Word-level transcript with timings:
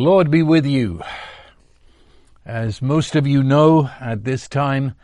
Lord 0.00 0.30
be 0.30 0.42
with 0.42 0.64
you. 0.64 1.02
As 2.46 2.80
most 2.80 3.16
of 3.16 3.26
you 3.26 3.42
know, 3.42 3.90
at 4.00 4.24
this 4.24 4.48
time, 4.48 4.94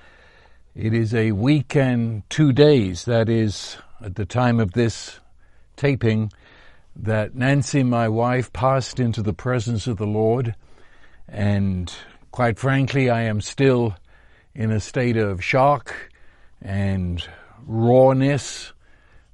it 0.75 0.95
is 0.95 1.12
a 1.12 1.33
week 1.33 1.77
and 1.77 2.23
two 2.30 2.51
days, 2.51 3.05
that 3.05 3.29
is, 3.29 3.77
at 4.03 4.15
the 4.15 4.25
time 4.25 4.59
of 4.59 4.73
this 4.73 5.21
taping, 5.77 6.33
that 6.97 7.35
Nancy, 7.35 7.83
my 7.83 8.09
wife, 8.09 8.51
passed 8.55 8.98
into 8.98 9.21
the 9.21 9.35
presence 9.35 9.87
of 9.87 9.98
the 9.98 10.07
Lord. 10.07 10.55
And 11.29 11.93
quite 12.31 12.59
frankly, 12.59 13.11
I 13.11 13.25
am 13.25 13.43
still 13.43 13.95
in 14.55 14.71
a 14.71 14.81
state 14.81 15.19
of 15.19 15.45
shock 15.45 15.95
and 16.62 17.23
rawness 17.67 18.73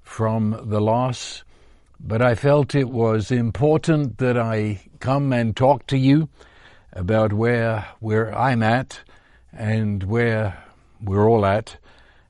from 0.03 0.61
the 0.65 0.81
loss. 0.81 1.45
But 2.01 2.21
I 2.21 2.35
felt 2.35 2.75
it 2.75 2.91
was 2.91 3.31
important 3.31 4.19
that 4.19 4.37
I 4.37 4.81
come 5.03 5.33
and 5.33 5.57
talk 5.57 5.85
to 5.89 5.99
you 5.99 6.29
about 6.93 7.33
where 7.33 7.89
where 7.99 8.33
I'm 8.39 8.63
at 8.63 9.01
and 9.53 10.05
where 10.05 10.65
we're 11.03 11.29
all 11.29 11.45
at, 11.45 11.77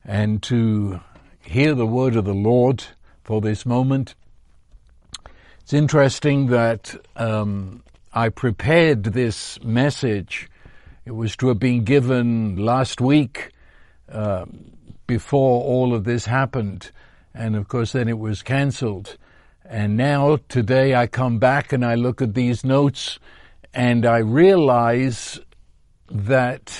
and 0.04 0.42
to 0.44 1.00
hear 1.42 1.74
the 1.74 1.86
word 1.86 2.16
of 2.16 2.24
the 2.24 2.34
Lord 2.34 2.82
for 3.22 3.40
this 3.42 3.66
moment. 3.66 4.14
It's 5.60 5.74
interesting 5.74 6.46
that 6.46 6.96
um, 7.14 7.84
I 8.12 8.30
prepared 8.30 9.04
this 9.04 9.62
message. 9.62 10.48
It 11.04 11.12
was 11.12 11.36
to 11.36 11.48
have 11.48 11.58
been 11.58 11.84
given 11.84 12.56
last 12.56 13.00
week 13.00 13.50
uh, 14.10 14.46
before 15.06 15.62
all 15.62 15.94
of 15.94 16.04
this 16.04 16.24
happened, 16.24 16.90
and 17.34 17.54
of 17.54 17.68
course 17.68 17.92
then 17.92 18.08
it 18.08 18.18
was 18.18 18.42
cancelled. 18.42 19.18
And 19.72 19.96
now, 19.96 20.36
today, 20.50 20.94
I 20.94 21.06
come 21.06 21.38
back 21.38 21.72
and 21.72 21.82
I 21.82 21.94
look 21.94 22.20
at 22.20 22.34
these 22.34 22.62
notes 22.62 23.18
and 23.72 24.04
I 24.04 24.18
realize 24.18 25.40
that 26.10 26.78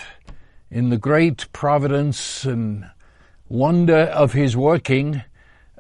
in 0.71 0.91
the 0.91 0.99
great 0.99 1.51
providence 1.55 2.45
and 2.45 2.85
wonder 3.49 3.97
of 3.97 4.35
His 4.35 4.59
working, 4.59 5.23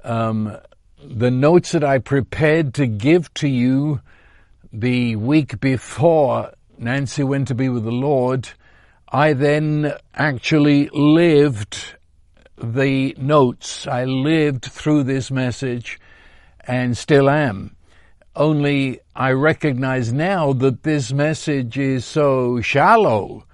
um, 0.03 0.57
the 1.05 1.31
notes 1.31 1.73
that 1.73 1.85
I 1.85 1.99
prepared 1.99 2.73
to 2.75 2.87
give 2.87 3.33
to 3.35 3.47
you 3.47 4.01
the 4.73 5.17
week 5.17 5.61
before 5.61 6.55
Nancy 6.79 7.25
went 7.25 7.47
to 7.49 7.55
be 7.55 7.69
with 7.69 7.85
the 7.85 7.93
Lord, 7.93 8.49
I 9.11 9.35
then 9.35 9.93
actually 10.15 10.89
lived 10.95 11.95
the 12.57 13.15
notes. 13.19 13.87
I 13.87 14.07
lived 14.07 14.65
through 14.65 15.03
this 15.03 15.31
message 15.31 15.99
and 16.67 16.97
still 16.97 17.29
am. 17.29 17.77
Only 18.35 19.01
I 19.15 19.33
recognize 19.33 20.13
now 20.13 20.53
that 20.55 20.85
this 20.85 21.13
message 21.13 21.77
is 21.77 22.05
so 22.05 22.61
shallow 22.61 23.45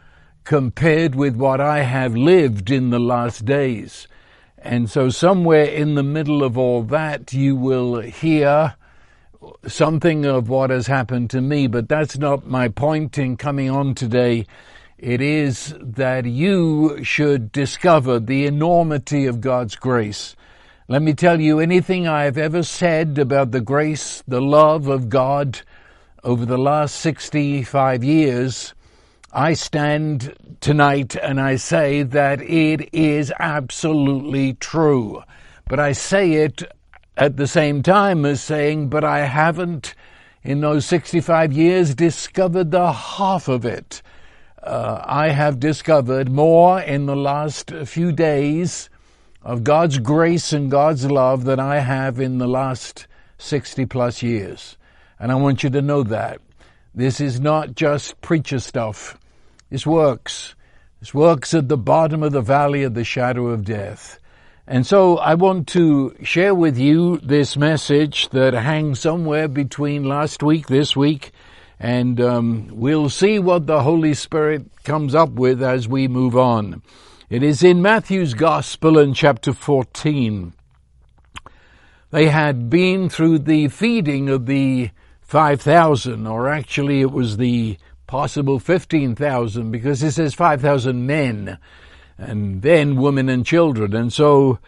compared 0.45 1.15
with 1.15 1.37
what 1.37 1.61
I 1.61 1.81
have 1.83 2.17
lived 2.17 2.70
in 2.70 2.91
the 2.91 3.00
last 3.00 3.45
days. 3.45 4.06
And 4.56 4.89
so 4.91 5.11
somewhere 5.11 5.65
in 5.65 5.95
the 5.95 6.03
middle 6.03 6.42
of 6.42 6.56
all 6.56 6.83
that, 6.84 7.33
you 7.33 7.56
will 7.56 8.00
hear 8.00 8.75
something 9.67 10.25
of 10.25 10.48
what 10.48 10.70
has 10.70 10.87
happened 10.87 11.31
to 11.31 11.41
me, 11.41 11.67
but 11.67 11.89
that's 11.89 12.19
not 12.19 12.47
my 12.47 12.69
point 12.69 13.19
in 13.19 13.37
coming 13.37 13.70
on 13.70 13.95
today. 13.95 14.47
It 14.97 15.20
is 15.20 15.75
that 15.81 16.25
you 16.25 17.03
should 17.05 17.53
discover 17.53 18.19
the 18.19 18.47
enormity 18.47 19.27
of 19.27 19.41
God's 19.41 19.77
grace 19.77 20.34
let 20.91 21.03
me 21.03 21.12
tell 21.12 21.39
you 21.39 21.61
anything 21.61 22.08
I've 22.08 22.39
ever 22.39 22.62
said 22.62 23.19
about 23.19 23.50
the 23.50 23.60
grace, 23.60 24.22
the 24.26 24.41
love 24.41 24.88
of 24.88 25.10
God 25.10 25.60
over 26.25 26.47
the 26.47 26.56
last 26.56 26.94
65 26.94 28.03
years, 28.03 28.72
I 29.31 29.53
stand 29.53 30.34
tonight 30.62 31.15
and 31.15 31.38
I 31.43 31.56
say 31.56 32.04
that 32.04 32.41
it 32.41 32.88
is 32.94 33.31
absolutely 33.38 34.54
true. 34.54 35.22
But 35.66 35.78
I 35.78 35.93
say 35.93 36.32
it 36.32 36.62
at 37.19 37.37
the 37.37 37.47
same 37.47 37.82
time 37.82 38.25
as 38.25 38.41
saying, 38.41 38.88
but 38.88 39.05
I 39.05 39.26
haven't 39.26 39.94
in 40.43 40.62
those 40.62 40.87
65 40.87 41.53
years 41.53 41.94
discovered 41.94 42.70
the 42.70 42.93
half 42.93 43.47
of 43.47 43.66
it. 43.66 44.00
Uh, 44.62 45.03
I 45.05 45.28
have 45.28 45.60
discovered 45.60 46.31
more 46.31 46.81
in 46.81 47.05
the 47.05 47.16
last 47.16 47.72
few 47.84 48.10
days 48.10 48.88
of 49.48 49.64
God's 49.64 49.98
grace 49.98 50.53
and 50.53 50.70
God's 50.70 51.10
love 51.10 51.44
than 51.44 51.59
I 51.59 51.78
have 51.78 52.20
in 52.20 52.36
the 52.36 52.47
last 52.47 53.06
60 53.38 53.86
plus 53.86 54.22
years. 54.22 54.76
And 55.19 55.32
I 55.32 55.36
want 55.36 55.62
you 55.62 55.70
to 55.70 55.81
know 55.81 56.03
that. 56.03 56.42
This 56.94 57.19
is 57.19 57.41
not 57.41 57.75
just 57.75 58.20
preacher 58.20 58.58
stuff. 58.58 59.16
This 59.70 59.87
works. 59.87 60.54
This 61.00 61.14
works 61.14 61.54
at 61.54 61.70
the 61.70 61.78
bottom 61.78 62.22
of 62.22 62.32
the 62.32 62.42
valley 62.42 62.82
of 62.82 62.92
the 62.92 63.04
shadow 63.04 63.47
of 63.47 63.64
death. 63.64 64.20
And 64.66 64.87
so 64.87 65.16
I 65.16 65.32
want 65.32 65.66
to 65.69 66.14
share 66.22 66.54
with 66.54 66.76
you 66.76 67.16
this 67.16 67.56
message 67.56 68.28
that 68.28 68.53
hangs 68.53 69.00
somewhere 69.00 69.48
between 69.48 70.04
last 70.04 70.42
week, 70.42 70.66
this 70.66 70.94
week, 70.94 71.31
and 71.81 72.20
um, 72.20 72.69
we'll 72.70 73.08
see 73.08 73.38
what 73.38 73.66
the 73.66 73.82
Holy 73.82 74.12
Spirit 74.12 74.66
comes 74.84 75.14
up 75.14 75.31
with 75.31 75.62
as 75.62 75.88
we 75.88 76.06
move 76.06 76.37
on. 76.37 76.82
It 77.31 77.43
is 77.43 77.62
in 77.62 77.83
Matthew's 77.83 78.33
Gospel 78.33 78.99
in 78.99 79.12
chapter 79.12 79.53
14. 79.53 80.55
They 82.11 82.28
had 82.31 82.71
been 82.71 83.11
through 83.11 83.41
the 83.41 83.69
feeding 83.69 84.31
of 84.31 84.47
the 84.47 84.93
5,000, 85.21 86.27
or 86.27 86.49
actually 86.49 87.03
it 87.03 87.11
was 87.11 87.37
the 87.37 87.77
possible 88.06 88.59
15,000 88.59 89.71
because 89.71 90.03
it 90.03 90.12
says 90.12 90.33
5,000 90.33 91.06
men 91.06 91.59
and 92.17 92.62
then 92.62 92.97
women 92.97 93.28
and 93.28 93.44
children. 93.44 93.94
And 93.94 94.11
so 94.11 94.59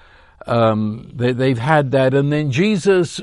um, 0.46 1.10
they, 1.14 1.32
they've 1.32 1.56
had 1.56 1.92
that. 1.92 2.12
And 2.12 2.30
then 2.30 2.50
Jesus 2.50 3.22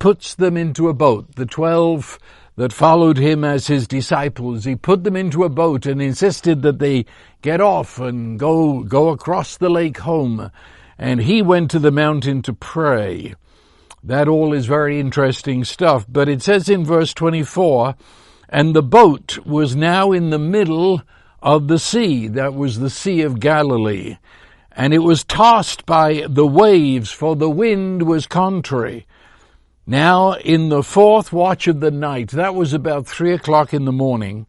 puts 0.00 0.34
them 0.34 0.56
into 0.56 0.88
a 0.88 0.92
boat, 0.92 1.36
the 1.36 1.46
12 1.46 2.18
that 2.56 2.72
followed 2.72 3.18
him 3.18 3.44
as 3.44 3.66
his 3.66 3.88
disciples. 3.88 4.64
He 4.64 4.76
put 4.76 5.04
them 5.04 5.16
into 5.16 5.44
a 5.44 5.48
boat 5.48 5.86
and 5.86 6.02
insisted 6.02 6.62
that 6.62 6.78
they 6.78 7.06
get 7.40 7.60
off 7.60 7.98
and 7.98 8.38
go, 8.38 8.82
go 8.82 9.08
across 9.08 9.56
the 9.56 9.70
lake 9.70 9.98
home. 9.98 10.50
And 10.98 11.22
he 11.22 11.42
went 11.42 11.70
to 11.70 11.78
the 11.78 11.90
mountain 11.90 12.42
to 12.42 12.52
pray. 12.52 13.34
That 14.04 14.28
all 14.28 14.52
is 14.52 14.66
very 14.66 15.00
interesting 15.00 15.64
stuff. 15.64 16.04
But 16.08 16.28
it 16.28 16.42
says 16.42 16.68
in 16.68 16.84
verse 16.84 17.14
24, 17.14 17.94
and 18.48 18.74
the 18.74 18.82
boat 18.82 19.38
was 19.46 19.74
now 19.74 20.12
in 20.12 20.30
the 20.30 20.38
middle 20.38 21.02
of 21.40 21.68
the 21.68 21.78
sea. 21.78 22.28
That 22.28 22.54
was 22.54 22.78
the 22.78 22.90
Sea 22.90 23.22
of 23.22 23.40
Galilee. 23.40 24.18
And 24.72 24.92
it 24.92 24.98
was 24.98 25.24
tossed 25.24 25.86
by 25.86 26.26
the 26.28 26.46
waves, 26.46 27.10
for 27.10 27.34
the 27.34 27.50
wind 27.50 28.02
was 28.02 28.26
contrary. 28.26 29.06
Now, 29.86 30.34
in 30.34 30.68
the 30.68 30.82
fourth 30.82 31.32
watch 31.32 31.66
of 31.66 31.80
the 31.80 31.90
night, 31.90 32.30
that 32.30 32.54
was 32.54 32.72
about 32.72 33.06
three 33.06 33.32
o'clock 33.32 33.74
in 33.74 33.84
the 33.84 33.92
morning, 33.92 34.46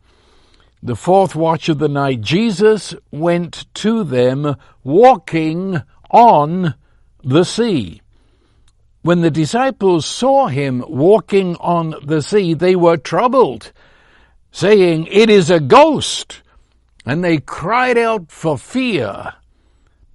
the 0.83 0.95
fourth 0.95 1.33
watch 1.33 1.69
of 1.69 1.79
the 1.79 1.87
night, 1.87 2.21
Jesus 2.21 2.93
went 3.09 3.65
to 3.75 4.03
them 4.03 4.55
walking 4.83 5.81
on 6.11 6.75
the 7.23 7.45
sea. 7.45 8.01
When 9.01 9.21
the 9.21 9.31
disciples 9.31 10.05
saw 10.05 10.47
him 10.47 10.83
walking 10.87 11.55
on 11.55 11.95
the 12.05 12.21
sea, 12.21 12.53
they 12.53 12.75
were 12.75 12.97
troubled, 12.97 13.71
saying, 14.51 15.07
It 15.07 15.29
is 15.29 15.49
a 15.49 15.59
ghost! 15.59 16.41
And 17.05 17.23
they 17.23 17.37
cried 17.39 17.97
out 17.97 18.31
for 18.31 18.57
fear. 18.57 19.33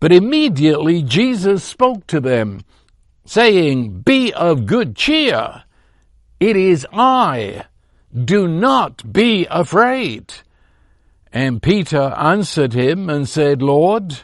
But 0.00 0.12
immediately 0.12 1.02
Jesus 1.02 1.64
spoke 1.64 2.06
to 2.06 2.20
them 2.20 2.62
saying, 3.28 4.00
Be 4.00 4.32
of 4.32 4.64
good 4.64 4.96
cheer. 4.96 5.64
It 6.40 6.56
is 6.56 6.86
I. 6.92 7.64
Do 8.14 8.48
not 8.48 9.12
be 9.12 9.46
afraid. 9.50 10.32
And 11.30 11.62
Peter 11.62 12.14
answered 12.16 12.72
him 12.72 13.10
and 13.10 13.28
said, 13.28 13.60
Lord, 13.60 14.20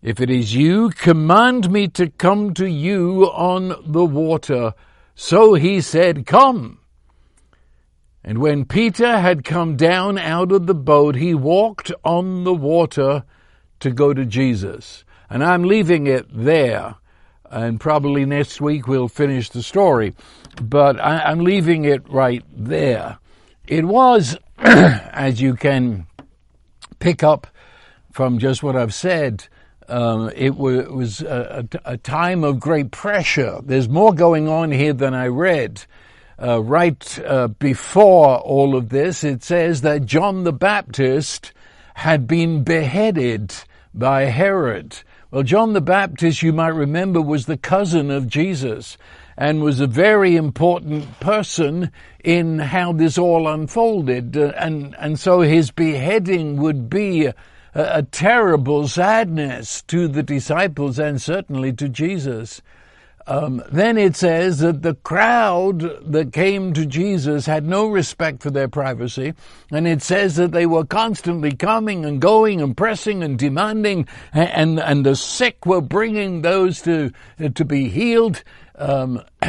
if 0.00 0.20
it 0.20 0.30
is 0.30 0.54
you, 0.54 0.90
command 0.90 1.70
me 1.70 1.88
to 1.88 2.08
come 2.08 2.54
to 2.54 2.66
you 2.66 3.24
on 3.24 3.74
the 3.84 4.04
water. 4.04 4.74
So 5.16 5.54
he 5.54 5.80
said, 5.80 6.24
Come. 6.24 6.78
And 8.22 8.38
when 8.38 8.64
Peter 8.64 9.18
had 9.18 9.44
come 9.44 9.76
down 9.76 10.18
out 10.18 10.52
of 10.52 10.66
the 10.66 10.74
boat, 10.74 11.16
he 11.16 11.34
walked 11.34 11.90
on 12.04 12.44
the 12.44 12.54
water 12.54 13.24
to 13.80 13.90
go 13.90 14.14
to 14.14 14.24
Jesus. 14.24 15.04
And 15.28 15.42
I'm 15.42 15.64
leaving 15.64 16.06
it 16.06 16.26
there 16.32 16.94
and 17.54 17.78
probably 17.78 18.26
next 18.26 18.60
week 18.60 18.88
we'll 18.88 19.08
finish 19.08 19.48
the 19.48 19.62
story. 19.62 20.12
But 20.60 21.00
I, 21.00 21.30
am 21.30 21.38
leaving 21.38 21.84
it 21.84 22.08
right 22.10 22.44
there. 22.52 23.18
It 23.68 23.84
was, 23.84 24.36
as 24.58 25.40
you 25.40 25.54
can 25.54 26.06
pick 26.98 27.22
up 27.22 27.46
from 28.10 28.38
just 28.38 28.64
what 28.64 28.74
I've 28.74 28.92
said, 28.92 29.46
um, 29.88 30.32
it, 30.34 30.50
w- 30.50 30.80
it, 30.80 30.92
was 30.92 31.22
a, 31.22 31.68
a, 31.84 31.96
time 31.96 32.42
of 32.42 32.58
great 32.58 32.90
pressure. 32.90 33.60
There's 33.62 33.88
more 33.88 34.12
going 34.12 34.48
on 34.48 34.72
here 34.72 34.92
than 34.92 35.14
I 35.14 35.28
read. 35.28 35.82
uh, 36.42 36.60
right 36.60 37.18
uh, 37.24 37.48
before 37.48 38.38
all 38.38 38.74
of 38.74 38.88
this, 38.88 39.22
it 39.22 39.44
says 39.44 39.82
that 39.82 40.06
John 40.06 40.42
the 40.42 40.52
Baptist 40.52 41.52
had 41.94 42.26
been 42.26 42.64
beheaded 42.64 43.54
by 43.94 44.22
Herod. 44.22 44.96
Well, 45.34 45.42
John 45.42 45.72
the 45.72 45.80
Baptist, 45.80 46.44
you 46.44 46.52
might 46.52 46.68
remember, 46.68 47.20
was 47.20 47.46
the 47.46 47.56
cousin 47.56 48.08
of 48.08 48.28
Jesus 48.28 48.96
and 49.36 49.64
was 49.64 49.80
a 49.80 49.88
very 49.88 50.36
important 50.36 51.18
person 51.18 51.90
in 52.22 52.60
how 52.60 52.92
this 52.92 53.18
all 53.18 53.48
unfolded. 53.48 54.36
Uh, 54.36 54.52
and, 54.56 54.94
and 54.96 55.18
so 55.18 55.40
his 55.40 55.72
beheading 55.72 56.58
would 56.58 56.88
be 56.88 57.26
a, 57.26 57.34
a 57.74 58.04
terrible 58.04 58.86
sadness 58.86 59.82
to 59.88 60.06
the 60.06 60.22
disciples 60.22 61.00
and 61.00 61.20
certainly 61.20 61.72
to 61.72 61.88
Jesus. 61.88 62.62
Um, 63.26 63.62
then 63.72 63.96
it 63.96 64.16
says 64.16 64.58
that 64.58 64.82
the 64.82 64.94
crowd 64.94 65.80
that 66.12 66.32
came 66.32 66.74
to 66.74 66.84
Jesus 66.84 67.46
had 67.46 67.64
no 67.64 67.86
respect 67.86 68.42
for 68.42 68.50
their 68.50 68.68
privacy, 68.68 69.32
and 69.70 69.86
it 69.88 70.02
says 70.02 70.36
that 70.36 70.52
they 70.52 70.66
were 70.66 70.84
constantly 70.84 71.52
coming 71.52 72.04
and 72.04 72.20
going 72.20 72.60
and 72.60 72.76
pressing 72.76 73.22
and 73.22 73.38
demanding, 73.38 74.06
and 74.32 74.78
and 74.78 75.06
the 75.06 75.16
sick 75.16 75.64
were 75.64 75.80
bringing 75.80 76.42
those 76.42 76.82
to 76.82 77.12
to 77.54 77.64
be 77.64 77.88
healed. 77.88 78.44
Um, 78.76 79.22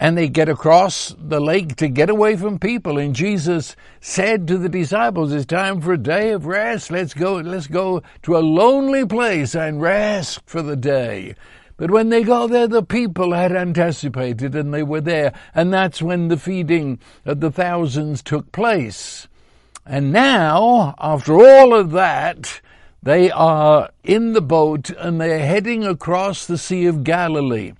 and 0.00 0.16
they 0.16 0.28
get 0.28 0.48
across 0.48 1.14
the 1.18 1.40
lake 1.40 1.76
to 1.76 1.88
get 1.88 2.08
away 2.08 2.36
from 2.36 2.58
people. 2.58 2.98
And 2.98 3.14
Jesus 3.14 3.74
said 4.00 4.46
to 4.46 4.56
the 4.56 4.68
disciples, 4.68 5.32
it's 5.32 5.46
time 5.46 5.80
for 5.80 5.92
a 5.92 5.98
day 5.98 6.30
of 6.30 6.46
rest. 6.46 6.90
Let's 6.90 7.14
go, 7.14 7.34
let's 7.34 7.66
go 7.66 8.02
to 8.22 8.36
a 8.36 8.38
lonely 8.38 9.04
place 9.04 9.56
and 9.56 9.82
rest 9.82 10.40
for 10.46 10.62
the 10.62 10.76
day. 10.76 11.34
But 11.78 11.92
when 11.92 12.08
they 12.08 12.24
got 12.24 12.50
there, 12.50 12.66
the 12.66 12.82
people 12.82 13.32
had 13.32 13.52
anticipated 13.52 14.54
and 14.56 14.74
they 14.74 14.82
were 14.82 15.00
there. 15.00 15.32
And 15.54 15.72
that's 15.72 16.02
when 16.02 16.26
the 16.26 16.36
feeding 16.36 16.98
of 17.24 17.38
the 17.38 17.52
thousands 17.52 18.20
took 18.20 18.50
place. 18.50 19.28
And 19.86 20.12
now, 20.12 20.96
after 20.98 21.34
all 21.34 21.72
of 21.72 21.92
that, 21.92 22.60
they 23.00 23.30
are 23.30 23.90
in 24.02 24.32
the 24.32 24.42
boat 24.42 24.90
and 24.90 25.20
they're 25.20 25.46
heading 25.46 25.84
across 25.84 26.46
the 26.46 26.58
Sea 26.58 26.86
of 26.86 27.04
Galilee. 27.04 27.74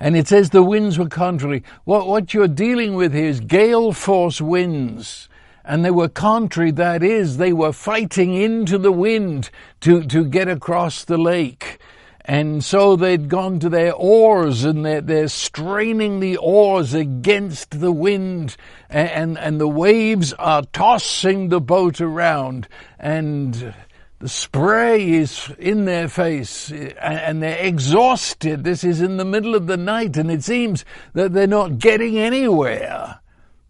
And 0.00 0.16
it 0.16 0.26
says 0.26 0.48
the 0.48 0.62
winds 0.62 0.98
were 0.98 1.10
contrary. 1.10 1.62
What, 1.84 2.06
what 2.06 2.32
you're 2.32 2.48
dealing 2.48 2.94
with 2.94 3.12
here 3.12 3.26
is 3.26 3.40
gale 3.40 3.92
force 3.92 4.40
winds. 4.40 5.28
And 5.62 5.84
they 5.84 5.90
were 5.90 6.08
contrary, 6.08 6.70
that 6.70 7.02
is, 7.02 7.36
they 7.36 7.52
were 7.52 7.74
fighting 7.74 8.34
into 8.34 8.78
the 8.78 8.92
wind 8.92 9.50
to, 9.80 10.02
to 10.04 10.24
get 10.24 10.48
across 10.48 11.04
the 11.04 11.18
lake. 11.18 11.79
And 12.24 12.62
so 12.62 12.96
they'd 12.96 13.28
gone 13.28 13.60
to 13.60 13.68
their 13.68 13.94
oars 13.94 14.64
and 14.64 14.84
they're, 14.84 15.00
they're 15.00 15.28
straining 15.28 16.20
the 16.20 16.36
oars 16.36 16.94
against 16.94 17.80
the 17.80 17.92
wind 17.92 18.56
and, 18.88 19.08
and, 19.08 19.38
and 19.38 19.60
the 19.60 19.68
waves 19.68 20.32
are 20.34 20.62
tossing 20.62 21.48
the 21.48 21.60
boat 21.60 22.00
around 22.00 22.68
and 22.98 23.74
the 24.18 24.28
spray 24.28 25.12
is 25.12 25.50
in 25.58 25.86
their 25.86 26.06
face 26.06 26.70
and 26.70 27.42
they're 27.42 27.64
exhausted. 27.64 28.64
This 28.64 28.84
is 28.84 29.00
in 29.00 29.16
the 29.16 29.24
middle 29.24 29.54
of 29.54 29.66
the 29.66 29.78
night 29.78 30.18
and 30.18 30.30
it 30.30 30.44
seems 30.44 30.84
that 31.14 31.32
they're 31.32 31.46
not 31.46 31.78
getting 31.78 32.18
anywhere. 32.18 33.20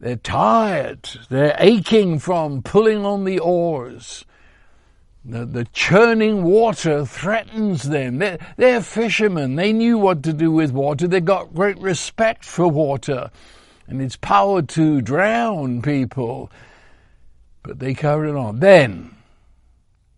They're 0.00 0.16
tired. 0.16 1.08
They're 1.28 1.56
aching 1.58 2.18
from 2.18 2.62
pulling 2.62 3.04
on 3.04 3.24
the 3.24 3.38
oars. 3.38 4.24
The, 5.24 5.44
the 5.44 5.64
churning 5.66 6.44
water 6.44 7.04
threatens 7.04 7.82
them. 7.82 8.18
They're, 8.18 8.38
they're 8.56 8.80
fishermen. 8.80 9.56
They 9.56 9.72
knew 9.72 9.98
what 9.98 10.22
to 10.22 10.32
do 10.32 10.50
with 10.50 10.72
water. 10.72 11.06
They 11.06 11.20
got 11.20 11.54
great 11.54 11.78
respect 11.78 12.44
for 12.44 12.68
water 12.68 13.30
and 13.86 14.00
its 14.00 14.16
power 14.16 14.62
to 14.62 15.02
drown 15.02 15.82
people. 15.82 16.50
But 17.62 17.80
they 17.80 17.92
carried 17.92 18.34
on. 18.34 18.60
Then, 18.60 19.14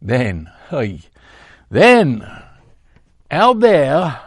then, 0.01 0.51
hey, 0.71 1.01
then, 1.71 2.25
out 3.31 3.61
there, 3.61 4.21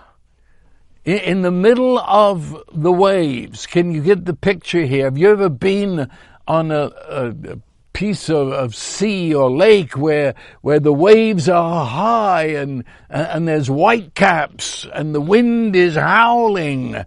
in 1.05 1.43
the 1.43 1.51
middle 1.51 1.99
of 1.99 2.63
the 2.73 2.91
waves, 2.91 3.67
can 3.67 3.91
you 3.91 4.01
get 4.01 4.25
the 4.25 4.33
picture 4.33 4.85
here? 4.85 5.05
Have 5.05 5.17
you 5.17 5.29
ever 5.29 5.49
been 5.49 6.09
on 6.47 6.71
a, 6.71 6.91
a 7.07 7.59
piece 7.95 8.29
of, 8.29 8.51
of, 8.51 8.75
sea 8.75 9.33
or 9.33 9.49
lake 9.49 9.97
where 9.97 10.35
where 10.61 10.81
the 10.81 10.93
waves 10.93 11.47
are 11.47 11.85
high 11.85 12.47
and 12.47 12.83
and 13.09 13.47
there's 13.47 13.69
white 13.71 14.13
caps 14.13 14.85
and 14.93 15.15
the 15.15 15.21
wind 15.21 15.75
is 15.75 15.95
howling. 15.95 17.03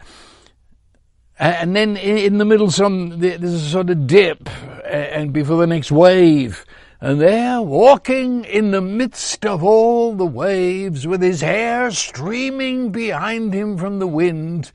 And 1.39 1.77
then 1.77 1.97
in 1.97 2.39
the 2.39 2.45
middle 2.45 2.71
some 2.71 3.21
there's 3.21 3.43
a 3.45 3.61
sort 3.61 3.91
of 3.91 4.07
dip 4.07 4.49
and 4.85 5.33
before 5.33 5.59
the 5.59 5.67
next 5.67 5.93
wave. 5.93 6.65
And 7.01 7.21
there, 7.21 7.63
walking 7.63 8.45
in 8.45 8.73
the 8.73 8.81
midst 8.81 9.47
of 9.47 9.63
all 9.63 10.17
the 10.17 10.27
waves, 10.27 11.07
with 11.07 11.23
his 11.23 11.43
hair 11.43 11.93
streaming 11.93 12.91
behind 12.91 13.55
him 13.55 13.79
from 13.79 14.01
the 14.01 14.09
wind, 14.09 14.73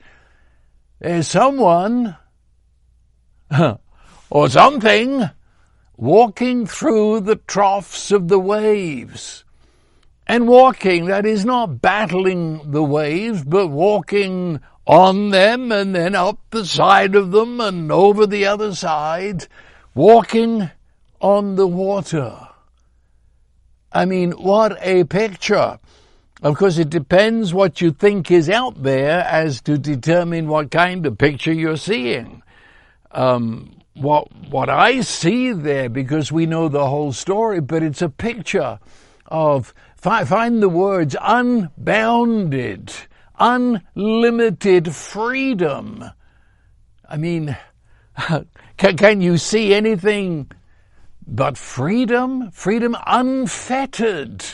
there's 1.00 1.28
someone, 1.28 2.16
or 4.30 4.48
something, 4.48 5.28
walking 5.96 6.66
through 6.66 7.20
the 7.20 7.36
troughs 7.36 8.10
of 8.10 8.28
the 8.28 8.38
waves. 8.38 9.44
And 10.26 10.48
walking, 10.48 11.06
that 11.06 11.26
is 11.26 11.44
not 11.44 11.82
battling 11.82 12.70
the 12.70 12.82
waves, 12.82 13.44
but 13.44 13.68
walking 13.68 14.60
on 14.86 15.30
them 15.30 15.70
and 15.70 15.94
then 15.94 16.14
up 16.14 16.38
the 16.50 16.64
side 16.64 17.14
of 17.14 17.30
them 17.30 17.60
and 17.60 17.90
over 17.92 18.26
the 18.26 18.46
other 18.46 18.74
side, 18.74 19.46
walking 19.94 20.70
on 21.20 21.56
the 21.56 21.66
water. 21.66 22.48
I 23.92 24.04
mean, 24.06 24.32
what 24.32 24.76
a 24.80 25.04
picture. 25.04 25.78
Of 26.42 26.56
course, 26.56 26.78
it 26.78 26.90
depends 26.90 27.54
what 27.54 27.80
you 27.80 27.92
think 27.92 28.30
is 28.30 28.50
out 28.50 28.82
there 28.82 29.20
as 29.20 29.62
to 29.62 29.78
determine 29.78 30.48
what 30.48 30.70
kind 30.70 31.06
of 31.06 31.16
picture 31.16 31.52
you're 31.52 31.76
seeing. 31.76 32.42
Um, 33.12 33.83
what 33.94 34.28
what 34.50 34.68
I 34.68 35.00
see 35.00 35.52
there, 35.52 35.88
because 35.88 36.30
we 36.30 36.46
know 36.46 36.68
the 36.68 36.86
whole 36.86 37.12
story, 37.12 37.60
but 37.60 37.82
it's 37.82 38.02
a 38.02 38.08
picture 38.08 38.78
of 39.26 39.72
find 39.96 40.62
the 40.62 40.68
words 40.68 41.16
unbounded, 41.20 42.92
unlimited 43.38 44.94
freedom. 44.94 46.04
I 47.08 47.16
mean, 47.16 47.56
can, 48.76 48.96
can 48.96 49.20
you 49.20 49.38
see 49.38 49.74
anything 49.74 50.50
but 51.26 51.56
freedom, 51.56 52.50
freedom 52.50 52.96
unfettered 53.06 54.44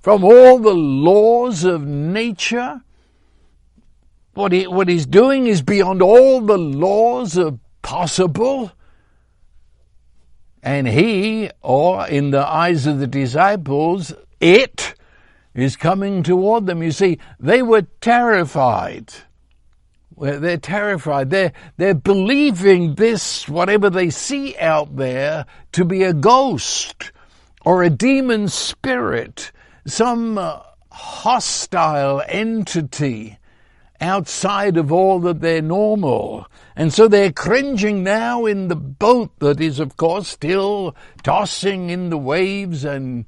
from 0.00 0.24
all 0.24 0.58
the 0.58 0.74
laws 0.74 1.64
of 1.64 1.86
nature. 1.86 2.82
What, 4.34 4.52
he, 4.52 4.66
what 4.66 4.88
he's 4.88 5.06
doing 5.06 5.46
is 5.46 5.62
beyond 5.62 6.00
all 6.02 6.40
the 6.40 6.58
laws 6.58 7.36
of 7.36 7.58
possible. 7.82 8.72
And 10.62 10.86
he, 10.86 11.50
or 11.60 12.06
in 12.06 12.30
the 12.30 12.46
eyes 12.46 12.86
of 12.86 12.98
the 12.98 13.06
disciples, 13.06 14.14
it 14.40 14.94
is 15.54 15.76
coming 15.76 16.22
toward 16.22 16.66
them. 16.66 16.82
You 16.82 16.92
see, 16.92 17.18
they 17.40 17.62
were 17.62 17.82
terrified 18.00 19.12
they're 20.22 20.56
terrified. 20.56 21.30
They're, 21.30 21.52
they're 21.76 21.94
believing 21.94 22.94
this, 22.94 23.48
whatever 23.48 23.90
they 23.90 24.10
see 24.10 24.56
out 24.56 24.96
there, 24.96 25.46
to 25.72 25.84
be 25.84 26.02
a 26.02 26.12
ghost 26.12 27.12
or 27.64 27.82
a 27.82 27.90
demon 27.90 28.48
spirit, 28.48 29.52
some 29.86 30.38
uh, 30.38 30.60
hostile 30.90 32.22
entity 32.28 33.38
outside 34.02 34.76
of 34.76 34.92
all 34.92 35.20
that 35.20 35.40
they're 35.40 35.62
normal. 35.62 36.46
And 36.76 36.92
so 36.92 37.08
they're 37.08 37.32
cringing 37.32 38.02
now 38.02 38.44
in 38.44 38.68
the 38.68 38.76
boat 38.76 39.30
that 39.38 39.60
is, 39.60 39.78
of 39.78 39.96
course, 39.96 40.28
still 40.28 40.96
tossing 41.22 41.90
in 41.90 42.10
the 42.10 42.18
waves 42.18 42.84
and 42.84 43.24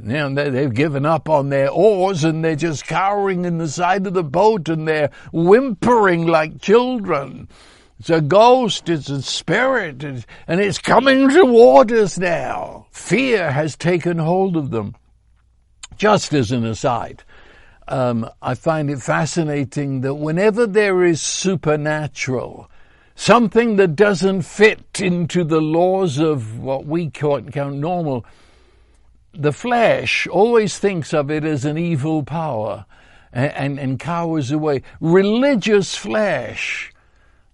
now 0.00 0.28
they've 0.28 0.72
given 0.72 1.04
up 1.04 1.28
on 1.28 1.48
their 1.48 1.70
oars 1.70 2.22
and 2.22 2.44
they're 2.44 2.54
just 2.56 2.86
cowering 2.86 3.44
in 3.44 3.58
the 3.58 3.68
side 3.68 4.06
of 4.06 4.14
the 4.14 4.22
boat 4.22 4.68
and 4.68 4.86
they're 4.86 5.10
whimpering 5.32 6.26
like 6.26 6.60
children. 6.60 7.48
It's 7.98 8.10
a 8.10 8.20
ghost, 8.20 8.88
it's 8.88 9.08
a 9.08 9.22
spirit, 9.22 10.04
and 10.04 10.24
it's 10.48 10.78
coming 10.78 11.30
toward 11.30 11.90
us 11.90 12.18
now. 12.18 12.86
Fear 12.90 13.50
has 13.52 13.74
taken 13.74 14.18
hold 14.18 14.56
of 14.56 14.70
them. 14.70 14.94
Just 15.96 16.34
as 16.34 16.52
an 16.52 16.66
aside, 16.66 17.24
um, 17.88 18.28
I 18.42 18.54
find 18.54 18.90
it 18.90 19.00
fascinating 19.00 20.00
that 20.02 20.14
whenever 20.14 20.66
there 20.66 21.04
is 21.04 21.22
supernatural, 21.22 22.70
something 23.14 23.76
that 23.76 23.96
doesn't 23.96 24.42
fit 24.42 25.00
into 25.00 25.44
the 25.44 25.60
laws 25.60 26.18
of 26.18 26.58
what 26.58 26.86
we 26.86 27.10
count 27.10 27.54
normal, 27.76 28.24
the 29.32 29.52
flesh 29.52 30.26
always 30.26 30.78
thinks 30.78 31.12
of 31.14 31.30
it 31.30 31.44
as 31.44 31.64
an 31.64 31.78
evil 31.78 32.22
power. 32.22 32.86
and, 33.36 33.52
and, 33.52 33.78
and 33.78 34.00
cowers 34.00 34.50
away. 34.50 34.82
Religious 35.00 35.94
flesh. 35.94 36.92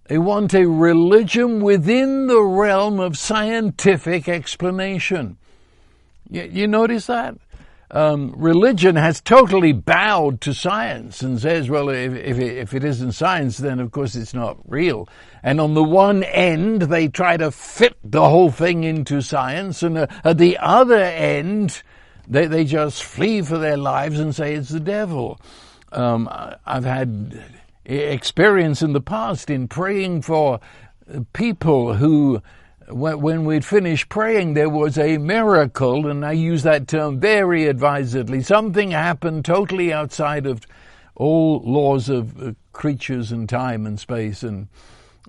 They 0.07 0.17
want 0.17 0.53
a 0.53 0.65
religion 0.65 1.61
within 1.61 2.27
the 2.27 2.41
realm 2.41 2.99
of 2.99 3.17
scientific 3.17 4.29
explanation. 4.29 5.37
You, 6.29 6.43
you 6.43 6.67
notice 6.67 7.07
that? 7.07 7.35
Um, 7.93 8.33
religion 8.35 8.95
has 8.95 9.21
totally 9.21 9.71
bowed 9.71 10.41
to 10.41 10.53
science 10.55 11.21
and 11.21 11.39
says, 11.39 11.69
well, 11.69 11.89
if, 11.89 12.15
if, 12.15 12.39
it, 12.39 12.57
if 12.57 12.73
it 12.73 12.83
isn't 12.83 13.11
science, 13.11 13.59
then 13.59 13.79
of 13.79 13.91
course 13.91 14.15
it's 14.15 14.33
not 14.33 14.57
real. 14.65 15.07
And 15.43 15.61
on 15.61 15.75
the 15.75 15.83
one 15.83 16.23
end, 16.23 16.83
they 16.83 17.07
try 17.07 17.37
to 17.37 17.51
fit 17.51 17.95
the 18.03 18.27
whole 18.27 18.49
thing 18.49 18.83
into 18.83 19.21
science, 19.21 19.83
and 19.83 19.99
uh, 19.99 20.07
at 20.23 20.39
the 20.39 20.57
other 20.57 20.97
end, 21.03 21.83
they, 22.27 22.47
they 22.47 22.65
just 22.65 23.03
flee 23.03 23.43
for 23.43 23.59
their 23.59 23.77
lives 23.77 24.19
and 24.19 24.33
say 24.33 24.55
it's 24.55 24.69
the 24.69 24.79
devil. 24.79 25.39
Um, 25.91 26.27
I've 26.65 26.85
had 26.85 27.43
experience 27.85 28.81
in 28.81 28.93
the 28.93 29.01
past 29.01 29.51
in 29.51 29.67
praying 29.67 30.23
for 30.23 30.59
people 31.33 31.93
who 31.93 32.41
when 32.93 33.45
we'd 33.45 33.65
finished 33.65 34.09
praying, 34.09 34.53
there 34.53 34.69
was 34.69 34.97
a 34.97 35.17
miracle, 35.17 36.07
and 36.07 36.25
I 36.25 36.33
use 36.33 36.63
that 36.63 36.87
term 36.87 37.19
very 37.19 37.67
advisedly. 37.67 38.41
Something 38.41 38.91
happened 38.91 39.45
totally 39.45 39.91
outside 39.91 40.45
of 40.45 40.65
all 41.15 41.59
laws 41.61 42.09
of 42.09 42.41
uh, 42.41 42.53
creatures 42.71 43.31
and 43.31 43.49
time 43.49 43.85
and 43.85 43.99
space, 43.99 44.43
and 44.43 44.67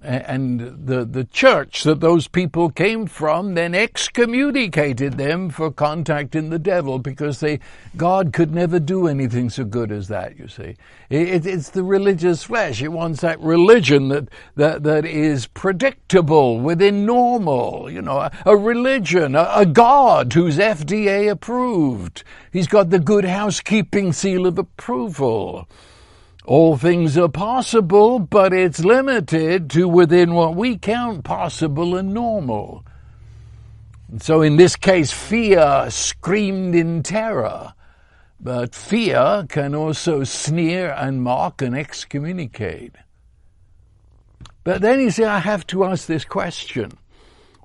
and 0.03 0.87
the, 0.87 1.05
the 1.05 1.25
church 1.25 1.85
that 1.85 2.01
those 2.01 2.29
people 2.29 2.69
came 2.69 3.07
from 3.07 3.55
then 3.55 3.75
excommunicated 3.75 5.15
them 5.15 5.49
for 5.49 5.71
contacting 5.71 6.51
the 6.51 6.59
devil 6.59 6.99
because 6.99 7.41
they, 7.41 7.61
God 7.97 8.33
could 8.33 8.55
never 8.55 8.79
do 8.79 9.07
anything 9.07 9.51
so 9.51 9.65
good 9.65 9.93
as 9.93 10.09
that, 10.09 10.37
you 10.39 10.49
see. 10.49 10.77
It, 11.09 11.47
it's 11.47 11.71
the 11.71 11.85
religious 11.85 12.45
flesh. 12.45 12.83
It 12.83 12.89
wants 12.89 13.21
that 13.21 13.41
religion 13.41 14.09
that, 14.09 14.29
that, 14.57 14.83
that 14.83 15.05
is 15.07 15.47
predictable, 15.47 16.61
within 16.61 17.07
normal, 17.07 17.91
you 17.91 18.03
know, 18.03 18.19
a, 18.19 18.33
a 18.45 18.57
religion, 18.57 19.35
a, 19.35 19.51
a 19.55 19.67
God 19.67 20.33
who's 20.33 20.59
FDA 20.59 21.31
approved. 21.31 22.25
He's 22.53 22.69
got 22.69 22.91
the 22.91 22.99
good 22.99 23.25
housekeeping 23.25 24.13
seal 24.13 24.47
of 24.47 24.59
approval. 24.59 25.69
All 26.47 26.77
things 26.77 27.17
are 27.17 27.29
possible, 27.29 28.19
but 28.19 28.53
it's 28.53 28.85
limited 28.85 29.71
to 29.71 29.89
within 29.89 30.35
what 30.35 30.55
we 30.55 30.77
count 30.77 31.25
possible 31.25 31.97
and 31.97 32.13
normal. 32.13 32.85
So 34.21 34.43
in 34.43 34.57
this 34.57 34.77
case, 34.77 35.11
fear 35.11 35.87
screamed 35.89 36.75
in 36.75 37.03
terror. 37.03 37.73
But 38.39 38.75
fear 38.75 39.47
can 39.49 39.75
also 39.75 40.23
sneer 40.25 40.91
and 40.93 41.23
mock 41.23 41.63
and 41.63 41.75
excommunicate. 41.75 42.95
But 44.65 44.83
then 44.83 45.01
you 45.01 45.11
see, 45.11 45.25
I 45.25 45.39
have 45.39 45.67
to 45.69 45.85
ask 45.85 46.07
this 46.07 46.27
question. 46.27 46.93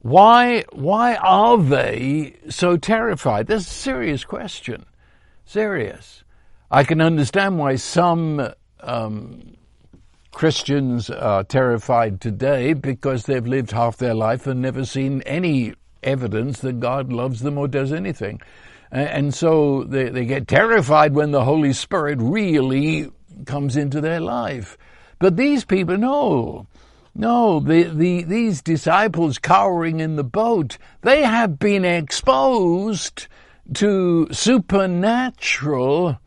Why, 0.01 0.63
why 0.71 1.15
are 1.15 1.57
they 1.57 2.37
so 2.47 2.77
terrified? 2.77 3.47
That's 3.47 3.67
a 3.67 3.69
serious 3.69 4.23
question. 4.23 4.85
Serious. 5.43 6.23
I 6.71 6.85
can 6.85 7.01
understand 7.01 7.59
why 7.59 7.75
some 7.75 8.53
um, 8.81 9.55
Christians 10.31 11.09
are 11.09 11.43
terrified 11.43 12.21
today 12.21 12.73
because 12.73 13.25
they've 13.25 13.45
lived 13.45 13.71
half 13.71 13.97
their 13.97 14.13
life 14.13 14.47
and 14.47 14.61
never 14.61 14.85
seen 14.85 15.21
any 15.23 15.73
evidence 16.03 16.59
that 16.59 16.79
God 16.79 17.11
loves 17.11 17.41
them 17.41 17.57
or 17.57 17.67
does 17.67 17.91
anything. 17.91 18.39
And 18.91 19.33
so 19.33 19.83
they, 19.83 20.09
they 20.09 20.25
get 20.25 20.47
terrified 20.47 21.13
when 21.13 21.31
the 21.31 21.43
Holy 21.43 21.73
Spirit 21.73 22.19
really 22.21 23.11
comes 23.45 23.75
into 23.75 24.01
their 24.01 24.19
life. 24.19 24.77
But 25.19 25.35
these 25.37 25.65
people, 25.65 25.97
no. 25.97 26.67
No, 27.15 27.59
the, 27.59 27.83
the, 27.83 28.23
these 28.23 28.61
disciples 28.61 29.39
cowering 29.39 29.99
in 29.99 30.15
the 30.15 30.23
boat, 30.23 30.77
they 31.01 31.23
have 31.23 31.59
been 31.59 31.83
exposed 31.83 33.27
to 33.73 34.27
supernatural 34.31 36.17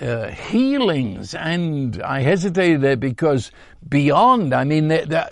uh, 0.00 0.28
healings, 0.28 1.34
and 1.34 2.02
I 2.02 2.20
hesitated 2.20 2.80
there 2.80 2.96
because 2.96 3.50
beyond, 3.88 4.52
I 4.52 4.64
mean, 4.64 4.90
uh, 4.90 5.28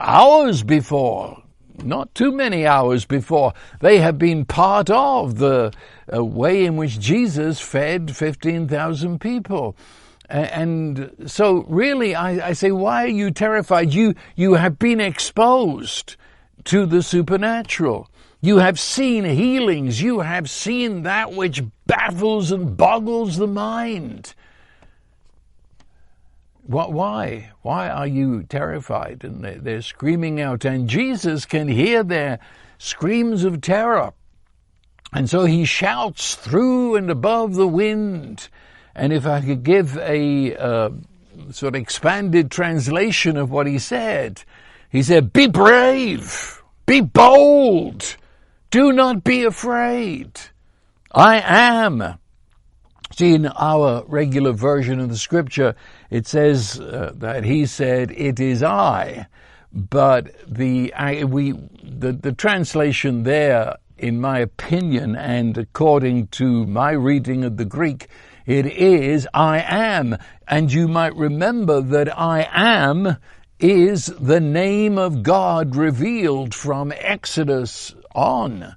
hours 0.00 0.62
before, 0.62 1.42
not 1.82 2.14
too 2.14 2.32
many 2.32 2.66
hours 2.66 3.04
before, 3.04 3.52
they 3.80 3.98
have 3.98 4.18
been 4.18 4.44
part 4.44 4.90
of 4.90 5.38
the 5.38 5.72
uh, 6.14 6.24
way 6.24 6.64
in 6.64 6.76
which 6.76 7.00
Jesus 7.00 7.60
fed 7.60 8.14
15,000 8.14 9.20
people. 9.20 9.76
And 10.28 11.12
so 11.26 11.64
really, 11.68 12.14
I, 12.14 12.48
I 12.48 12.52
say, 12.52 12.70
why 12.70 13.04
are 13.04 13.08
you 13.08 13.30
terrified? 13.30 13.92
You, 13.92 14.14
you 14.34 14.54
have 14.54 14.78
been 14.78 15.00
exposed 15.00 16.16
to 16.64 16.86
the 16.86 17.02
supernatural. 17.02 18.08
You 18.44 18.58
have 18.58 18.80
seen 18.80 19.24
healings. 19.24 20.02
You 20.02 20.20
have 20.20 20.50
seen 20.50 21.04
that 21.04 21.32
which 21.32 21.62
baffles 21.86 22.50
and 22.50 22.76
boggles 22.76 23.36
the 23.36 23.46
mind. 23.46 24.34
What, 26.64 26.92
why? 26.92 27.52
Why 27.62 27.88
are 27.88 28.06
you 28.06 28.42
terrified? 28.42 29.22
And 29.22 29.44
they're, 29.44 29.58
they're 29.58 29.82
screaming 29.82 30.40
out, 30.40 30.64
and 30.64 30.88
Jesus 30.88 31.44
can 31.46 31.68
hear 31.68 32.02
their 32.02 32.40
screams 32.78 33.44
of 33.44 33.60
terror. 33.60 34.12
And 35.12 35.30
so 35.30 35.44
he 35.44 35.64
shouts 35.64 36.34
through 36.34 36.96
and 36.96 37.10
above 37.10 37.54
the 37.54 37.68
wind. 37.68 38.48
And 38.96 39.12
if 39.12 39.24
I 39.24 39.40
could 39.40 39.62
give 39.62 39.96
a 39.98 40.56
uh, 40.56 40.90
sort 41.52 41.76
of 41.76 41.80
expanded 41.80 42.50
translation 42.50 43.36
of 43.36 43.52
what 43.52 43.68
he 43.68 43.78
said, 43.78 44.42
he 44.90 45.00
said, 45.00 45.32
Be 45.32 45.46
brave, 45.46 46.60
be 46.86 47.00
bold, 47.00 48.16
do 48.72 48.90
not 48.90 49.22
be 49.22 49.44
afraid. 49.44 50.40
I 51.14 51.40
am. 51.44 52.18
See, 53.14 53.34
in 53.34 53.46
our 53.46 54.02
regular 54.08 54.52
version 54.52 54.98
of 54.98 55.10
the 55.10 55.18
scripture, 55.18 55.74
it 56.08 56.26
says 56.26 56.80
uh, 56.80 57.12
that 57.16 57.44
he 57.44 57.66
said, 57.66 58.10
"It 58.12 58.40
is 58.40 58.62
I," 58.62 59.26
but 59.70 60.34
the 60.48 60.92
I, 60.94 61.24
we 61.24 61.52
the 61.82 62.12
the 62.12 62.32
translation 62.32 63.24
there, 63.24 63.76
in 63.98 64.18
my 64.18 64.38
opinion, 64.38 65.16
and 65.16 65.58
according 65.58 66.28
to 66.28 66.66
my 66.66 66.92
reading 66.92 67.44
of 67.44 67.58
the 67.58 67.66
Greek, 67.66 68.08
it 68.46 68.64
is 68.64 69.28
"I 69.34 69.60
am," 69.60 70.16
and 70.48 70.72
you 70.72 70.88
might 70.88 71.14
remember 71.14 71.82
that 71.82 72.18
"I 72.18 72.48
am." 72.54 73.18
Is 73.60 74.06
the 74.06 74.40
name 74.40 74.98
of 74.98 75.22
God 75.22 75.76
revealed 75.76 76.52
from 76.52 76.92
Exodus 76.96 77.94
on. 78.14 78.76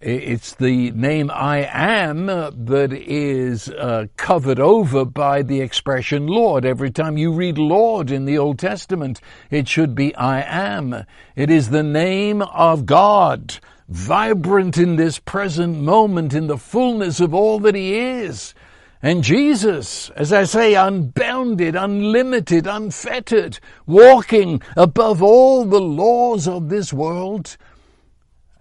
It's 0.00 0.54
the 0.54 0.92
name 0.92 1.30
I 1.30 1.68
am 1.70 2.26
that 2.26 2.90
is 2.90 3.68
uh, 3.68 4.06
covered 4.16 4.58
over 4.58 5.04
by 5.04 5.42
the 5.42 5.60
expression 5.60 6.26
Lord. 6.26 6.64
Every 6.64 6.90
time 6.90 7.18
you 7.18 7.32
read 7.32 7.58
Lord 7.58 8.10
in 8.10 8.24
the 8.24 8.38
Old 8.38 8.58
Testament, 8.58 9.20
it 9.50 9.68
should 9.68 9.94
be 9.94 10.14
I 10.14 10.40
am. 10.40 11.04
It 11.36 11.50
is 11.50 11.68
the 11.68 11.82
name 11.82 12.40
of 12.40 12.86
God, 12.86 13.58
vibrant 13.90 14.78
in 14.78 14.96
this 14.96 15.18
present 15.18 15.76
moment 15.76 16.32
in 16.32 16.46
the 16.46 16.56
fullness 16.56 17.20
of 17.20 17.34
all 17.34 17.58
that 17.60 17.74
He 17.74 17.98
is. 17.98 18.54
And 19.02 19.24
Jesus, 19.24 20.08
as 20.10 20.32
I 20.32 20.44
say, 20.44 20.74
unbounded, 20.74 21.76
unlimited, 21.76 22.66
unfettered, 22.66 23.58
walking 23.86 24.62
above 24.76 25.22
all 25.22 25.66
the 25.66 25.80
laws 25.80 26.48
of 26.48 26.70
this 26.70 26.90
world, 26.92 27.58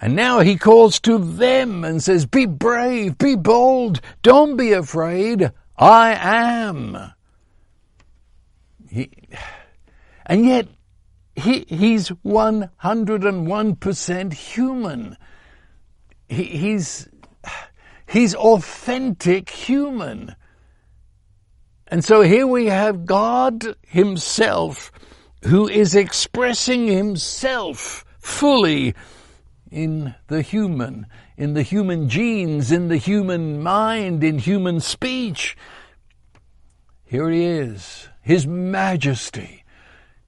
and 0.01 0.15
now 0.15 0.39
he 0.39 0.55
calls 0.55 1.01
to 1.01 1.17
them 1.17 1.83
and 1.83 2.01
says, 2.01 2.25
Be 2.25 2.45
brave, 2.45 3.17
be 3.17 3.35
bold, 3.35 3.99
don't 4.21 4.55
be 4.55 4.71
afraid, 4.71 5.51
I 5.77 6.13
am. 6.13 7.11
He, 8.89 9.11
and 10.25 10.45
yet, 10.45 10.69
he, 11.35 11.65
he's 11.67 12.09
101% 12.09 14.33
human. 14.33 15.17
He, 16.27 16.43
he's, 16.43 17.07
he's 18.07 18.35
authentic 18.35 19.49
human. 19.49 20.35
And 21.87 22.05
so 22.05 22.21
here 22.21 22.47
we 22.47 22.67
have 22.67 23.05
God 23.05 23.75
himself 23.87 24.91
who 25.43 25.67
is 25.67 25.95
expressing 25.95 26.87
himself 26.87 28.05
fully 28.19 28.93
in 29.71 30.15
the 30.27 30.41
human, 30.41 31.05
in 31.37 31.53
the 31.53 31.61
human 31.61 32.09
genes, 32.09 32.71
in 32.71 32.87
the 32.87 32.97
human 32.97 33.61
mind, 33.61 34.23
in 34.23 34.39
human 34.39 34.79
speech. 34.79 35.55
Here 37.05 37.29
he 37.29 37.45
is, 37.45 38.07
his 38.21 38.47
majesty. 38.47 39.63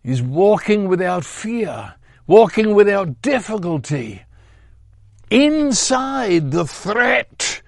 He's 0.03 0.21
walking 0.21 0.88
without 0.88 1.25
fear, 1.25 1.95
walking 2.27 2.74
without 2.74 3.21
difficulty, 3.21 4.24
inside 5.29 6.51
the 6.51 6.65
threat 6.65 7.62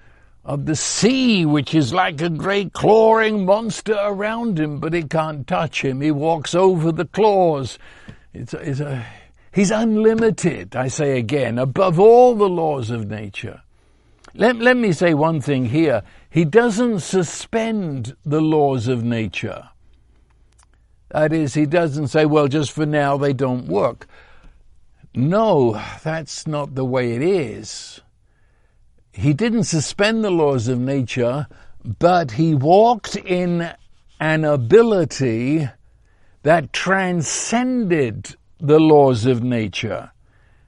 of 0.44 0.66
the 0.66 0.76
sea, 0.76 1.46
which 1.46 1.74
is 1.74 1.94
like 1.94 2.20
a 2.20 2.28
great 2.28 2.72
clawing 2.72 3.46
monster 3.46 3.96
around 4.00 4.58
him, 4.58 4.78
but 4.78 4.94
it 4.94 5.08
can't 5.08 5.46
touch 5.46 5.82
him. 5.82 6.00
He 6.00 6.10
walks 6.10 6.54
over 6.54 6.92
the 6.92 7.06
claws. 7.06 7.78
It's 8.34 8.52
a, 8.52 8.58
it's 8.58 8.80
a, 8.80 9.06
he's 9.54 9.70
unlimited, 9.70 10.76
I 10.76 10.88
say 10.88 11.18
again, 11.18 11.58
above 11.58 11.98
all 11.98 12.34
the 12.34 12.48
laws 12.48 12.90
of 12.90 13.08
nature. 13.08 13.62
Let, 14.34 14.56
let 14.56 14.76
me 14.76 14.92
say 14.92 15.14
one 15.14 15.40
thing 15.40 15.66
here. 15.66 16.02
He 16.28 16.44
doesn't 16.44 17.00
suspend 17.00 18.16
the 18.24 18.40
laws 18.40 18.88
of 18.88 19.04
nature. 19.04 19.68
That 21.10 21.32
is, 21.32 21.54
he 21.54 21.66
doesn't 21.66 22.08
say, 22.08 22.26
well, 22.26 22.48
just 22.48 22.72
for 22.72 22.84
now 22.84 23.16
they 23.16 23.32
don't 23.32 23.68
work. 23.68 24.08
No, 25.14 25.80
that's 26.02 26.46
not 26.48 26.74
the 26.74 26.84
way 26.84 27.12
it 27.12 27.22
is. 27.22 28.00
He 29.12 29.32
didn't 29.32 29.64
suspend 29.64 30.24
the 30.24 30.32
laws 30.32 30.66
of 30.66 30.80
nature, 30.80 31.46
but 31.84 32.32
he 32.32 32.52
walked 32.52 33.14
in 33.14 33.72
an 34.18 34.44
ability 34.44 35.68
that 36.42 36.72
transcended 36.72 38.34
the 38.66 38.80
laws 38.80 39.26
of 39.26 39.42
nature. 39.42 40.10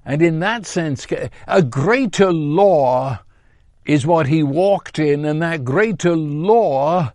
And 0.05 0.23
in 0.23 0.41
that 0.41 0.67
sense, 0.67 1.07
a 1.49 1.63
greater 1.63 2.33
law 2.33 3.21
is 3.85 4.07
what 4.07 4.27
he 4.27 4.43
walked 4.43 4.99
in, 4.99 5.25
and 5.25 5.41
that 5.43 5.65
greater 5.65 6.17
law 6.17 7.13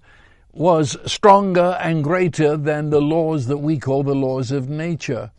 was 0.54 0.98
stronger 1.06 1.78
and 1.82 2.04
greater 2.04 2.58
than 2.58 2.90
the 2.90 3.02
laws 3.02 3.48
that 3.48 3.60
we 3.60 3.78
call 3.78 4.04
the 4.04 4.16
laws 4.16 4.52
of 4.52 4.70
nature. 4.70 5.32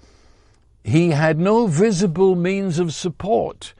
He 0.85 1.11
had 1.11 1.39
no 1.39 1.67
visible 1.67 2.35
means 2.35 2.79
of 2.79 2.95
support, 2.95 3.75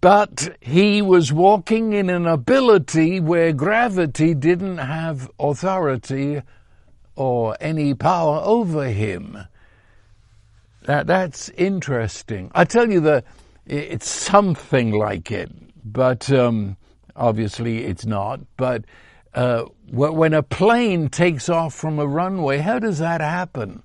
but 0.00 0.56
he 0.60 1.02
was 1.02 1.32
walking 1.32 1.92
in 1.92 2.08
an 2.08 2.26
ability 2.26 3.18
where 3.18 3.52
gravity 3.52 4.34
didn't 4.34 4.78
have 4.78 5.30
authority 5.38 6.42
or 7.16 7.56
any 7.60 7.94
power 7.94 8.40
over 8.44 8.84
him. 8.84 9.38
That, 10.86 11.08
that's 11.08 11.48
interesting. 11.50 12.50
I 12.54 12.64
tell 12.64 12.90
you 12.90 13.00
that 13.00 13.24
it's 13.66 14.08
something 14.08 14.92
like 14.92 15.32
it, 15.32 15.50
but 15.84 16.30
um, 16.30 16.76
obviously 17.16 17.84
it's 17.84 18.06
not. 18.06 18.40
But 18.56 18.84
uh, 19.34 19.64
when 19.90 20.32
a 20.32 20.44
plane 20.44 21.08
takes 21.08 21.48
off 21.48 21.74
from 21.74 21.98
a 21.98 22.06
runway, 22.06 22.58
how 22.58 22.78
does 22.78 22.98
that 22.98 23.20
happen? 23.20 23.82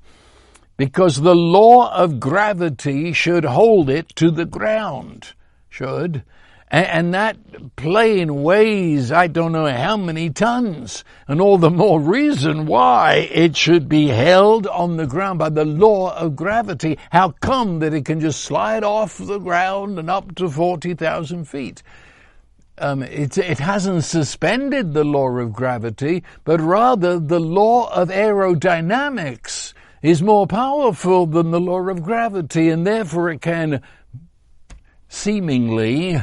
Because 0.77 1.21
the 1.21 1.35
law 1.35 1.91
of 1.91 2.19
gravity 2.19 3.13
should 3.13 3.45
hold 3.45 3.89
it 3.89 4.09
to 4.17 4.29
the 4.29 4.45
ground, 4.45 5.33
should. 5.69 6.23
And, 6.73 7.13
that 7.13 7.37
plane 7.75 8.43
weighs, 8.43 9.11
I 9.11 9.27
don't 9.27 9.51
know 9.51 9.67
how 9.67 9.97
many 9.97 10.29
tons. 10.29 11.03
And 11.27 11.41
all 11.41 11.57
the 11.57 11.69
more 11.69 11.99
reason 11.99 12.65
why 12.65 13.29
it 13.29 13.57
should 13.57 13.89
be 13.89 14.07
held 14.07 14.67
on 14.67 14.95
the 14.95 15.05
ground 15.05 15.39
by 15.39 15.49
the 15.49 15.65
law 15.65 16.17
of 16.17 16.37
gravity. 16.37 16.97
How 17.11 17.31
come 17.31 17.79
that 17.79 17.93
it 17.93 18.05
can 18.05 18.21
just 18.21 18.41
slide 18.41 18.85
off 18.85 19.17
the 19.17 19.39
ground 19.39 19.99
and 19.99 20.09
up 20.09 20.33
to 20.35 20.49
40,000 20.49 21.43
feet? 21.45 21.83
um, 22.81 23.03
it, 23.03 23.37
it 23.37 23.59
hasn't 23.59 24.03
suspended 24.03 24.93
the 24.93 25.03
law 25.03 25.29
of 25.29 25.53
gravity, 25.53 26.23
but 26.43 26.59
rather 26.59 27.19
the 27.19 27.39
law 27.39 27.91
of 27.93 28.09
aerodynamics 28.09 29.73
is 30.01 30.21
more 30.23 30.47
powerful 30.47 31.27
than 31.27 31.51
the 31.51 31.59
law 31.59 31.87
of 31.87 32.01
gravity, 32.01 32.69
and 32.69 32.85
therefore 32.85 33.29
it 33.29 33.41
can 33.41 33.81
seemingly 35.07 36.19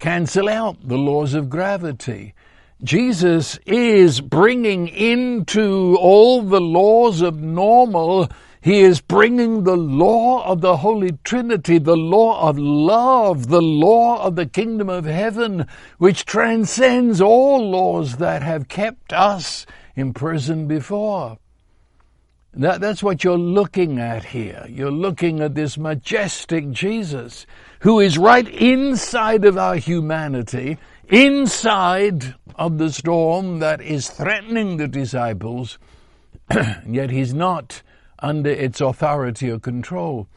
cancel 0.00 0.48
out 0.48 0.76
the 0.88 0.98
laws 0.98 1.34
of 1.34 1.48
gravity. 1.48 2.34
Jesus 2.82 3.58
is 3.66 4.20
bringing 4.20 4.88
into 4.88 5.96
all 6.00 6.42
the 6.42 6.60
laws 6.60 7.20
of 7.20 7.40
normal 7.40 8.28
he 8.62 8.80
is 8.80 9.00
bringing 9.00 9.64
the 9.64 9.76
law 9.76 10.44
of 10.44 10.60
the 10.60 10.78
Holy 10.78 11.12
Trinity, 11.24 11.78
the 11.78 11.96
law 11.96 12.46
of 12.46 12.58
love, 12.58 13.48
the 13.48 13.62
law 13.62 14.22
of 14.22 14.36
the 14.36 14.44
kingdom 14.44 14.90
of 14.90 15.06
heaven, 15.06 15.66
which 15.96 16.26
transcends 16.26 17.22
all 17.22 17.70
laws 17.70 18.16
that 18.16 18.42
have 18.42 18.68
kept 18.68 19.14
us 19.14 19.64
imprisoned 19.96 20.68
before. 20.68 21.38
That, 22.60 22.82
that's 22.82 23.02
what 23.02 23.24
you're 23.24 23.38
looking 23.38 23.98
at 23.98 24.22
here. 24.22 24.66
You're 24.68 24.90
looking 24.90 25.40
at 25.40 25.54
this 25.54 25.78
majestic 25.78 26.70
Jesus 26.70 27.46
who 27.78 28.00
is 28.00 28.18
right 28.18 28.46
inside 28.46 29.46
of 29.46 29.56
our 29.56 29.76
humanity, 29.76 30.76
inside 31.08 32.34
of 32.56 32.76
the 32.76 32.92
storm 32.92 33.60
that 33.60 33.80
is 33.80 34.10
threatening 34.10 34.76
the 34.76 34.88
disciples, 34.88 35.78
yet 36.86 37.08
he's 37.08 37.32
not 37.32 37.80
under 38.18 38.50
its 38.50 38.82
authority 38.82 39.50
or 39.50 39.58
control. 39.58 40.28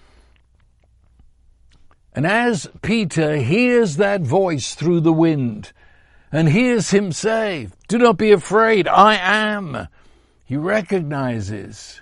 And 2.16 2.26
as 2.26 2.70
Peter 2.82 3.36
hears 3.36 3.98
that 3.98 4.22
voice 4.22 4.76
through 4.76 5.02
the 5.02 5.12
wind 5.12 5.74
and 6.32 6.48
hears 6.48 6.92
him 6.92 7.12
say, 7.12 7.68
Do 7.90 7.98
not 7.98 8.16
be 8.16 8.32
afraid, 8.32 8.88
I 8.88 9.16
am, 9.16 9.90
he 10.46 10.56
recognizes 10.56 12.00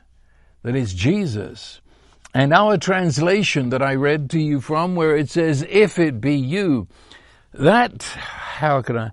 that 0.63 0.75
it's 0.75 0.93
Jesus. 0.93 1.81
And 2.33 2.53
our 2.53 2.77
translation 2.77 3.69
that 3.69 3.81
I 3.81 3.95
read 3.95 4.29
to 4.31 4.39
you 4.39 4.61
from, 4.61 4.95
where 4.95 5.15
it 5.17 5.29
says, 5.29 5.65
If 5.69 5.99
it 5.99 6.21
be 6.21 6.35
you, 6.35 6.87
that, 7.53 8.03
how 8.03 8.81
can 8.81 8.97
I, 8.97 9.11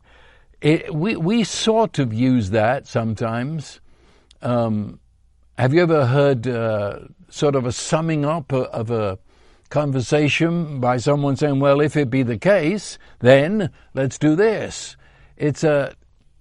it, 0.61 0.95
we, 0.95 1.17
we 1.17 1.45
sort 1.45 1.99
of 1.99 2.13
use 2.13 2.51
that 2.51 2.87
sometimes. 2.87 3.81
Um, 4.43 5.01
have 5.57 5.75
you 5.75 5.83
ever 5.83 6.07
heard 6.07 6.47
uh, 6.47 7.01
sort 7.31 7.57
of 7.57 7.67
a 7.67 7.73
summing 7.73 8.25
up 8.25 8.53
of 8.53 8.91
a 8.91 9.19
conversation 9.71 10.81
by 10.81 10.97
someone 10.97 11.37
saying, 11.37 11.61
"Well, 11.61 11.81
if 11.81 11.97
it 11.97 12.11
be 12.11 12.23
the 12.23 12.39
case, 12.39 12.99
then 13.21 13.71
let's 13.95 14.19
do 14.19 14.35
this." 14.37 14.97
It's 15.37 15.63
a 15.65 15.95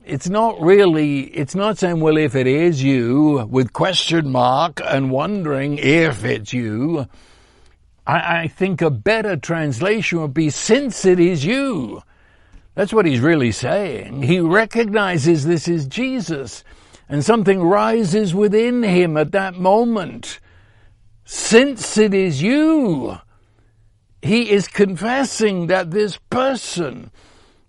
it's 0.07 0.29
not 0.29 0.59
really, 0.61 1.21
it's 1.21 1.55
not 1.55 1.77
saying, 1.77 1.99
well, 1.99 2.17
if 2.17 2.35
it 2.35 2.47
is 2.47 2.81
you, 2.81 3.45
with 3.49 3.73
question 3.73 4.31
mark 4.31 4.81
and 4.85 5.11
wondering 5.11 5.77
if 5.77 6.23
it's 6.23 6.53
you. 6.53 7.07
I, 8.05 8.43
I, 8.43 8.47
think 8.47 8.81
a 8.81 8.89
better 8.89 9.35
translation 9.35 10.21
would 10.21 10.33
be, 10.33 10.49
since 10.49 11.03
it 11.03 11.19
is 11.19 11.43
you. 11.43 12.01
That's 12.73 12.93
what 12.93 13.05
he's 13.05 13.19
really 13.19 13.51
saying. 13.51 14.23
He 14.23 14.39
recognizes 14.39 15.45
this 15.45 15.67
is 15.67 15.87
Jesus 15.87 16.63
and 17.09 17.23
something 17.23 17.61
rises 17.61 18.33
within 18.33 18.83
him 18.83 19.17
at 19.17 19.31
that 19.33 19.55
moment. 19.55 20.39
Since 21.25 21.97
it 21.97 22.13
is 22.13 22.41
you, 22.41 23.17
he 24.21 24.51
is 24.51 24.67
confessing 24.67 25.67
that 25.67 25.91
this 25.91 26.17
person 26.29 27.11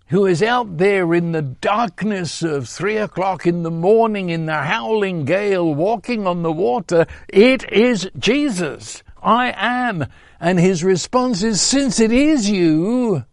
who 0.09 0.25
is 0.25 0.41
out 0.41 0.77
there 0.77 1.13
in 1.13 1.31
the 1.31 1.41
darkness 1.41 2.41
of 2.41 2.67
three 2.67 2.97
o'clock 2.97 3.45
in 3.45 3.61
the 3.63 3.71
morning 3.71 4.29
in 4.29 4.47
the 4.47 4.63
howling 4.63 5.23
gale 5.23 5.73
walking 5.73 6.25
on 6.25 6.41
the 6.41 6.51
water, 6.51 7.05
it 7.27 7.71
is 7.71 8.09
Jesus. 8.17 9.03
I 9.21 9.53
am. 9.55 10.07
And 10.39 10.59
his 10.59 10.83
response 10.83 11.43
is, 11.43 11.61
since 11.61 11.99
it 11.99 12.11
is 12.11 12.49
you, 12.49 13.25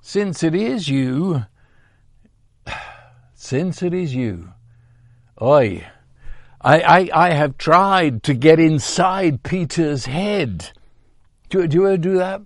since 0.00 0.42
it 0.42 0.54
is 0.54 0.88
you, 0.88 1.44
since 3.34 3.82
it 3.82 3.92
is 3.92 4.14
you, 4.14 4.52
Oi. 5.42 5.86
I, 6.60 6.80
I, 6.80 7.10
I 7.12 7.30
have 7.34 7.58
tried 7.58 8.22
to 8.22 8.32
get 8.32 8.58
inside 8.58 9.42
Peter's 9.42 10.06
head. 10.06 10.70
Do, 11.50 11.66
do 11.66 11.76
you 11.76 11.86
ever 11.86 11.96
do 11.98 12.16
that? 12.16 12.40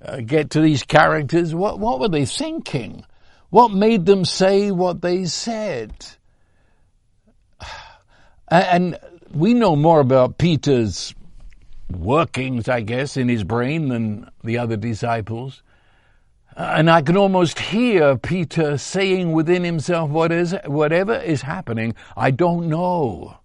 Uh, 0.00 0.20
get 0.20 0.50
to 0.50 0.60
these 0.60 0.84
characters. 0.84 1.54
What, 1.54 1.80
what 1.80 1.98
were 1.98 2.08
they 2.08 2.24
thinking? 2.24 3.04
What 3.50 3.72
made 3.72 4.06
them 4.06 4.24
say 4.24 4.70
what 4.70 5.02
they 5.02 5.24
said? 5.26 5.92
And 8.50 8.98
we 9.30 9.52
know 9.52 9.76
more 9.76 10.00
about 10.00 10.38
Peter's 10.38 11.14
workings, 11.90 12.66
I 12.66 12.80
guess, 12.80 13.18
in 13.18 13.28
his 13.28 13.44
brain 13.44 13.88
than 13.88 14.30
the 14.42 14.56
other 14.56 14.76
disciples. 14.78 15.62
And 16.56 16.90
I 16.90 17.02
can 17.02 17.16
almost 17.16 17.58
hear 17.58 18.16
Peter 18.16 18.78
saying 18.78 19.32
within 19.32 19.64
himself, 19.64 20.10
what 20.10 20.32
is, 20.32 20.56
whatever 20.64 21.14
is 21.14 21.42
happening, 21.42 21.94
I 22.16 22.30
don't 22.30 22.68
know. 22.68 23.36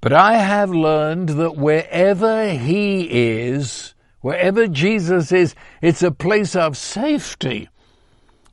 But 0.00 0.12
I 0.12 0.38
have 0.38 0.70
learned 0.70 1.30
that 1.30 1.56
wherever 1.56 2.50
he 2.50 3.02
is, 3.02 3.94
wherever 4.20 4.66
Jesus 4.66 5.32
is, 5.32 5.54
it's 5.82 6.02
a 6.02 6.10
place 6.10 6.56
of 6.56 6.76
safety. 6.76 7.68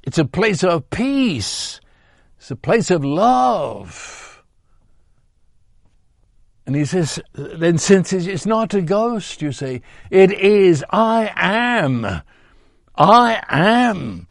It's 0.04 0.18
a 0.18 0.26
place 0.26 0.64
of 0.64 0.90
peace. 0.90 1.80
It's 2.38 2.52
a 2.52 2.56
place 2.56 2.92
of 2.92 3.04
love. 3.04 4.44
And 6.66 6.76
he 6.76 6.86
says, 6.86 7.20
then 7.34 7.78
since 7.78 8.12
it's 8.12 8.46
not 8.46 8.74
a 8.74 8.82
ghost, 8.82 9.42
you 9.42 9.52
see, 9.52 9.82
it 10.10 10.32
is 10.32 10.84
I 10.90 11.32
am 11.36 12.22
I 12.98 13.44
am. 13.50 14.28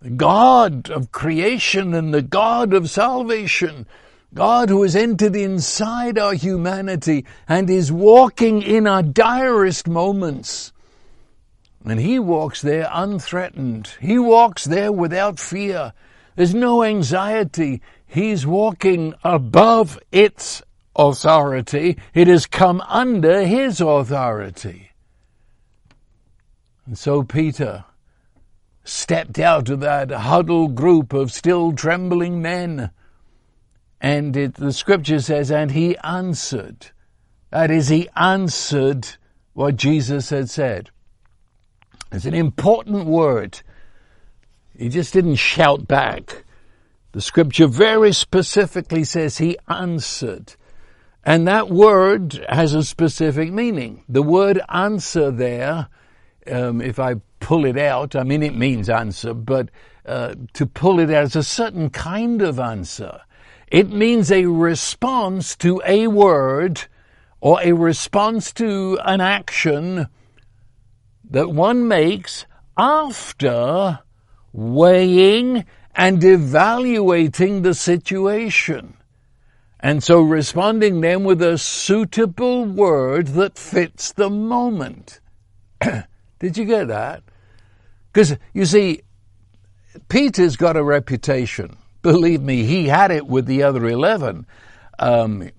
the 0.00 0.10
God 0.10 0.90
of 0.90 1.12
creation 1.12 1.94
and 1.94 2.12
the 2.12 2.22
God 2.22 2.72
of 2.72 2.90
salvation. 2.90 3.86
God 4.32 4.68
who 4.68 4.82
has 4.82 4.94
entered 4.94 5.34
inside 5.34 6.18
our 6.18 6.34
humanity 6.34 7.24
and 7.48 7.68
is 7.68 7.90
walking 7.90 8.62
in 8.62 8.86
our 8.86 9.02
direst 9.02 9.88
moments. 9.88 10.72
And 11.84 11.98
he 11.98 12.18
walks 12.18 12.62
there 12.62 12.88
unthreatened. 12.92 13.94
He 14.00 14.18
walks 14.18 14.64
there 14.64 14.92
without 14.92 15.38
fear. 15.40 15.92
There's 16.36 16.54
no 16.54 16.84
anxiety. 16.84 17.82
He's 18.06 18.46
walking 18.46 19.14
above 19.24 19.98
its 20.12 20.62
authority. 20.94 21.98
It 22.14 22.28
has 22.28 22.46
come 22.46 22.82
under 22.82 23.44
his 23.44 23.80
authority. 23.80 24.90
And 26.86 26.98
so 26.98 27.22
Peter 27.22 27.84
stepped 28.84 29.38
out 29.38 29.68
of 29.68 29.80
that 29.80 30.10
huddled 30.10 30.74
group 30.74 31.12
of 31.12 31.32
still 31.32 31.72
trembling 31.72 32.42
men. 32.42 32.90
And 34.00 34.36
it, 34.36 34.54
the 34.54 34.72
scripture 34.72 35.20
says, 35.20 35.50
and 35.50 35.72
he 35.72 35.96
answered. 35.98 36.90
That 37.50 37.70
is, 37.70 37.88
he 37.88 38.08
answered 38.16 39.08
what 39.52 39.76
Jesus 39.76 40.30
had 40.30 40.48
said. 40.48 40.90
It's 42.12 42.24
an 42.24 42.34
important 42.34 43.06
word. 43.06 43.60
He 44.76 44.88
just 44.88 45.12
didn't 45.12 45.36
shout 45.36 45.86
back. 45.86 46.44
The 47.12 47.20
scripture 47.20 47.66
very 47.66 48.12
specifically 48.12 49.04
says 49.04 49.38
he 49.38 49.58
answered. 49.68 50.54
And 51.24 51.46
that 51.46 51.68
word 51.68 52.44
has 52.48 52.72
a 52.72 52.82
specific 52.82 53.52
meaning. 53.52 54.04
The 54.08 54.22
word 54.22 54.60
answer 54.68 55.30
there, 55.30 55.88
um, 56.50 56.80
if 56.80 56.98
I 56.98 57.16
pull 57.40 57.66
it 57.66 57.76
out, 57.76 58.16
I 58.16 58.22
mean 58.22 58.42
it 58.42 58.56
means 58.56 58.88
answer, 58.88 59.34
but 59.34 59.70
uh, 60.06 60.34
to 60.54 60.66
pull 60.66 60.98
it 60.98 61.10
out 61.10 61.24
is 61.24 61.36
a 61.36 61.42
certain 61.42 61.90
kind 61.90 62.40
of 62.40 62.58
answer. 62.58 63.20
It 63.70 63.90
means 63.90 64.32
a 64.32 64.46
response 64.46 65.54
to 65.56 65.80
a 65.86 66.08
word 66.08 66.86
or 67.40 67.60
a 67.62 67.72
response 67.72 68.52
to 68.54 68.98
an 69.04 69.20
action 69.20 70.08
that 71.30 71.50
one 71.50 71.86
makes 71.86 72.46
after 72.76 74.00
weighing 74.52 75.64
and 75.94 76.22
evaluating 76.24 77.62
the 77.62 77.74
situation. 77.74 78.94
And 79.78 80.02
so 80.02 80.20
responding 80.20 81.00
then 81.00 81.24
with 81.24 81.40
a 81.40 81.56
suitable 81.56 82.64
word 82.64 83.28
that 83.28 83.56
fits 83.56 84.12
the 84.12 84.28
moment. 84.28 85.20
Did 86.38 86.58
you 86.58 86.64
get 86.64 86.88
that? 86.88 87.22
Because 88.12 88.36
you 88.52 88.64
see, 88.64 89.02
Peter's 90.08 90.56
got 90.56 90.76
a 90.76 90.82
reputation. 90.82 91.76
Believe 92.02 92.40
me, 92.40 92.64
he 92.64 92.86
had 92.88 93.10
it 93.10 93.26
with 93.26 93.46
the 93.46 93.62
other 93.62 93.86
11. 93.86 94.46
Um, 94.98 95.50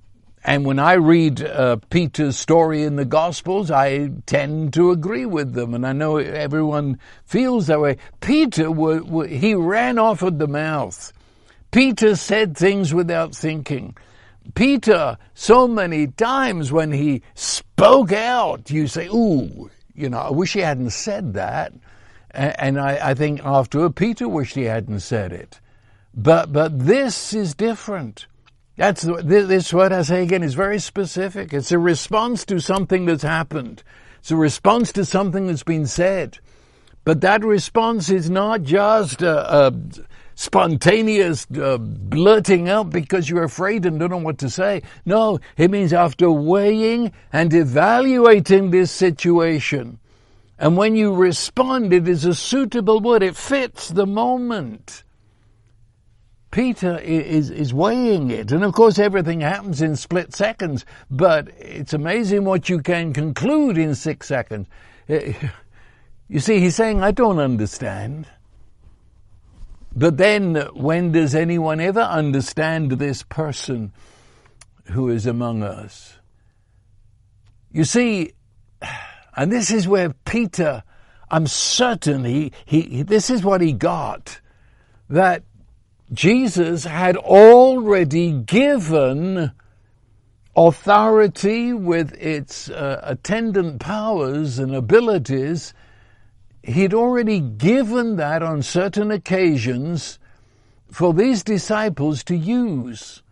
and 0.43 0.65
when 0.65 0.79
I 0.79 0.93
read 0.93 1.43
uh, 1.43 1.77
Peter's 1.91 2.35
story 2.35 2.83
in 2.83 2.95
the 2.95 3.05
Gospels, 3.05 3.69
I 3.69 4.07
tend 4.25 4.73
to 4.73 4.89
agree 4.89 5.27
with 5.27 5.53
them, 5.53 5.75
and 5.75 5.85
I 5.85 5.93
know 5.93 6.17
everyone 6.17 6.99
feels 7.25 7.67
that 7.67 7.79
way. 7.79 7.97
Peter, 8.21 8.71
he 9.27 9.53
ran 9.53 9.99
off 9.99 10.23
at 10.23 10.39
the 10.39 10.47
mouth. 10.47 11.13
Peter 11.69 12.15
said 12.15 12.57
things 12.57 12.91
without 12.91 13.35
thinking. 13.35 13.95
Peter, 14.55 15.19
so 15.35 15.67
many 15.67 16.07
times 16.07 16.71
when 16.71 16.91
he 16.91 17.21
spoke 17.35 18.11
out, 18.11 18.71
you 18.71 18.87
say, 18.87 19.07
ooh, 19.07 19.69
you 19.93 20.09
know, 20.09 20.17
I 20.17 20.31
wish 20.31 20.53
he 20.53 20.61
hadn't 20.61 20.89
said 20.89 21.33
that. 21.33 21.71
And 22.31 22.79
I, 22.79 23.11
I 23.11 23.13
think 23.13 23.45
afterward, 23.45 23.95
Peter 23.95 24.27
wished 24.27 24.55
he 24.55 24.63
hadn't 24.63 25.01
said 25.01 25.31
it. 25.31 25.60
But, 26.13 26.51
but 26.51 26.77
this 26.77 27.33
is 27.33 27.53
different. 27.53 28.27
That's 28.77 29.03
this 29.03 29.73
what 29.73 29.93
I 29.93 30.01
say 30.01 30.23
again 30.23 30.43
is 30.43 30.53
very 30.53 30.79
specific. 30.79 31.53
It's 31.53 31.71
a 31.71 31.79
response 31.79 32.45
to 32.45 32.59
something 32.59 33.05
that's 33.05 33.23
happened. 33.23 33.83
It's 34.19 34.31
a 34.31 34.35
response 34.35 34.91
to 34.93 35.05
something 35.05 35.47
that's 35.47 35.63
been 35.63 35.85
said. 35.85 36.39
But 37.03 37.21
that 37.21 37.43
response 37.43 38.09
is 38.09 38.29
not 38.29 38.63
just 38.63 39.21
a, 39.21 39.67
a 39.67 39.73
spontaneous 40.35 41.47
uh, 41.59 41.77
blurting 41.77 42.69
out 42.69 42.89
because 42.89 43.29
you're 43.29 43.43
afraid 43.43 43.85
and 43.85 43.99
don't 43.99 44.11
know 44.11 44.17
what 44.17 44.37
to 44.39 44.49
say. 44.49 44.83
No, 45.05 45.39
it 45.57 45.71
means 45.71 45.93
after 45.93 46.31
weighing 46.31 47.11
and 47.33 47.53
evaluating 47.53 48.71
this 48.71 48.91
situation. 48.91 49.99
And 50.59 50.77
when 50.77 50.95
you 50.95 51.13
respond, 51.13 51.91
it 51.93 52.07
is 52.07 52.25
a 52.25 52.35
suitable 52.35 52.99
word. 52.99 53.23
It 53.23 53.35
fits 53.35 53.89
the 53.89 54.05
moment. 54.05 55.03
Peter 56.51 56.97
is, 56.99 57.49
is 57.49 57.73
weighing 57.73 58.29
it. 58.29 58.51
And 58.51 58.63
of 58.63 58.73
course, 58.73 58.99
everything 58.99 59.39
happens 59.39 59.81
in 59.81 59.95
split 59.95 60.35
seconds, 60.35 60.85
but 61.09 61.47
it's 61.57 61.93
amazing 61.93 62.43
what 62.43 62.67
you 62.67 62.81
can 62.81 63.13
conclude 63.13 63.77
in 63.77 63.95
six 63.95 64.27
seconds. 64.27 64.67
Eh, 65.07 65.33
you 66.27 66.39
see, 66.39 66.59
he's 66.59 66.75
saying, 66.75 67.01
I 67.01 67.11
don't 67.11 67.39
understand. 67.39 68.27
But 69.95 70.17
then, 70.17 70.55
when 70.73 71.11
does 71.13 71.35
anyone 71.35 71.79
ever 71.79 72.01
understand 72.01 72.91
this 72.91 73.23
person 73.23 73.93
who 74.85 75.09
is 75.09 75.25
among 75.25 75.63
us? 75.63 76.17
You 77.71 77.85
see, 77.85 78.33
and 79.35 79.51
this 79.51 79.71
is 79.71 79.87
where 79.87 80.09
Peter, 80.25 80.83
I'm 81.29 81.47
certain 81.47 82.25
he, 82.25 82.51
he, 82.65 83.03
this 83.03 83.29
is 83.29 83.43
what 83.43 83.61
he 83.61 83.71
got, 83.71 84.39
that 85.09 85.43
Jesus 86.13 86.83
had 86.83 87.15
already 87.15 88.31
given 88.33 89.51
authority 90.55 91.71
with 91.71 92.13
its 92.21 92.69
uh, 92.69 92.99
attendant 93.03 93.79
powers 93.79 94.59
and 94.59 94.75
abilities. 94.75 95.73
He'd 96.63 96.93
already 96.93 97.39
given 97.39 98.17
that 98.17 98.43
on 98.43 98.61
certain 98.61 99.09
occasions 99.09 100.19
for 100.91 101.13
these 101.13 101.43
disciples 101.43 102.23
to 102.25 102.35
use. 102.35 103.23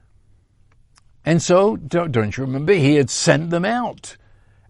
And 1.26 1.42
so, 1.42 1.76
don't, 1.76 2.12
don't 2.14 2.38
you 2.38 2.46
remember, 2.46 2.74
he 2.74 2.96
had 2.96 3.10
sent 3.10 3.50
them 3.50 3.66
out. 3.66 4.16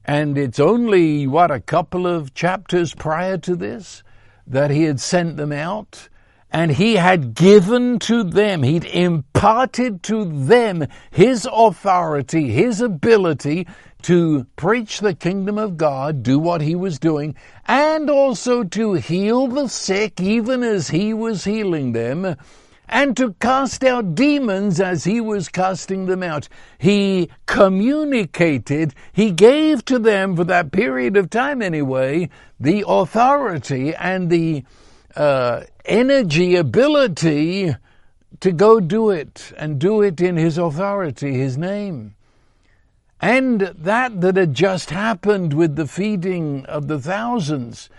And 0.04 0.36
it's 0.36 0.60
only, 0.60 1.28
what, 1.28 1.52
a 1.52 1.60
couple 1.60 2.08
of 2.08 2.34
chapters 2.34 2.96
prior 2.96 3.38
to 3.38 3.56
this 3.56 4.02
that 4.48 4.72
he 4.72 4.84
had 4.84 5.00
sent 5.00 5.38
them 5.38 5.52
out 5.52 6.10
and 6.52 6.72
he 6.72 6.96
had 6.96 7.36
given 7.36 8.00
to 8.00 8.24
them, 8.24 8.64
he'd 8.64 8.86
imparted 8.86 10.02
to 10.04 10.26
them 10.26 10.88
his 11.12 11.48
authority, 11.52 12.50
his 12.50 12.82
ability 12.82 13.68
to 14.02 14.46
preach 14.56 15.00
the 15.00 15.14
kingdom 15.14 15.58
of 15.58 15.78
God, 15.78 16.24
do 16.24 16.40
what 16.40 16.62
he 16.62 16.76
was 16.76 16.98
doing, 16.98 17.36
and 17.68 18.10
also 18.10 18.64
to 18.64 18.94
heal 18.94 19.48
the 19.48 19.68
sick 19.68 20.20
even 20.20 20.64
as 20.64 20.90
he 20.90 21.14
was 21.14 21.44
healing 21.44 21.92
them, 21.92 22.36
and 22.88 23.16
to 23.16 23.34
cast 23.34 23.84
out 23.84 24.16
demons 24.16 24.80
as 24.80 25.04
he 25.04 25.22
was 25.22 25.50
casting 25.50 26.08
them 26.08 26.24
out. 26.24 26.50
He 26.80 27.30
communicated, 27.46 28.96
he 29.12 29.30
gave 29.32 29.86
to 29.86 30.00
them 30.00 30.36
for 30.36 30.46
that 30.46 30.72
period 30.72 31.16
of 31.16 31.30
time 31.30 31.62
anyway, 31.62 32.30
the 32.60 32.84
authority 32.88 33.94
and 33.94 34.32
the 34.32 34.64
uh, 35.16 35.64
energy, 35.86 36.56
ability 36.56 37.76
to 38.40 38.52
go 38.52 38.80
do 38.80 39.10
it 39.10 39.52
and 39.58 39.80
do 39.80 40.02
it 40.02 40.22
in 40.22 40.38
His 40.38 40.58
authority, 40.58 41.34
His 41.34 41.58
name. 41.58 42.16
And 43.22 43.62
that 43.62 44.22
that 44.22 44.38
had 44.38 44.54
just 44.54 44.92
happened 44.92 45.54
with 45.54 45.76
the 45.76 45.88
feeding 45.88 46.66
of 46.68 46.88
the 46.88 47.00
thousands. 47.00 47.90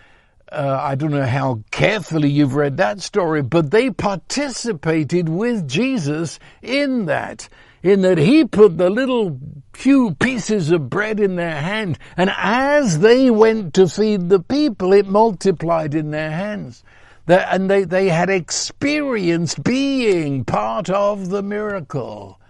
Uh, 0.50 0.78
I 0.80 0.94
don't 0.94 1.10
know 1.10 1.26
how 1.26 1.62
carefully 1.70 2.30
you've 2.30 2.54
read 2.54 2.78
that 2.78 3.00
story, 3.00 3.42
but 3.42 3.70
they 3.70 3.90
participated 3.90 5.28
with 5.28 5.68
Jesus 5.68 6.38
in 6.62 7.06
that 7.06 7.48
in 7.82 8.02
that 8.02 8.18
he 8.18 8.44
put 8.44 8.76
the 8.76 8.90
little 8.90 9.38
few 9.72 10.14
pieces 10.16 10.70
of 10.70 10.90
bread 10.90 11.18
in 11.18 11.36
their 11.36 11.60
hand, 11.60 11.98
and 12.16 12.30
as 12.36 12.98
they 12.98 13.30
went 13.30 13.72
to 13.74 13.88
feed 13.88 14.28
the 14.28 14.40
people, 14.40 14.92
it 14.92 15.06
multiplied 15.06 15.94
in 15.94 16.10
their 16.10 16.30
hands 16.30 16.82
and 17.30 17.70
they, 17.70 17.84
they 17.84 18.08
had 18.08 18.30
experienced 18.30 19.62
being 19.62 20.44
part 20.44 20.90
of 20.90 21.30
the 21.30 21.42
miracle. 21.42 22.40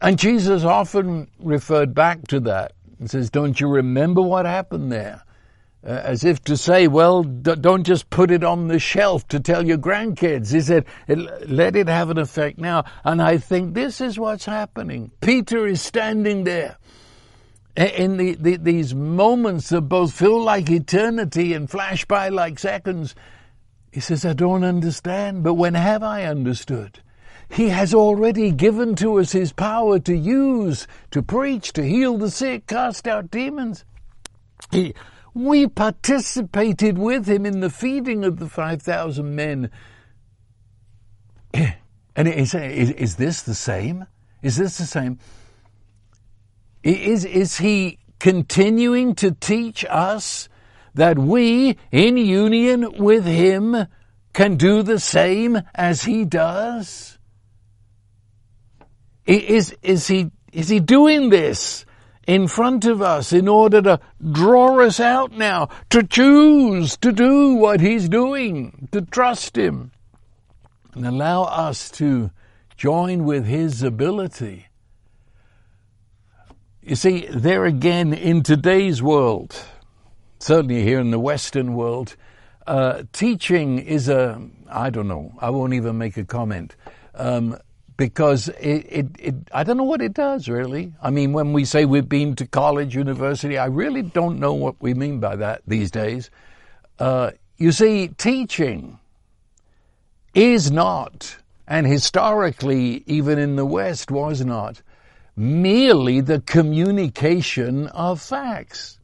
And 0.00 0.18
Jesus 0.18 0.64
often 0.64 1.28
referred 1.38 1.94
back 1.94 2.26
to 2.28 2.40
that 2.40 2.72
and 2.98 3.10
says, 3.10 3.30
Don't 3.30 3.60
you 3.60 3.68
remember 3.68 4.20
what 4.20 4.46
happened 4.46 4.90
there? 4.90 5.22
Uh, 5.84 5.90
as 6.04 6.22
if 6.22 6.40
to 6.44 6.56
say, 6.56 6.86
well, 6.86 7.24
d- 7.24 7.56
don't 7.56 7.82
just 7.82 8.08
put 8.08 8.30
it 8.30 8.44
on 8.44 8.68
the 8.68 8.78
shelf 8.78 9.26
to 9.26 9.40
tell 9.40 9.66
your 9.66 9.78
grandkids. 9.78 10.52
He 10.52 10.60
said, 10.60 10.84
let 11.08 11.74
it 11.74 11.88
have 11.88 12.08
an 12.08 12.18
effect 12.18 12.56
now. 12.56 12.84
And 13.02 13.20
I 13.20 13.38
think 13.38 13.74
this 13.74 14.00
is 14.00 14.16
what's 14.16 14.44
happening. 14.44 15.10
Peter 15.20 15.66
is 15.66 15.82
standing 15.82 16.44
there 16.44 16.76
in 17.76 18.16
the, 18.16 18.34
the, 18.34 18.56
these 18.56 18.94
moments 18.94 19.70
that 19.70 19.82
both 19.82 20.12
feel 20.12 20.42
like 20.42 20.70
eternity 20.70 21.54
and 21.54 21.70
flash 21.70 22.04
by 22.04 22.28
like 22.28 22.58
seconds, 22.58 23.14
He 23.90 24.00
says, 24.00 24.24
I 24.24 24.34
don't 24.34 24.64
understand, 24.64 25.42
but 25.42 25.54
when 25.54 25.74
have 25.74 26.02
I 26.02 26.24
understood? 26.24 27.00
He 27.48 27.68
has 27.68 27.94
already 27.94 28.50
given 28.50 28.94
to 28.96 29.18
us 29.18 29.32
His 29.32 29.52
power 29.52 29.98
to 30.00 30.14
use, 30.14 30.86
to 31.10 31.22
preach, 31.22 31.72
to 31.74 31.82
heal 31.82 32.18
the 32.18 32.30
sick, 32.30 32.66
cast 32.66 33.06
out 33.08 33.30
demons. 33.30 33.84
He, 34.70 34.94
we 35.34 35.66
participated 35.66 36.98
with 36.98 37.26
Him 37.26 37.46
in 37.46 37.60
the 37.60 37.70
feeding 37.70 38.24
of 38.24 38.38
the 38.38 38.48
5,000 38.48 39.34
men. 39.34 39.70
And 42.14 42.28
is, 42.28 42.54
is, 42.54 42.90
is 42.90 43.16
this 43.16 43.40
the 43.40 43.54
same? 43.54 44.06
Is 44.42 44.58
this 44.58 44.76
the 44.76 44.84
same? 44.84 45.18
Is, 46.82 47.24
is 47.24 47.58
He 47.58 47.98
continuing 48.18 49.14
to 49.16 49.32
teach 49.32 49.84
us 49.88 50.48
that 50.94 51.18
we, 51.18 51.78
in 51.90 52.16
union 52.16 52.92
with 52.98 53.24
Him, 53.24 53.86
can 54.32 54.56
do 54.56 54.82
the 54.82 54.98
same 54.98 55.62
as 55.74 56.02
He 56.02 56.24
does? 56.24 57.18
Is, 59.26 59.74
is, 59.82 60.08
he, 60.08 60.30
is 60.52 60.68
He 60.68 60.80
doing 60.80 61.30
this 61.30 61.84
in 62.26 62.46
front 62.48 62.84
of 62.84 63.02
us 63.02 63.32
in 63.32 63.48
order 63.48 63.82
to 63.82 64.00
draw 64.30 64.80
us 64.80 65.00
out 65.00 65.32
now, 65.32 65.68
to 65.90 66.02
choose 66.02 66.96
to 66.98 67.12
do 67.12 67.54
what 67.54 67.80
He's 67.80 68.08
doing, 68.08 68.88
to 68.92 69.02
trust 69.02 69.56
Him, 69.56 69.92
and 70.94 71.06
allow 71.06 71.44
us 71.44 71.90
to 71.92 72.30
join 72.76 73.24
with 73.24 73.46
His 73.46 73.82
ability? 73.82 74.66
You 76.84 76.96
see, 76.96 77.26
there 77.30 77.64
again, 77.64 78.12
in 78.12 78.42
today's 78.42 79.00
world, 79.00 79.54
certainly 80.40 80.82
here 80.82 80.98
in 80.98 81.12
the 81.12 81.18
Western 81.20 81.74
world, 81.74 82.16
uh, 82.66 83.04
teaching 83.12 83.78
is 83.78 84.08
a, 84.08 84.42
I 84.68 84.90
don't 84.90 85.06
know, 85.06 85.32
I 85.38 85.50
won't 85.50 85.74
even 85.74 85.96
make 85.96 86.16
a 86.16 86.24
comment. 86.24 86.74
Um, 87.14 87.56
because 87.96 88.48
it, 88.48 88.86
it, 88.88 89.06
it, 89.20 89.34
I 89.52 89.62
don't 89.62 89.76
know 89.76 89.84
what 89.84 90.02
it 90.02 90.12
does 90.12 90.48
really. 90.48 90.92
I 91.00 91.10
mean, 91.10 91.32
when 91.32 91.52
we 91.52 91.64
say 91.64 91.84
we've 91.84 92.08
been 92.08 92.34
to 92.36 92.48
college, 92.48 92.96
university, 92.96 93.58
I 93.58 93.66
really 93.66 94.02
don't 94.02 94.40
know 94.40 94.54
what 94.54 94.74
we 94.80 94.92
mean 94.92 95.20
by 95.20 95.36
that 95.36 95.62
these 95.68 95.92
days. 95.92 96.30
Uh, 96.98 97.30
you 97.58 97.70
see, 97.70 98.08
teaching 98.08 98.98
is 100.34 100.72
not, 100.72 101.36
and 101.68 101.86
historically, 101.86 103.04
even 103.06 103.38
in 103.38 103.54
the 103.54 103.66
West, 103.66 104.10
was 104.10 104.44
not, 104.44 104.82
merely 105.36 106.20
the 106.20 106.40
communication 106.40 107.86
of 107.88 108.20
facts. 108.20 108.98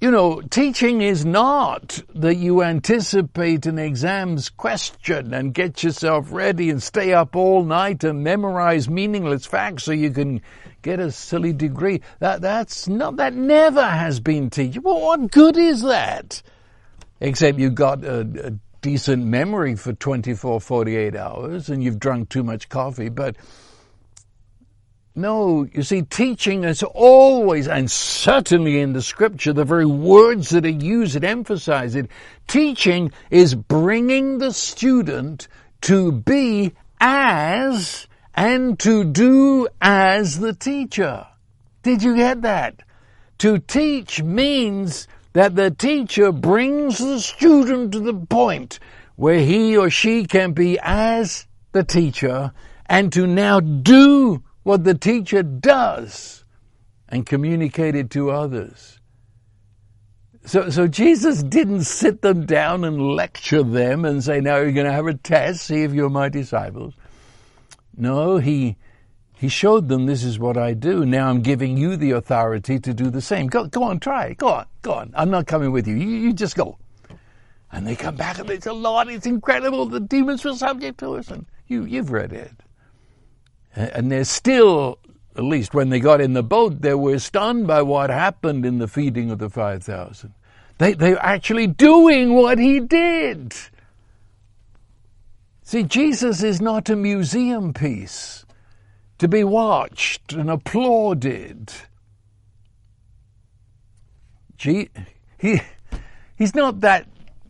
You 0.00 0.10
know, 0.10 0.40
teaching 0.40 1.02
is 1.02 1.26
not 1.26 2.02
that 2.14 2.36
you 2.36 2.62
anticipate 2.62 3.66
an 3.66 3.78
exam's 3.78 4.48
question 4.48 5.34
and 5.34 5.52
get 5.52 5.82
yourself 5.82 6.32
ready 6.32 6.70
and 6.70 6.82
stay 6.82 7.12
up 7.12 7.36
all 7.36 7.64
night 7.64 8.02
and 8.02 8.24
memorize 8.24 8.88
meaningless 8.88 9.44
facts 9.44 9.84
so 9.84 9.92
you 9.92 10.10
can 10.10 10.40
get 10.80 11.00
a 11.00 11.10
silly 11.12 11.52
degree. 11.52 12.00
That, 12.20 12.40
that's 12.40 12.88
not, 12.88 13.16
that 13.16 13.34
never 13.34 13.82
has 13.82 14.20
been 14.20 14.48
teaching. 14.48 14.82
Well, 14.82 15.02
what 15.02 15.30
good 15.30 15.58
is 15.58 15.82
that? 15.82 16.42
Except 17.20 17.58
you 17.58 17.68
got 17.68 18.02
a, 18.02 18.20
a 18.42 18.52
decent 18.80 19.26
memory 19.26 19.74
for 19.74 19.92
24, 19.92 20.62
48 20.62 21.14
hours 21.14 21.68
and 21.68 21.84
you've 21.84 22.00
drunk 22.00 22.30
too 22.30 22.42
much 22.42 22.70
coffee, 22.70 23.10
but 23.10 23.36
no, 25.20 25.66
you 25.72 25.82
see, 25.82 26.02
teaching 26.02 26.64
is 26.64 26.82
always, 26.82 27.68
and 27.68 27.90
certainly 27.90 28.80
in 28.80 28.92
the 28.92 29.02
scripture, 29.02 29.52
the 29.52 29.64
very 29.64 29.86
words 29.86 30.50
that 30.50 30.64
are 30.64 30.68
used 30.68 31.14
that 31.14 31.24
emphasize 31.24 31.94
it, 31.94 32.10
teaching 32.48 33.12
is 33.30 33.54
bringing 33.54 34.38
the 34.38 34.52
student 34.52 35.48
to 35.82 36.12
be 36.12 36.72
as 37.00 38.06
and 38.34 38.78
to 38.80 39.04
do 39.04 39.68
as 39.80 40.38
the 40.38 40.52
teacher. 40.52 41.26
Did 41.82 42.02
you 42.02 42.16
get 42.16 42.42
that? 42.42 42.82
To 43.38 43.58
teach 43.58 44.22
means 44.22 45.08
that 45.32 45.56
the 45.56 45.70
teacher 45.70 46.32
brings 46.32 46.98
the 46.98 47.20
student 47.20 47.92
to 47.92 48.00
the 48.00 48.14
point 48.14 48.78
where 49.16 49.40
he 49.40 49.76
or 49.76 49.90
she 49.90 50.24
can 50.24 50.52
be 50.52 50.78
as 50.82 51.46
the 51.72 51.84
teacher 51.84 52.52
and 52.86 53.12
to 53.12 53.26
now 53.26 53.60
do 53.60 54.42
what 54.62 54.84
the 54.84 54.94
teacher 54.94 55.42
does 55.42 56.44
and 57.08 57.26
communicate 57.26 57.94
it 57.94 58.10
to 58.10 58.30
others. 58.30 58.98
So, 60.44 60.70
so 60.70 60.86
Jesus 60.86 61.42
didn't 61.42 61.82
sit 61.82 62.22
them 62.22 62.46
down 62.46 62.84
and 62.84 63.00
lecture 63.00 63.62
them 63.62 64.04
and 64.04 64.24
say, 64.24 64.40
now 64.40 64.56
you're 64.56 64.72
going 64.72 64.86
to 64.86 64.92
have 64.92 65.06
a 65.06 65.14
test, 65.14 65.64
see 65.64 65.82
if 65.82 65.92
you're 65.92 66.08
my 66.08 66.28
disciples. 66.28 66.94
No, 67.96 68.38
he, 68.38 68.76
he 69.36 69.48
showed 69.48 69.88
them 69.88 70.06
this 70.06 70.24
is 70.24 70.38
what 70.38 70.56
I 70.56 70.72
do. 70.72 71.04
Now 71.04 71.28
I'm 71.28 71.42
giving 71.42 71.76
you 71.76 71.96
the 71.96 72.12
authority 72.12 72.78
to 72.78 72.94
do 72.94 73.10
the 73.10 73.20
same. 73.20 73.48
Go, 73.48 73.66
go 73.66 73.82
on, 73.82 74.00
try 74.00 74.26
it. 74.26 74.38
Go 74.38 74.48
on, 74.48 74.66
go 74.82 74.92
on. 74.92 75.12
I'm 75.14 75.30
not 75.30 75.46
coming 75.46 75.72
with 75.72 75.86
you. 75.86 75.94
You, 75.96 76.08
you 76.08 76.32
just 76.32 76.56
go. 76.56 76.78
And 77.72 77.86
they 77.86 77.94
come 77.94 78.16
back 78.16 78.38
and 78.38 78.48
they 78.48 78.58
say, 78.58 78.70
Lord, 78.70 79.08
it's 79.08 79.26
incredible. 79.26 79.86
The 79.86 80.00
demons 80.00 80.44
were 80.44 80.54
subject 80.54 80.98
to 81.00 81.16
us. 81.16 81.30
And 81.30 81.46
you, 81.68 81.84
you've 81.84 82.10
read 82.10 82.32
it. 82.32 82.52
And 83.74 84.10
they're 84.10 84.24
still, 84.24 84.98
at 85.36 85.44
least 85.44 85.74
when 85.74 85.90
they 85.90 86.00
got 86.00 86.20
in 86.20 86.32
the 86.32 86.42
boat, 86.42 86.82
they 86.82 86.94
were 86.94 87.18
stunned 87.18 87.66
by 87.66 87.82
what 87.82 88.10
happened 88.10 88.66
in 88.66 88.78
the 88.78 88.88
feeding 88.88 89.30
of 89.30 89.38
the 89.38 89.48
5,000. 89.48 90.34
They, 90.78 90.94
they're 90.94 91.24
actually 91.24 91.66
doing 91.66 92.34
what 92.34 92.58
he 92.58 92.80
did. 92.80 93.54
See, 95.62 95.84
Jesus 95.84 96.42
is 96.42 96.60
not 96.60 96.88
a 96.88 96.96
museum 96.96 97.72
piece 97.72 98.44
to 99.18 99.28
be 99.28 99.44
watched 99.44 100.32
and 100.32 100.50
applauded. 100.50 101.70
Gee, 104.56 104.88
he, 105.38 105.60
he's 106.34 106.54
not 106.54 106.80
that 106.80 107.06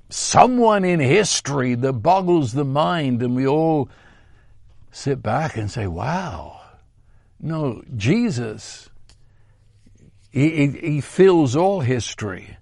someone 0.09 0.85
in 0.85 1.01
history 1.01 1.75
that 1.77 1.93
boggles 1.95 2.53
the 2.53 2.65
mind 2.65 3.23
and 3.23 3.37
we 3.37 3.47
all 3.47 3.89
sit 4.91 5.23
back 5.23 5.57
and 5.57 5.71
say, 5.71 5.87
wow. 5.87 6.61
No, 7.39 7.83
Jesus, 7.97 8.91
he, 10.31 10.67
he 10.69 11.01
fills 11.01 11.57
all 11.57 11.81
history. 11.81 12.57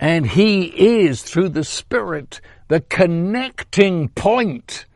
And 0.00 0.26
he 0.26 0.66
is, 0.66 1.22
through 1.22 1.50
the 1.50 1.64
Spirit, 1.64 2.40
the 2.68 2.80
connecting 2.80 4.08
point, 4.10 4.86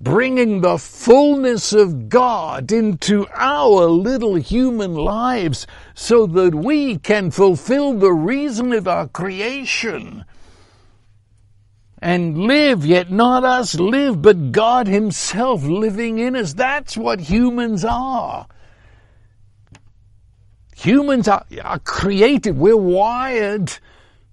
bringing 0.00 0.60
the 0.60 0.78
fullness 0.78 1.72
of 1.72 2.08
God 2.08 2.72
into 2.72 3.26
our 3.34 3.86
little 3.86 4.36
human 4.36 4.94
lives 4.94 5.66
so 5.94 6.26
that 6.26 6.54
we 6.54 6.96
can 6.98 7.30
fulfill 7.30 7.94
the 7.94 8.12
reason 8.12 8.72
of 8.72 8.88
our 8.88 9.08
creation 9.08 10.24
and 12.02 12.38
live, 12.38 12.86
yet 12.86 13.10
not 13.10 13.44
us 13.44 13.74
live, 13.74 14.22
but 14.22 14.52
God 14.52 14.86
Himself 14.86 15.62
living 15.64 16.18
in 16.18 16.34
us. 16.34 16.54
That's 16.54 16.96
what 16.96 17.20
humans 17.20 17.84
are. 17.84 18.46
Humans 20.76 21.28
are, 21.28 21.44
are 21.62 21.78
created, 21.80 22.56
we're 22.56 22.76
wired 22.76 23.72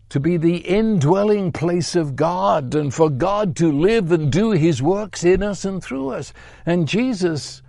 to 0.09 0.19
be 0.21 0.37
the 0.37 0.57
indwelling 0.57 1.51
place 1.51 1.93
of 1.93 2.15
God 2.15 2.73
and 2.73 2.93
for 2.93 3.09
God 3.09 3.57
to 3.57 3.69
live 3.69 4.13
and 4.13 4.31
do 4.31 4.51
His 4.51 4.81
works 4.81 5.25
in 5.25 5.43
us 5.43 5.65
and 5.65 5.83
through 5.83 6.09
us. 6.11 6.31
And 6.65 6.87
Jesus 6.87 7.61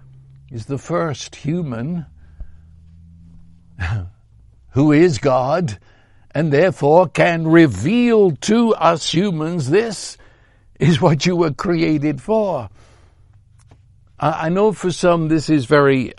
is 0.51 0.67
the 0.67 0.79
first 0.79 1.35
human 1.35 2.07
who 4.71 4.93
is 4.93 5.19
God 5.19 5.79
and 6.35 6.53
therefore 6.53 7.09
can 7.09 7.47
reveal 7.47 8.33
to 8.33 8.75
us 8.75 9.12
humans 9.12 9.71
this 9.71 10.17
is 10.79 11.01
what 11.01 11.27
you 11.27 11.37
were 11.37 11.53
created 11.53 12.21
for. 12.21 12.69
I 14.21 14.49
know 14.49 14.73
for 14.73 14.91
some 14.91 15.29
this 15.29 15.49
is 15.49 15.67
very 15.67 16.12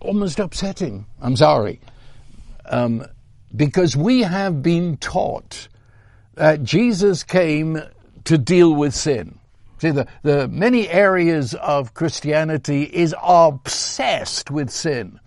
almost 0.00 0.40
upsetting. 0.40 1.06
I'm 1.20 1.36
sorry. 1.36 1.80
Um, 2.66 3.06
because 3.54 3.96
we 3.96 4.22
have 4.22 4.62
been 4.62 4.96
taught 4.96 5.68
that 6.34 6.62
Jesus 6.62 7.22
came 7.22 7.80
to 8.24 8.38
deal 8.38 8.74
with 8.74 8.94
sin. 8.94 9.38
See, 9.78 9.90
the, 9.90 10.06
the 10.22 10.48
many 10.48 10.88
areas 10.88 11.54
of 11.54 11.94
Christianity 11.94 12.82
is 12.82 13.14
obsessed 13.22 14.50
with 14.50 14.70
sin 14.70 15.20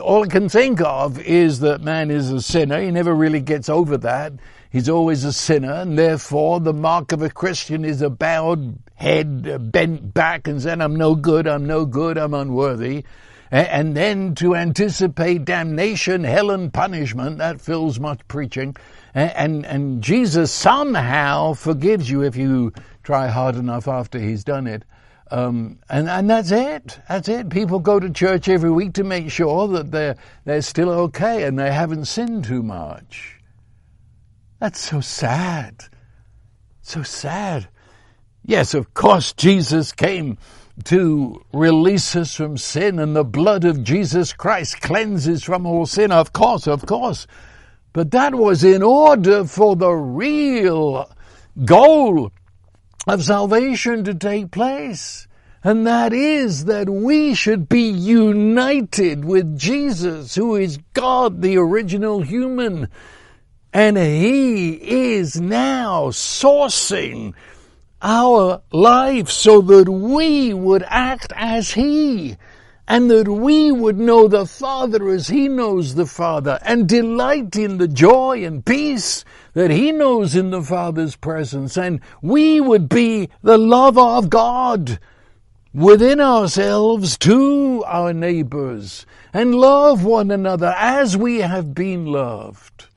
all 0.00 0.24
I 0.24 0.28
can 0.28 0.48
think 0.48 0.80
of 0.80 1.18
is 1.20 1.60
that 1.60 1.80
man 1.80 2.10
is 2.10 2.30
a 2.30 2.40
sinner. 2.40 2.80
He 2.80 2.90
never 2.90 3.14
really 3.14 3.40
gets 3.40 3.68
over 3.68 3.96
that. 3.98 4.32
He's 4.70 4.88
always 4.88 5.24
a 5.24 5.32
sinner, 5.32 5.72
and 5.72 5.98
therefore 5.98 6.60
the 6.60 6.72
mark 6.72 7.12
of 7.12 7.20
a 7.20 7.28
Christian 7.28 7.84
is 7.84 8.00
a 8.00 8.08
bowed 8.08 8.78
head, 8.94 9.70
bent 9.70 10.14
back, 10.14 10.48
and 10.48 10.62
saying, 10.62 10.80
I'm 10.80 10.96
no 10.96 11.14
good, 11.14 11.46
I'm 11.46 11.66
no 11.66 11.84
good, 11.84 12.16
I'm 12.16 12.32
unworthy. 12.32 13.04
and 13.50 13.94
then 13.94 14.34
to 14.36 14.54
anticipate 14.56 15.44
damnation, 15.44 16.24
hell, 16.24 16.50
and 16.50 16.72
punishment. 16.72 17.36
That 17.36 17.60
fills 17.60 18.00
much 18.00 18.26
preaching. 18.26 18.74
And, 19.14 19.66
and 19.66 20.02
Jesus 20.02 20.50
somehow 20.50 21.52
forgives 21.52 22.08
you 22.08 22.22
if 22.22 22.34
you 22.34 22.72
try 23.02 23.26
hard 23.26 23.56
enough 23.56 23.88
after 23.88 24.18
he's 24.18 24.42
done 24.42 24.66
it. 24.66 24.84
Um, 25.32 25.78
and, 25.88 26.10
and 26.10 26.28
that's 26.28 26.50
it. 26.50 27.00
That's 27.08 27.26
it. 27.26 27.48
People 27.48 27.78
go 27.78 27.98
to 27.98 28.10
church 28.10 28.50
every 28.50 28.70
week 28.70 28.92
to 28.94 29.02
make 29.02 29.30
sure 29.30 29.66
that 29.68 29.90
they're, 29.90 30.16
they're 30.44 30.60
still 30.60 30.90
okay 30.90 31.44
and 31.44 31.58
they 31.58 31.72
haven't 31.72 32.04
sinned 32.04 32.44
too 32.44 32.62
much. 32.62 33.40
That's 34.60 34.78
so 34.78 35.00
sad. 35.00 35.84
So 36.82 37.02
sad. 37.02 37.66
Yes, 38.44 38.74
of 38.74 38.92
course, 38.92 39.32
Jesus 39.32 39.90
came 39.92 40.36
to 40.84 41.42
release 41.54 42.14
us 42.14 42.34
from 42.34 42.58
sin 42.58 42.98
and 42.98 43.16
the 43.16 43.24
blood 43.24 43.64
of 43.64 43.82
Jesus 43.82 44.34
Christ 44.34 44.82
cleanses 44.82 45.42
from 45.42 45.64
all 45.64 45.86
sin. 45.86 46.12
Of 46.12 46.34
course, 46.34 46.66
of 46.66 46.84
course. 46.84 47.26
But 47.94 48.10
that 48.10 48.34
was 48.34 48.64
in 48.64 48.82
order 48.82 49.44
for 49.44 49.76
the 49.76 49.92
real 49.92 51.10
goal 51.64 52.32
of 53.06 53.24
salvation 53.24 54.04
to 54.04 54.14
take 54.14 54.50
place. 54.50 55.26
And 55.64 55.86
that 55.86 56.12
is 56.12 56.64
that 56.64 56.88
we 56.88 57.34
should 57.34 57.68
be 57.68 57.88
united 57.88 59.24
with 59.24 59.56
Jesus, 59.56 60.34
who 60.34 60.56
is 60.56 60.78
God, 60.92 61.40
the 61.40 61.56
original 61.56 62.20
human. 62.20 62.88
And 63.72 63.96
He 63.96 64.72
is 64.72 65.40
now 65.40 66.08
sourcing 66.08 67.34
our 68.00 68.60
life 68.72 69.30
so 69.30 69.60
that 69.60 69.88
we 69.88 70.52
would 70.52 70.84
act 70.88 71.32
as 71.36 71.72
He 71.72 72.36
and 72.92 73.10
that 73.10 73.26
we 73.26 73.72
would 73.72 73.98
know 73.98 74.28
the 74.28 74.44
Father 74.44 75.08
as 75.08 75.28
He 75.28 75.48
knows 75.48 75.94
the 75.94 76.04
Father 76.04 76.58
and 76.60 76.86
delight 76.86 77.56
in 77.56 77.78
the 77.78 77.88
joy 77.88 78.44
and 78.44 78.66
peace 78.66 79.24
that 79.54 79.70
He 79.70 79.92
knows 79.92 80.36
in 80.36 80.50
the 80.50 80.60
Father's 80.60 81.16
presence 81.16 81.78
and 81.78 82.02
we 82.20 82.60
would 82.60 82.90
be 82.90 83.30
the 83.40 83.56
love 83.56 83.96
of 83.96 84.28
God 84.28 84.98
within 85.72 86.20
ourselves 86.20 87.16
to 87.16 87.82
our 87.86 88.12
neighbors 88.12 89.06
and 89.32 89.54
love 89.54 90.04
one 90.04 90.30
another 90.30 90.74
as 90.76 91.16
we 91.16 91.38
have 91.38 91.74
been 91.74 92.04
loved. 92.04 92.88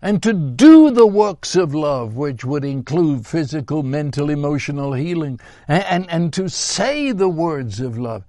And 0.00 0.22
to 0.22 0.32
do 0.32 0.92
the 0.92 1.08
works 1.08 1.56
of 1.56 1.74
love, 1.74 2.14
which 2.14 2.44
would 2.44 2.64
include 2.64 3.26
physical, 3.26 3.82
mental, 3.82 4.30
emotional 4.30 4.92
healing, 4.92 5.40
and, 5.66 5.82
and, 5.82 6.08
and 6.08 6.32
to 6.34 6.48
say 6.48 7.10
the 7.10 7.28
words 7.28 7.80
of 7.80 7.98
love. 7.98 8.22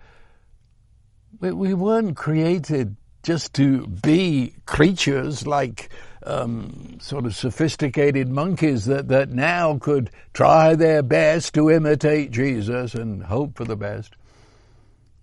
We, 1.41 1.51
we 1.51 1.73
weren't 1.73 2.15
created 2.15 2.95
just 3.23 3.53
to 3.55 3.87
be 3.87 4.53
creatures 4.65 5.45
like 5.45 5.89
um, 6.23 6.97
sort 7.01 7.25
of 7.25 7.35
sophisticated 7.35 8.29
monkeys 8.29 8.85
that, 8.85 9.07
that 9.09 9.29
now 9.29 9.77
could 9.79 10.11
try 10.33 10.75
their 10.75 11.01
best 11.01 11.53
to 11.55 11.69
imitate 11.69 12.31
Jesus 12.31 12.93
and 12.93 13.23
hope 13.23 13.57
for 13.57 13.65
the 13.65 13.75
best. 13.75 14.13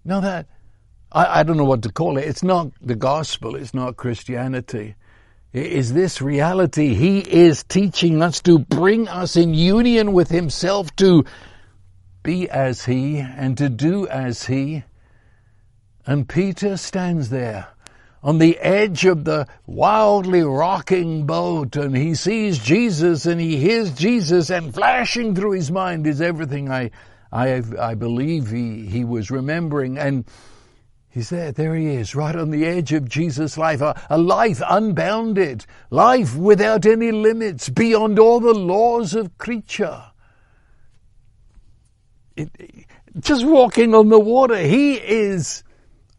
No, 0.04 0.20
that, 0.20 0.46
I, 1.12 1.40
I 1.40 1.42
don't 1.44 1.57
know 1.57 1.64
what 1.64 1.83
to 1.83 1.92
call 1.92 2.18
it. 2.18 2.24
It's 2.24 2.42
not 2.42 2.72
the 2.81 2.96
gospel. 2.96 3.54
It's 3.54 3.74
not 3.74 3.96
Christianity. 3.96 4.96
Is 5.52 5.92
this 5.92 6.20
reality? 6.20 6.94
He 6.94 7.20
is 7.20 7.64
teaching 7.64 8.22
us 8.22 8.40
to 8.42 8.59
bring 8.59 9.09
us 9.09 9.37
in 9.37 9.54
union 9.54 10.12
with 10.12 10.31
Himself 10.31 10.94
to 10.96 11.24
be 12.22 12.50
as 12.50 12.85
He 12.85 13.18
and 13.18 13.57
to 13.59 13.68
do 13.68 14.07
as 14.09 14.44
He. 14.44 14.83
And 16.08 16.26
Peter 16.26 16.78
stands 16.78 17.28
there 17.28 17.68
on 18.22 18.38
the 18.38 18.56
edge 18.60 19.04
of 19.04 19.24
the 19.24 19.46
wildly 19.66 20.40
rocking 20.40 21.26
boat 21.26 21.76
and 21.76 21.94
he 21.94 22.14
sees 22.14 22.58
Jesus 22.58 23.26
and 23.26 23.38
he 23.38 23.58
hears 23.58 23.90
Jesus 23.92 24.48
and 24.48 24.72
flashing 24.72 25.34
through 25.34 25.50
his 25.50 25.70
mind 25.70 26.06
is 26.06 26.22
everything 26.22 26.70
I, 26.70 26.92
I, 27.30 27.62
I 27.78 27.94
believe 27.94 28.50
he, 28.50 28.86
he 28.86 29.04
was 29.04 29.30
remembering. 29.30 29.98
And 29.98 30.24
he's 31.10 31.28
there, 31.28 31.52
there 31.52 31.74
he 31.74 31.88
is, 31.88 32.14
right 32.14 32.34
on 32.34 32.48
the 32.48 32.64
edge 32.64 32.94
of 32.94 33.06
Jesus' 33.06 33.58
life, 33.58 33.82
a, 33.82 33.94
a 34.08 34.16
life 34.16 34.62
unbounded, 34.66 35.66
life 35.90 36.34
without 36.34 36.86
any 36.86 37.12
limits, 37.12 37.68
beyond 37.68 38.18
all 38.18 38.40
the 38.40 38.54
laws 38.54 39.14
of 39.14 39.36
creature. 39.36 40.04
It, 42.34 42.48
just 43.20 43.44
walking 43.44 43.94
on 43.94 44.08
the 44.08 44.18
water, 44.18 44.56
he 44.56 44.94
is 44.94 45.64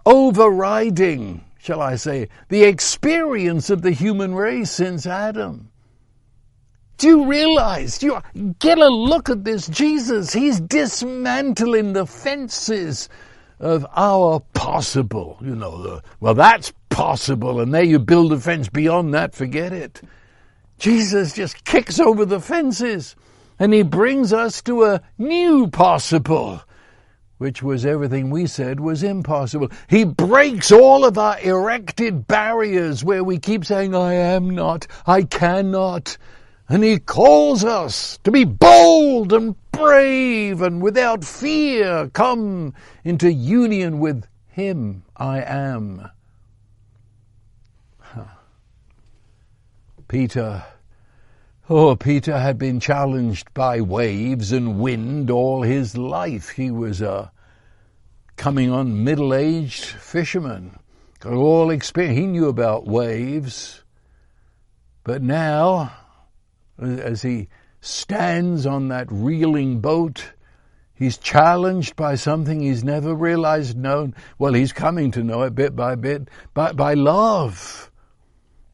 overriding 0.09 1.43
shall 1.59 1.81
I 1.81 1.95
say, 1.95 2.29
the 2.47 2.63
experience 2.63 3.69
of 3.69 3.81
the 3.81 3.91
human 3.91 4.33
race 4.33 4.71
since 4.71 5.05
Adam. 5.05 5.69
Do 6.97 7.07
you 7.07 7.25
realize? 7.25 7.99
Do 7.99 8.19
you 8.33 8.55
get 8.59 8.77
a 8.77 8.87
look 8.87 9.29
at 9.29 9.43
this 9.43 9.67
Jesus? 9.67 10.33
He's 10.33 10.59
dismantling 10.59 11.93
the 11.93 12.05
fences 12.05 13.07
of 13.59 13.85
our 13.95 14.39
possible. 14.53 15.37
You 15.41 15.55
know, 15.55 15.83
the, 15.83 16.03
well, 16.19 16.33
that's 16.33 16.73
possible, 16.89 17.59
and 17.59 17.73
there 17.73 17.83
you 17.83 17.99
build 17.99 18.33
a 18.33 18.39
fence 18.39 18.67
beyond 18.67 19.13
that, 19.13 19.35
forget 19.35 19.71
it. 19.71 20.01
Jesus 20.77 21.33
just 21.33 21.63
kicks 21.65 21.99
over 21.99 22.25
the 22.25 22.39
fences 22.39 23.15
and 23.59 23.73
he 23.73 23.83
brings 23.83 24.31
us 24.31 24.61
to 24.61 24.85
a 24.85 25.01
new 25.17 25.67
possible 25.67 26.61
which 27.39 27.63
was 27.63 27.85
everything 27.85 28.29
we 28.29 28.45
said 28.45 28.79
was 28.79 29.01
impossible. 29.01 29.71
He 29.89 30.03
breaks 30.03 30.71
all 30.71 31.05
of 31.05 31.17
our 31.17 31.39
erected 31.39 32.27
barriers 32.27 33.03
where 33.03 33.23
we 33.23 33.39
keep 33.39 33.65
saying, 33.65 33.95
I 33.95 34.13
am 34.13 34.49
not, 34.51 34.85
I 35.07 35.23
cannot. 35.23 36.17
And 36.67 36.83
he 36.83 36.99
calls 36.99 37.63
us 37.63 38.19
to 38.25 38.31
be 38.31 38.43
bold 38.43 39.33
and 39.33 39.55
brave 39.71 40.61
and 40.61 40.81
without 40.81 41.23
fear 41.23 42.09
come 42.09 42.73
into 43.05 43.31
union 43.31 43.99
with 43.99 44.27
him 44.49 45.03
I 45.15 45.41
am. 45.41 46.09
Peter 50.09 50.65
Oh, 51.71 51.95
Peter 51.95 52.39
had 52.39 52.57
been 52.57 52.79
challenged 52.79 53.53
by 53.53 53.79
waves 53.79 54.51
and 54.51 54.79
wind 54.79 55.29
all 55.29 55.61
his 55.61 55.95
life. 55.95 56.49
He 56.49 56.71
was 56.71 56.99
a 56.99 57.31
coming 58.37 58.71
on 58.71 59.03
middle-aged 59.03 59.83
fisherman. 59.83 60.79
Got 61.19 61.33
all 61.33 61.69
experience. 61.69 62.17
He 62.17 62.25
knew 62.25 62.47
about 62.47 62.87
waves. 62.87 63.83
But 65.03 65.21
now, 65.21 65.93
as 66.79 67.21
he 67.21 67.49
stands 67.81 68.65
on 68.65 68.87
that 68.87 69.05
reeling 69.11 69.79
boat, 69.79 70.31
he's 70.95 71.19
challenged 71.19 71.95
by 71.95 72.15
something 72.15 72.61
he's 72.61 72.83
never 72.83 73.13
realized 73.13 73.77
known. 73.77 74.15
Well, 74.39 74.53
he's 74.53 74.73
coming 74.73 75.11
to 75.11 75.23
know 75.23 75.43
it 75.43 75.53
bit 75.53 75.75
by 75.75 75.93
bit, 75.93 76.29
by, 76.55 76.71
by 76.71 76.95
love 76.95 77.88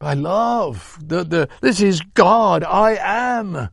by 0.06 0.14
love. 0.14 0.96
The, 1.02 1.24
the, 1.24 1.48
this 1.60 1.80
is 1.80 2.00
God. 2.14 2.62
I 2.62 2.96
am 3.00 3.70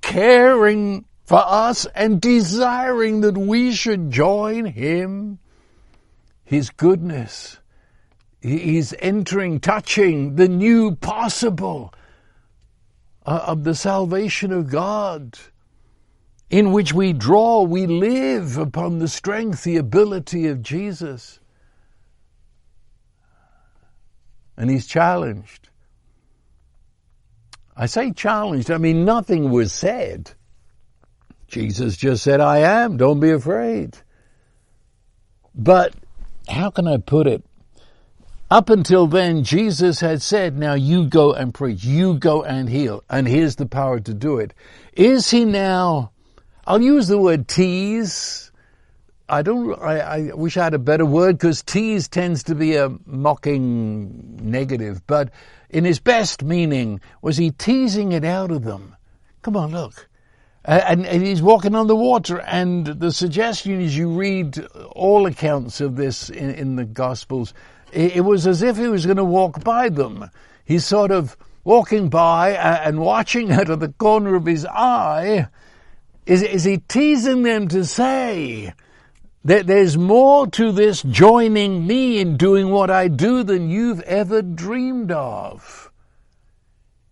caring 0.00 1.04
for 1.26 1.42
us 1.44 1.84
and 1.94 2.22
desiring 2.22 3.20
that 3.20 3.36
we 3.36 3.72
should 3.72 4.10
join 4.10 4.64
Him. 4.64 5.38
His 6.42 6.70
goodness. 6.70 7.58
He's 8.40 8.94
entering, 9.00 9.60
touching 9.60 10.36
the 10.36 10.48
new 10.48 10.96
possible 10.96 11.92
uh, 13.26 13.44
of 13.48 13.64
the 13.64 13.74
salvation 13.74 14.52
of 14.52 14.70
God, 14.70 15.38
in 16.48 16.72
which 16.72 16.94
we 16.94 17.12
draw, 17.12 17.60
we 17.60 17.86
live 17.86 18.56
upon 18.56 19.00
the 19.00 19.08
strength, 19.08 19.64
the 19.64 19.76
ability 19.76 20.46
of 20.46 20.62
Jesus. 20.62 21.40
And 24.58 24.68
he's 24.68 24.86
challenged. 24.86 25.68
I 27.76 27.86
say 27.86 28.10
challenged, 28.10 28.72
I 28.72 28.76
mean, 28.76 29.04
nothing 29.04 29.50
was 29.50 29.72
said. 29.72 30.32
Jesus 31.46 31.96
just 31.96 32.24
said, 32.24 32.40
I 32.40 32.58
am, 32.58 32.96
don't 32.96 33.20
be 33.20 33.30
afraid. 33.30 33.96
But 35.54 35.94
how 36.48 36.70
can 36.70 36.88
I 36.88 36.96
put 36.98 37.28
it? 37.28 37.44
Up 38.50 38.68
until 38.68 39.06
then, 39.06 39.44
Jesus 39.44 40.00
had 40.00 40.22
said, 40.22 40.58
now 40.58 40.74
you 40.74 41.06
go 41.06 41.32
and 41.32 41.54
preach, 41.54 41.84
you 41.84 42.14
go 42.14 42.42
and 42.42 42.68
heal, 42.68 43.04
and 43.08 43.28
here's 43.28 43.56
the 43.56 43.66
power 43.66 44.00
to 44.00 44.12
do 44.12 44.38
it. 44.38 44.54
Is 44.94 45.30
he 45.30 45.44
now, 45.44 46.10
I'll 46.66 46.82
use 46.82 47.06
the 47.06 47.18
word 47.18 47.46
tease, 47.46 48.47
I 49.28 49.42
don't. 49.42 49.78
I, 49.80 49.98
I, 49.98 50.20
wish 50.34 50.56
I 50.56 50.64
had 50.64 50.74
a 50.74 50.78
better 50.78 51.04
word 51.04 51.36
because 51.38 51.62
tease 51.62 52.08
tends 52.08 52.42
to 52.44 52.54
be 52.54 52.76
a 52.76 52.90
mocking 53.04 54.38
negative. 54.40 55.06
But 55.06 55.30
in 55.68 55.84
his 55.84 56.00
best 56.00 56.42
meaning, 56.42 57.00
was 57.20 57.36
he 57.36 57.50
teasing 57.50 58.12
it 58.12 58.24
out 58.24 58.50
of 58.50 58.64
them? 58.64 58.96
Come 59.42 59.56
on, 59.56 59.72
look. 59.72 60.08
and, 60.64 61.06
and, 61.06 61.22
he's 61.22 61.42
walking 61.42 61.74
on 61.74 61.88
the 61.88 61.96
water. 61.96 62.40
And 62.40 62.86
the 62.86 63.12
suggestion 63.12 63.80
is 63.80 63.96
you 63.96 64.10
read 64.10 64.58
all 64.92 65.26
accounts 65.26 65.80
of 65.80 65.96
this 65.96 66.30
in, 66.30 66.50
in 66.50 66.76
the 66.76 66.84
Gospels. 66.86 67.52
It, 67.92 68.16
it, 68.16 68.20
was 68.22 68.46
as 68.46 68.62
if 68.62 68.78
he 68.78 68.88
was 68.88 69.04
going 69.04 69.18
to 69.18 69.24
walk 69.24 69.62
by 69.62 69.90
them. 69.90 70.30
He's 70.64 70.86
sort 70.86 71.10
of 71.10 71.36
walking 71.64 72.08
by 72.08 72.52
and 72.52 72.98
watching 72.98 73.52
out 73.58 73.68
of 73.68 73.80
the 73.80 73.88
corner 73.88 74.36
of 74.36 74.46
his 74.46 74.64
eye. 74.64 75.48
Is, 76.24 76.42
is 76.42 76.64
he 76.64 76.78
teasing 76.78 77.42
them 77.42 77.68
to 77.68 77.84
say 77.84 78.72
that 79.48 79.66
there's 79.66 79.96
more 79.96 80.46
to 80.46 80.72
this 80.72 81.02
joining 81.02 81.86
me 81.86 82.18
in 82.18 82.36
doing 82.36 82.68
what 82.68 82.90
I 82.90 83.08
do 83.08 83.42
than 83.42 83.70
you've 83.70 84.02
ever 84.02 84.42
dreamed 84.42 85.10
of? 85.10 85.90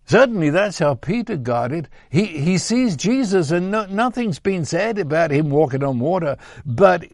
Certainly 0.05 0.51
that's 0.51 0.77
how 0.77 0.93
Peter 0.93 1.35
got 1.35 1.71
it. 1.71 1.87
He, 2.11 2.25
he 2.25 2.59
sees 2.59 2.95
Jesus 2.95 3.49
and 3.49 3.71
no, 3.71 3.87
nothing's 3.87 4.37
been 4.37 4.65
said 4.65 4.99
about 4.99 5.31
him 5.31 5.49
walking 5.49 5.83
on 5.83 5.97
water, 5.97 6.37
but 6.63 7.05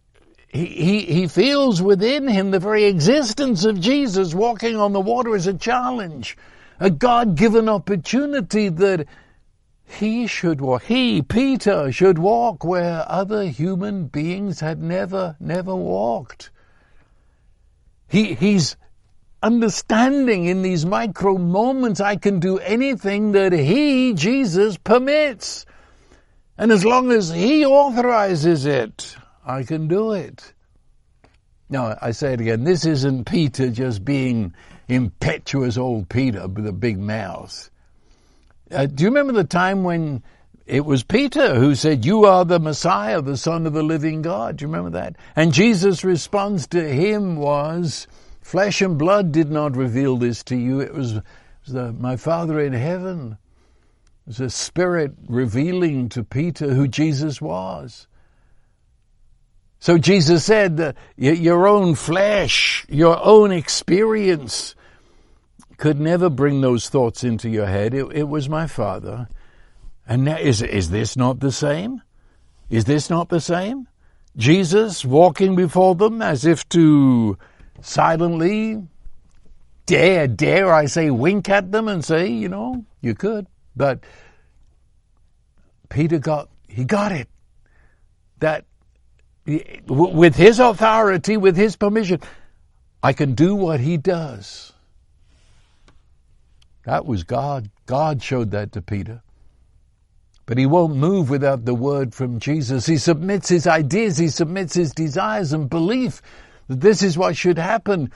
he, 0.50 0.66
he, 0.66 1.00
he 1.00 1.28
feels 1.28 1.82
within 1.82 2.28
him 2.28 2.52
the 2.52 2.60
very 2.60 2.84
existence 2.84 3.64
of 3.64 3.80
Jesus 3.80 4.34
walking 4.34 4.76
on 4.76 4.92
the 4.92 5.00
water 5.00 5.36
as 5.36 5.48
a 5.48 5.54
challenge, 5.54 6.36
a 6.82 6.90
God-given 6.90 7.70
opportunity 7.70 8.68
that 8.68 9.08
he 9.94 10.28
should 10.28 10.62
walk, 10.62 10.84
he, 10.84 11.22
Peter, 11.22 11.92
should 11.92 12.18
walk 12.18 12.64
where 12.64 13.06
other 13.08 13.46
human 13.46 14.08
beings 14.08 14.60
had 14.60 14.82
never, 14.82 15.36
never 15.40 15.76
walked. 15.76 16.52
He, 18.08 18.34
he's 18.36 18.76
understanding 19.42 20.46
in 20.46 20.62
these 20.62 20.86
micro 20.86 21.38
moments 21.38 22.00
I 22.00 22.16
can 22.16 22.40
do 22.40 22.60
anything 22.60 23.34
that 23.34 23.52
He, 23.52 24.14
Jesus, 24.14 24.78
permits. 24.78 25.66
And 26.58 26.72
as 26.72 26.86
long 26.86 27.12
as 27.12 27.30
He 27.30 27.66
authorizes 27.66 28.66
it, 28.66 29.16
I 29.46 29.64
can 29.64 29.88
do 29.88 30.14
it. 30.14 30.54
Now, 31.70 31.98
I 32.02 32.12
say 32.12 32.34
it 32.34 32.42
again, 32.42 32.64
this 32.64 32.86
isn't 32.86 33.26
Peter 33.26 33.70
just 33.70 34.06
being 34.06 34.54
impetuous 34.88 35.78
old 35.78 36.08
Peter 36.08 36.48
with 36.48 36.68
a 36.68 36.74
big 36.74 37.00
mouth. 37.00 37.70
Uh, 38.74 38.86
do 38.88 39.04
you 39.04 39.10
remember 39.10 39.34
the 39.34 39.44
time 39.44 39.84
when 39.84 40.24
it 40.66 40.86
was 40.86 41.04
Peter 41.04 41.56
who 41.56 41.76
said, 41.76 42.06
You 42.06 42.26
are 42.26 42.46
the 42.46 42.60
Messiah, 42.60 43.22
the 43.22 43.38
Son 43.38 43.68
of 43.68 43.74
the 43.74 43.84
living 43.84 44.22
God? 44.22 44.58
Do 44.58 44.64
you 44.64 44.68
remember 44.68 44.98
that? 44.98 45.16
And 45.36 45.54
Jesus' 45.54 46.04
response 46.04 46.68
to 46.68 46.88
him 46.88 47.36
was, 47.36 48.08
Flesh 48.42 48.82
and 48.82 48.98
blood 48.98 49.32
did 49.32 49.50
not 49.50 49.76
reveal 49.76 50.18
this 50.18 50.44
to 50.44 50.56
you. 50.56 50.80
It 50.80 50.94
was, 50.94 51.20
the, 51.68 51.94
my 51.94 52.18
Father 52.18 52.60
in 52.60 52.74
heaven. 52.74 53.38
It 54.26 54.28
was 54.28 54.38
the 54.38 54.50
Spirit 54.50 55.14
revealing 55.28 56.10
to 56.10 56.24
Peter 56.24 56.74
who 56.74 56.88
Jesus 56.88 57.42
was. 57.42 58.08
So 59.80 59.98
Jesus 59.98 60.46
said 60.46 60.96
your 61.18 61.68
own 61.68 61.96
flesh, 61.96 62.86
your 62.88 63.22
own 63.22 63.52
experience 63.52 64.76
could 65.84 66.00
never 66.00 66.30
bring 66.30 66.62
those 66.62 66.88
thoughts 66.88 67.26
into 67.26 67.50
your 67.50 67.66
head. 67.66 67.94
It, 67.94 68.06
it 68.14 68.30
was 68.30 68.48
my 68.48 68.68
Father. 68.68 69.28
And 70.08 70.24
now, 70.24 70.38
is, 70.38 70.62
is 70.62 70.92
this 70.92 71.18
not 71.18 71.42
the 71.42 71.52
same? 71.52 72.02
Is 72.70 72.86
this 72.86 73.10
not 73.10 73.28
the 73.28 73.42
same? 73.42 73.90
Jesus 74.38 75.04
walking 75.04 75.58
before 75.58 75.94
them 75.96 76.22
as 76.22 76.46
if 76.46 76.70
to 76.70 77.38
silently, 77.82 78.82
dare, 79.86 80.26
dare 80.26 80.74
I 80.74 80.86
say, 80.86 81.10
wink 81.10 81.50
at 81.50 81.74
them 81.74 81.90
and 81.90 82.06
say, 82.06 82.28
you 82.28 82.48
know, 82.48 82.86
you 83.02 83.14
could. 83.14 83.46
But 83.76 84.00
Peter 85.90 86.18
got, 86.18 86.48
he 86.70 86.86
got 86.86 87.12
it. 87.12 87.28
That 88.40 88.64
with 89.86 90.36
his 90.36 90.62
authority, 90.62 91.36
with 91.36 91.58
his 91.58 91.76
permission, 91.76 92.22
I 93.04 93.12
can 93.12 93.36
do 93.36 93.54
what 93.54 93.82
he 93.82 93.98
does. 93.98 94.73
That 96.84 97.06
was 97.06 97.24
God. 97.24 97.70
God 97.86 98.22
showed 98.22 98.52
that 98.52 98.72
to 98.74 98.82
Peter. 98.82 99.22
But 100.46 100.58
he 100.58 100.66
won't 100.66 100.96
move 100.96 101.30
without 101.30 101.64
the 101.66 101.74
word 101.74 102.14
from 102.14 102.40
Jesus. 102.40 102.86
He 102.86 102.98
submits 102.98 103.48
his 103.48 103.66
ideas, 103.66 104.18
he 104.18 104.28
submits 104.28 104.74
his 104.74 104.92
desires 104.92 105.54
and 105.54 105.70
belief 105.70 106.22
that 106.68 106.82
this 106.82 107.02
is 107.02 107.18
what 107.18 107.38
should 107.38 107.58
happen. 107.58 108.12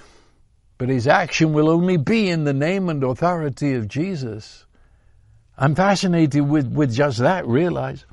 But 0.78 0.90
his 0.90 1.08
action 1.08 1.54
will 1.54 1.70
only 1.70 1.98
be 1.98 2.30
in 2.30 2.44
the 2.44 2.54
name 2.54 2.90
and 2.90 3.04
authority 3.04 3.74
of 3.74 3.88
Jesus. 3.88 4.66
I'm 5.58 5.74
fascinated 5.74 6.48
with, 6.48 6.68
with 6.68 6.94
just 6.94 7.20
that, 7.20 7.48
realize. 7.48 8.06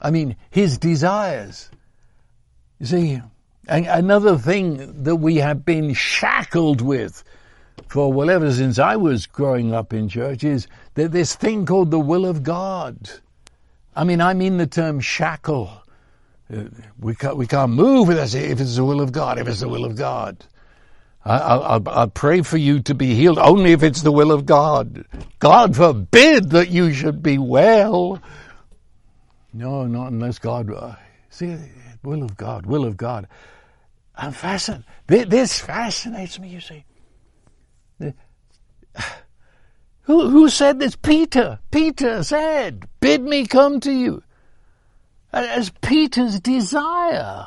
I 0.00 0.10
mean, 0.10 0.36
his 0.50 0.78
desires. 0.78 1.70
You 2.78 2.86
see, 2.86 3.22
another 3.68 4.38
thing 4.38 5.04
that 5.04 5.16
we 5.16 5.36
have 5.36 5.64
been 5.64 5.92
shackled 5.92 6.80
with 6.80 7.22
for 7.88 8.12
well 8.12 8.30
ever 8.30 8.52
since 8.52 8.78
I 8.78 8.96
was 8.96 9.26
growing 9.26 9.74
up 9.74 9.92
in 9.92 10.08
church 10.08 10.44
is 10.44 10.68
that 10.94 11.12
this 11.12 11.34
thing 11.34 11.66
called 11.66 11.90
the 11.90 12.00
will 12.00 12.24
of 12.24 12.42
God. 12.42 13.10
I 13.96 14.04
mean, 14.04 14.20
I 14.20 14.34
mean 14.34 14.56
the 14.58 14.66
term 14.66 15.00
shackle. 15.00 15.70
Uh, 16.52 16.64
we 16.98 17.14
can't, 17.14 17.36
we 17.36 17.46
can't 17.46 17.72
move 17.72 18.10
if 18.10 18.34
it's 18.34 18.76
the 18.76 18.84
will 18.84 19.00
of 19.00 19.12
God, 19.12 19.38
if 19.38 19.48
it's 19.48 19.60
the 19.60 19.68
will 19.68 19.84
of 19.84 19.96
God. 19.96 20.44
I, 21.24 21.76
will 21.76 21.88
I'll 21.88 22.08
pray 22.08 22.42
for 22.42 22.56
you 22.56 22.80
to 22.80 22.94
be 22.94 23.14
healed 23.14 23.38
only 23.38 23.72
if 23.72 23.82
it's 23.82 24.02
the 24.02 24.12
will 24.12 24.32
of 24.32 24.46
God. 24.46 25.04
God 25.38 25.76
forbid 25.76 26.50
that 26.50 26.70
you 26.70 26.92
should 26.94 27.22
be 27.22 27.38
well. 27.38 28.20
No, 29.52 29.86
not 29.86 30.12
unless 30.12 30.38
God. 30.38 30.72
Uh, 30.72 30.94
see, 31.28 31.56
will 32.02 32.22
of 32.22 32.36
God, 32.36 32.66
will 32.66 32.84
of 32.84 32.96
God. 32.96 33.28
I'm 34.16 34.32
fascinated. 34.32 34.86
This 35.06 35.58
fascinates 35.58 36.38
me, 36.38 36.48
you 36.48 36.60
see. 36.60 36.84
Who, 40.02 40.28
who 40.28 40.48
said 40.48 40.80
this? 40.80 40.96
Peter. 40.96 41.60
Peter 41.70 42.24
said, 42.24 42.88
bid 42.98 43.22
me 43.22 43.46
come 43.46 43.78
to 43.80 43.92
you 43.92 44.24
as 45.32 45.70
Peter's 45.80 46.40
desire, 46.40 47.46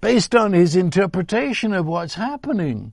based 0.00 0.34
on 0.34 0.52
his 0.52 0.76
interpretation 0.76 1.72
of 1.72 1.86
what's 1.86 2.14
happening. 2.14 2.92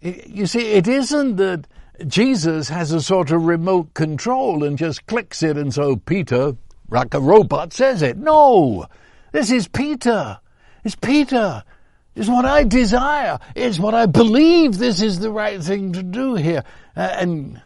You 0.00 0.46
see, 0.46 0.72
it 0.72 0.88
isn't 0.88 1.36
that 1.36 1.66
Jesus 2.06 2.68
has 2.68 2.92
a 2.92 3.00
sort 3.00 3.30
of 3.30 3.46
remote 3.46 3.94
control 3.94 4.62
and 4.64 4.76
just 4.76 5.06
clicks 5.06 5.42
it 5.42 5.56
and 5.56 5.72
so 5.72 5.96
Peter, 5.96 6.54
like 6.90 7.14
a 7.14 7.20
robot, 7.20 7.72
says 7.72 8.02
it. 8.02 8.16
No! 8.16 8.86
This 9.32 9.50
is 9.50 9.68
Peter. 9.68 10.38
It's 10.84 10.94
Peter. 10.94 11.64
It's 12.16 12.30
what 12.30 12.46
I 12.46 12.64
desire. 12.64 13.38
It's 13.54 13.78
what 13.78 13.94
I 13.94 14.06
believe 14.06 14.78
this 14.78 15.02
is 15.02 15.18
the 15.18 15.30
right 15.30 15.62
thing 15.62 15.92
to 15.92 16.02
do 16.02 16.34
here. 16.34 16.64
Uh, 16.96 17.00
and 17.00 17.62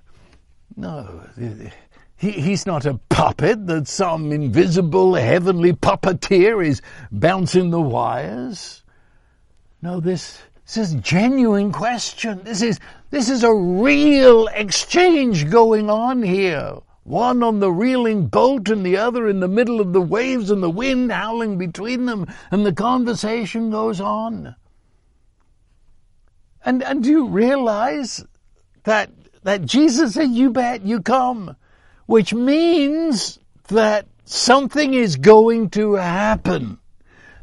no, 0.77 1.23
he, 2.17 2.33
he's 2.33 2.67
not 2.67 2.85
a 2.85 2.95
puppet 3.09 3.69
that 3.69 3.87
some 3.87 4.33
invisible 4.33 5.15
heavenly 5.15 5.73
puppeteer 5.73 6.67
is 6.67 6.83
bouncing 7.13 7.71
the 7.71 7.81
wires. 7.81 8.83
No, 9.83 10.01
this, 10.01 10.43
this 10.67 10.77
is 10.79 10.95
a 10.95 10.99
genuine 10.99 11.71
question. 11.71 12.41
This 12.43 12.61
is, 12.61 12.81
this 13.11 13.31
is 13.31 13.45
a 13.45 13.55
real 13.55 14.49
exchange 14.49 15.49
going 15.49 15.89
on 15.89 16.25
here. 16.25 16.75
One 17.11 17.43
on 17.43 17.59
the 17.59 17.73
reeling 17.73 18.27
boat 18.27 18.69
and 18.69 18.87
the 18.87 18.97
other 18.97 19.29
in 19.29 19.41
the 19.41 19.49
middle 19.49 19.81
of 19.81 19.93
the 19.93 20.01
waves 20.01 20.49
and 20.49 20.63
the 20.63 20.71
wind 20.71 21.11
howling 21.11 21.59
between 21.59 22.07
them 22.07 22.29
and 22.53 22.65
the 22.65 22.73
conversation 22.73 23.71
goes 23.71 24.01
on. 24.01 24.55
And, 26.65 26.85
and 26.85 27.03
do 27.03 27.11
you 27.11 27.27
realize 27.27 28.25
that, 28.85 29.11
that 29.43 29.65
Jesus 29.65 30.15
said, 30.15 30.31
you 30.31 30.51
bet, 30.51 30.83
you 30.87 31.03
come 31.03 31.57
which 32.07 32.35
means 32.35 33.39
that 33.69 34.07
something 34.25 34.95
is 34.95 35.15
going 35.15 35.71
to 35.71 35.95
happen. 35.95 36.79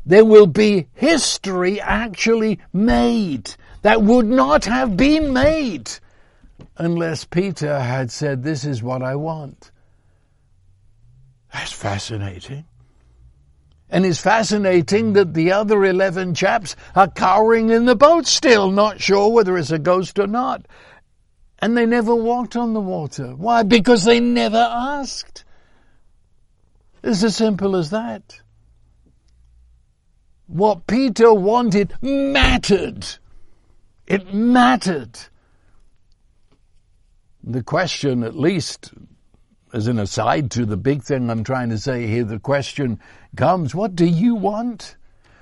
There 0.06 0.26
will 0.26 0.48
be 0.48 0.88
history 0.94 1.80
actually 1.80 2.60
made 2.74 3.54
that 3.82 4.02
would 4.02 4.28
not 4.28 4.64
have 4.66 4.98
been 4.98 5.32
made 5.32 5.90
unless 6.78 7.26
Peter 7.26 7.80
had 7.80 8.12
said, 8.12 8.44
this 8.44 8.66
is 8.66 8.84
what 8.84 9.02
I 9.02 9.16
want. 9.16 9.72
That's 11.54 11.72
fascinating. 11.72 12.66
And 13.90 14.06
it's 14.06 14.20
fascinating 14.20 15.14
that 15.14 15.34
the 15.34 15.54
other 15.54 15.86
11 15.86 16.36
chaps 16.36 16.76
are 16.96 17.08
cowering 17.08 17.70
in 17.70 17.86
the 17.86 17.96
boat 17.96 18.28
still, 18.28 18.70
not 18.70 19.02
sure 19.02 19.32
whether 19.32 19.58
it's 19.58 19.72
a 19.72 19.80
ghost 19.80 20.20
or 20.20 20.28
not. 20.28 20.66
And 21.60 21.76
they 21.76 21.86
never 21.86 22.14
walked 22.14 22.56
on 22.56 22.74
the 22.74 22.82
water. 22.82 23.36
Why? 23.36 23.64
Because 23.64 24.04
they 24.04 24.20
never 24.20 24.58
asked. 24.58 25.46
It's 27.02 27.24
as 27.24 27.38
simple 27.38 27.76
as 27.76 27.92
that. 27.92 28.42
What 30.48 30.86
Peter 30.86 31.34
wanted 31.34 31.94
mattered. 32.02 33.06
It 34.06 34.34
mattered. 34.34 35.18
The 37.50 37.64
question, 37.64 38.24
at 38.24 38.36
least 38.36 38.92
as 39.72 39.88
an 39.88 40.00
aside 40.00 40.52
to 40.52 40.66
the 40.66 40.76
big 40.76 41.02
thing 41.02 41.30
I'm 41.30 41.46
trying 41.46 41.70
to 41.70 41.78
say 41.78 42.06
here, 42.06 42.26
the 42.26 42.40
question 42.40 43.00
comes, 43.38 43.74
what 43.74 43.96
do 43.96 44.06
you 44.06 44.36
want? 44.36 44.98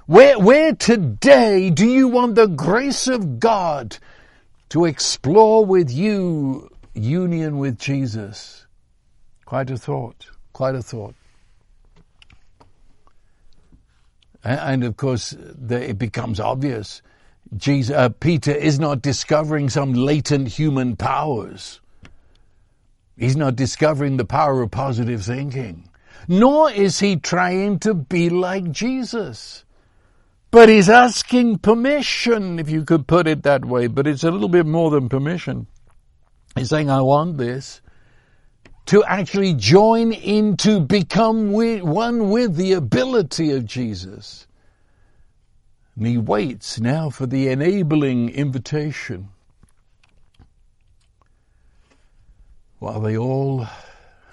Where, 0.05 0.37
where 0.37 0.75
today 0.75 1.71
do 1.71 1.87
you 1.87 2.07
want 2.07 2.35
the 2.35 2.45
grace 2.45 3.07
of 3.07 3.39
God 3.39 3.97
to 4.69 4.85
explore 4.85 5.65
with 5.65 5.89
you 5.91 6.69
union 6.93 7.57
with 7.57 7.79
Jesus? 7.79 8.67
Quite 9.45 9.71
a 9.71 9.77
thought, 9.77 10.27
quite 10.53 10.75
a 10.75 10.83
thought. 10.83 11.15
And 14.43 14.83
of 14.83 14.95
course, 14.95 15.33
it 15.33 15.97
becomes 15.97 16.39
obvious. 16.39 17.01
Jesus, 17.57 17.95
uh, 17.95 18.09
Peter 18.09 18.51
is 18.51 18.79
not 18.79 19.01
discovering 19.01 19.69
some 19.71 19.93
latent 19.93 20.49
human 20.49 20.95
powers. 20.95 21.81
He's 23.17 23.35
not 23.35 23.55
discovering 23.55 24.17
the 24.17 24.25
power 24.25 24.61
of 24.61 24.71
positive 24.71 25.23
thinking. 25.23 25.89
Nor 26.27 26.71
is 26.71 26.99
he 26.99 27.15
trying 27.15 27.79
to 27.79 27.93
be 27.93 28.29
like 28.29 28.71
Jesus. 28.71 29.63
But 30.51 30.69
he's 30.69 30.89
asking 30.89 31.59
permission, 31.59 32.59
if 32.59 32.69
you 32.69 32.83
could 32.83 33.07
put 33.07 33.27
it 33.27 33.43
that 33.43 33.65
way, 33.65 33.87
but 33.87 34.07
it's 34.07 34.23
a 34.23 34.31
little 34.31 34.49
bit 34.49 34.65
more 34.65 34.89
than 34.89 35.09
permission. 35.09 35.67
He's 36.55 36.69
saying, 36.69 36.89
I 36.89 37.01
want 37.01 37.37
this 37.37 37.81
to 38.87 39.03
actually 39.03 39.53
join 39.53 40.13
in 40.13 40.57
to 40.57 40.79
become 40.79 41.51
one 41.51 42.29
with 42.29 42.55
the 42.55 42.73
ability 42.73 43.51
of 43.51 43.65
Jesus. 43.65 44.47
And 45.95 46.05
he 46.05 46.17
waits 46.17 46.79
now 46.79 47.09
for 47.09 47.25
the 47.25 47.47
enabling 47.47 48.29
invitation. 48.29 49.29
While 52.85 52.99
they 52.99 53.17
all, 53.17 53.65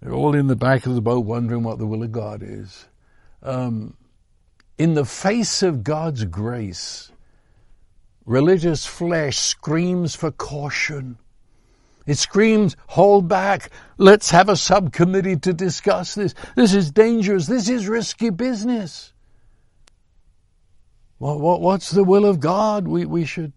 they're 0.00 0.14
all 0.14 0.34
in 0.34 0.46
the 0.46 0.56
back 0.56 0.86
of 0.86 0.94
the 0.94 1.02
boat 1.02 1.26
wondering 1.26 1.62
what 1.62 1.78
the 1.78 1.86
will 1.86 2.02
of 2.02 2.10
God 2.10 2.42
is. 2.42 2.88
Um, 3.42 3.98
in 4.78 4.94
the 4.94 5.04
face 5.04 5.62
of 5.62 5.84
God's 5.84 6.24
grace, 6.24 7.12
religious 8.24 8.86
flesh 8.86 9.36
screams 9.36 10.16
for 10.16 10.30
caution. 10.30 11.18
It 12.06 12.16
screams, 12.16 12.78
hold 12.86 13.28
back. 13.28 13.70
Let's 13.98 14.30
have 14.30 14.48
a 14.48 14.56
subcommittee 14.56 15.36
to 15.40 15.52
discuss 15.52 16.14
this. 16.14 16.34
This 16.54 16.72
is 16.72 16.92
dangerous. 16.92 17.46
This 17.46 17.68
is 17.68 17.86
risky 17.86 18.30
business. 18.30 19.12
What, 21.18 21.40
what, 21.40 21.60
what's 21.60 21.90
the 21.90 22.04
will 22.04 22.24
of 22.24 22.40
God? 22.40 22.88
We, 22.88 23.04
we 23.04 23.26
should. 23.26 23.52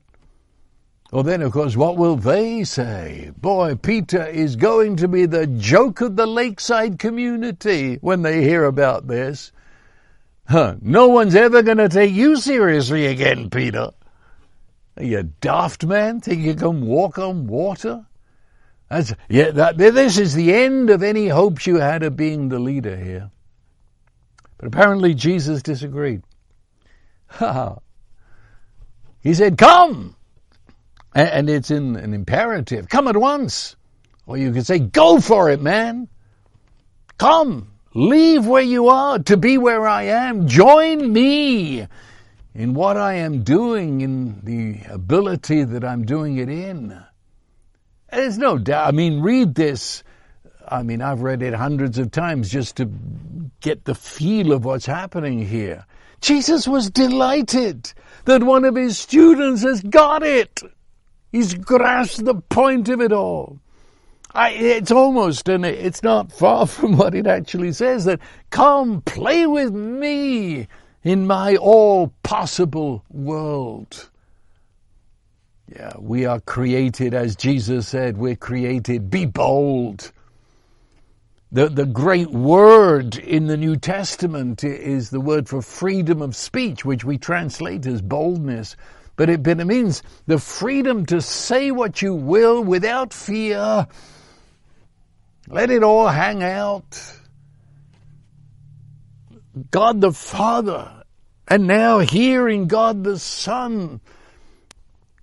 Well, 1.12 1.24
then, 1.24 1.41
of 1.41 1.51
course, 1.51 1.76
what 1.76 1.97
will 1.97 2.18
they 2.18 2.64
say? 2.64 3.32
Boy, 3.36 3.74
Peter 3.76 4.28
is 4.28 4.55
going 4.55 4.97
to 4.97 5.07
be 5.07 5.26
the 5.26 5.47
joke 5.47 6.01
of 6.01 6.16
the 6.16 6.28
lakeside 6.28 6.99
community 6.99 7.97
when 8.01 8.22
they 8.22 8.43
hear 8.43 8.66
about 8.66 9.07
this. 9.07 9.51
Huh, 10.47 10.76
no 10.82 11.07
one's 11.07 11.34
ever 11.34 11.64
going 11.64 11.78
to 11.80 11.89
take 11.89 12.14
you 12.14 12.36
seriously 12.36 13.07
again, 13.07 13.49
Peter. 13.49 13.89
Are 14.97 15.03
you 15.03 15.32
daft 15.41 15.84
man? 15.84 16.22
Think 16.22 16.43
you 16.43 16.53
can 16.53 16.86
walk 16.86 17.18
on 17.18 17.47
water? 17.47 18.05
That's, 18.89 19.14
yeah, 19.30 19.49
that, 19.51 19.78
this 19.78 20.20
is 20.20 20.36
the 20.36 20.53
end 20.53 20.91
of 20.91 21.01
any 21.01 21.28
hopes 21.28 21.66
you 21.66 21.78
had 21.78 22.03
of 22.03 22.18
being 22.18 22.49
the 22.49 22.60
leader 22.60 22.95
here. 22.95 23.32
But 24.57 24.68
apparently 24.68 25.16
Jesus 25.16 25.64
disagreed. 25.64 26.22
he 29.22 29.34
said, 29.34 29.57
come! 29.57 30.16
And 31.28 31.49
it's 31.49 31.72
in 31.72 31.95
an 31.95 32.13
imperative. 32.13 32.88
Come 32.88 33.07
at 33.07 33.17
once. 33.17 33.76
Or 34.26 34.38
you 34.38 34.51
could 34.51 34.65
say, 34.65 34.80
go 34.80 35.20
for 35.20 35.49
it, 35.49 35.61
man. 35.61 36.07
Come. 37.17 37.72
Leave 37.93 38.45
where 38.45 38.61
you 38.61 38.89
are 38.89 39.20
to 39.20 39.36
be 39.36 39.57
where 39.57 39.88
I 39.88 40.03
am. 40.03 40.47
Join 40.47 41.11
me 41.11 41.88
in 42.53 42.74
what 42.74 42.97
I 42.97 43.15
am 43.15 43.43
doing, 43.43 44.01
in 44.01 44.41
the 44.43 44.82
ability 44.91 45.63
that 45.63 45.84
I'm 45.84 46.05
doing 46.05 46.38
it 46.38 46.49
in. 46.49 47.01
There's 48.11 48.38
no 48.38 48.57
doubt. 48.57 48.88
I 48.88 48.91
mean, 48.91 49.22
read 49.22 49.55
this. 49.55 50.03
I 50.67 50.84
mean, 50.84 51.01
I've 51.01 51.22
read 51.22 51.41
it 51.41 51.53
hundreds 51.53 51.97
of 51.97 52.11
times 52.11 52.49
just 52.49 52.78
to 52.78 52.89
get 53.61 53.86
the 53.86 53.95
feel 53.95 54.51
of 54.51 54.65
what's 54.65 54.86
happening 54.86 55.45
here. 55.45 55.86
Jesus 56.22 56.67
was 56.67 56.89
delighted 56.89 57.91
that 58.26 58.43
one 58.43 58.65
of 58.65 58.76
his 58.76 58.97
students 58.97 59.63
has 59.63 59.82
got 59.82 60.22
it. 60.22 60.61
He's 61.32 61.53
grasped 61.53 62.25
the 62.25 62.36
point 62.36 62.89
of 62.89 63.01
it 63.01 63.11
all. 63.11 63.59
I, 64.34 64.51
it's 64.51 64.91
almost, 64.91 65.49
and 65.49 65.65
it's 65.65 66.03
not 66.03 66.32
far 66.32 66.67
from 66.67 66.97
what 66.97 67.15
it 67.15 67.27
actually 67.27 67.71
says, 67.73 68.05
that 68.05 68.19
come 68.49 69.01
play 69.01 69.45
with 69.47 69.73
me 69.73 70.67
in 71.03 71.27
my 71.27 71.55
all 71.55 72.13
possible 72.23 73.03
world. 73.09 74.09
Yeah, 75.73 75.93
we 75.99 76.25
are 76.25 76.39
created, 76.39 77.13
as 77.13 77.36
Jesus 77.36 77.88
said, 77.88 78.17
we're 78.17 78.36
created, 78.36 79.11
be 79.11 79.25
bold. 79.25 80.11
The, 81.51 81.69
the 81.69 81.86
great 81.86 82.30
word 82.30 83.17
in 83.17 83.47
the 83.47 83.57
New 83.57 83.75
Testament 83.75 84.63
is 84.63 85.09
the 85.09 85.19
word 85.19 85.47
for 85.47 85.61
freedom 85.61 86.21
of 86.21 86.36
speech, 86.36 86.86
which 86.86 87.03
we 87.03 87.17
translate 87.17 87.86
as 87.86 88.01
boldness. 88.01 88.75
But 89.20 89.30
it, 89.30 89.43
but 89.43 89.59
it 89.59 89.65
means 89.65 90.01
the 90.28 90.39
freedom 90.39 91.05
to 91.07 91.20
say 91.20 91.72
what 91.72 92.01
you 92.01 92.13
will 92.13 92.63
without 92.63 93.13
fear. 93.13 93.86
Let 95.49 95.70
it 95.70 95.84
all 95.84 96.07
hang 96.07 96.41
out. 96.41 97.03
God 99.72 99.99
the 99.99 100.13
Father, 100.13 101.03
and 101.49 101.67
now 101.67 101.99
hearing 101.99 102.70
God 102.70 103.03
the 103.03 103.20
Son 103.20 103.99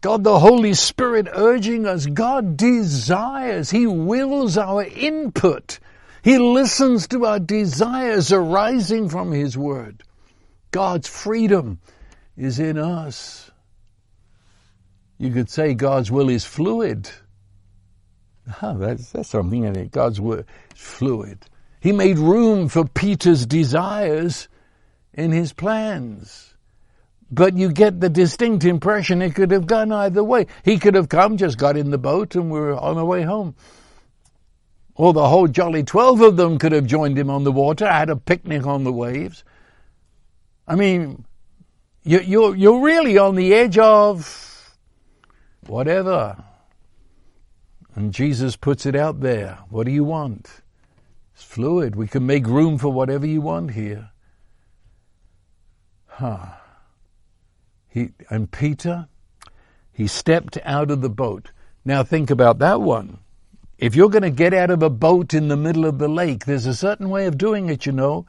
God 0.03 0.24
the 0.24 0.38
Holy 0.40 0.74
Spirit 0.74 1.26
urging 1.32 1.86
us. 1.86 2.05
God 2.05 2.59
desires. 2.59 3.70
He 3.70 3.86
wills 3.86 4.59
our 4.59 4.84
input. 4.84 5.78
He 6.22 6.36
listens 6.36 7.09
to 7.09 7.24
our 7.24 7.40
desires 7.40 8.30
arising 8.30 9.09
from 9.09 9.32
His 9.32 9.57
Word. 9.57 10.03
God's 10.70 11.09
freedom 11.09 11.78
is 12.36 12.59
in 12.59 12.76
us. 12.76 13.45
You 15.19 15.31
could 15.31 15.49
say 15.49 15.75
God's 15.75 16.11
will 16.11 16.29
is 16.29 16.45
fluid. 16.45 17.11
Oh, 18.62 18.77
that's, 18.79 19.11
that's 19.11 19.31
something 19.31 19.64
in 19.64 19.77
it. 19.77 19.91
God's 19.91 20.21
will 20.21 20.41
is 20.41 20.45
fluid. 20.75 21.47
He 21.81 21.93
made 21.93 22.19
room 22.19 22.69
for 22.69 22.85
Peter's 22.85 23.47
desires 23.47 24.49
in 25.14 25.33
his 25.33 25.53
plans. 25.53 26.55
But 27.31 27.57
you 27.57 27.73
get 27.73 28.01
the 28.01 28.09
distinct 28.09 28.64
impression 28.64 29.23
it 29.23 29.35
could 29.35 29.51
have 29.51 29.67
gone 29.67 29.91
either 29.91 30.23
way. 30.23 30.47
He 30.64 30.79
could 30.79 30.95
have 30.95 31.09
come, 31.09 31.37
just 31.37 31.59
got 31.59 31.77
in 31.77 31.91
the 31.91 31.99
boat, 31.99 32.37
and 32.37 32.51
we 32.51 32.59
are 32.59 32.77
on 32.77 32.99
our 32.99 33.05
way 33.05 33.23
home. 33.23 33.57
Or 34.95 35.12
the 35.12 35.29
whole 35.29 35.49
jolly 35.49 35.83
twelve 35.83 36.21
of 36.21 36.37
them 36.37 36.59
could 36.59 36.73
have 36.73 36.87
joined 36.87 37.19
him 37.19 37.29
on 37.29 37.45
the 37.45 37.53
water, 37.53 37.87
had 37.87 38.11
a 38.11 38.17
picnic 38.17 38.67
on 38.67 38.85
the 38.85 38.93
waves. 38.93 39.45
I 40.69 40.77
mean, 40.77 41.25
you, 42.05 42.21
you're, 42.21 42.55
you're 42.55 42.81
really 42.81 43.19
on 43.19 43.35
the 43.35 43.55
edge 43.55 43.77
of 43.77 44.55
whatever. 45.69 46.43
And 47.95 48.12
Jesus 48.12 48.57
puts 48.57 48.87
it 48.87 48.95
out 48.95 49.21
there. 49.21 49.59
What 49.71 49.87
do 49.87 49.93
you 49.93 50.05
want? 50.05 50.62
It's 51.35 51.43
fluid. 51.45 51.97
We 51.97 52.09
can 52.09 52.27
make 52.27 52.47
room 52.47 52.79
for 52.79 52.91
whatever 52.91 53.27
you 53.27 53.41
want 53.41 53.73
here. 53.73 54.11
Huh. 56.07 56.47
He, 57.89 58.11
and 58.31 58.51
Peter, 58.51 59.09
he 59.93 60.07
stepped 60.07 60.59
out 60.64 60.91
of 60.91 61.01
the 61.01 61.11
boat. 61.11 61.51
Now 61.85 62.03
think 62.03 62.31
about 62.31 62.59
that 62.59 62.81
one. 62.81 63.19
If 63.79 63.95
you're 63.95 64.09
going 64.09 64.23
to 64.23 64.31
get 64.31 64.55
out 64.55 64.71
of 64.71 64.83
a 64.83 64.91
boat 64.91 65.35
in 65.35 65.49
the 65.49 65.57
middle 65.57 65.85
of 65.85 65.99
the 65.99 66.09
lake, 66.09 66.47
there's 66.47 66.67
a 66.67 66.75
certain 66.75 67.11
way 67.11 67.27
of 67.27 67.37
doing 67.37 67.69
it, 67.69 67.87
you 67.87 67.93
know. 67.93 68.27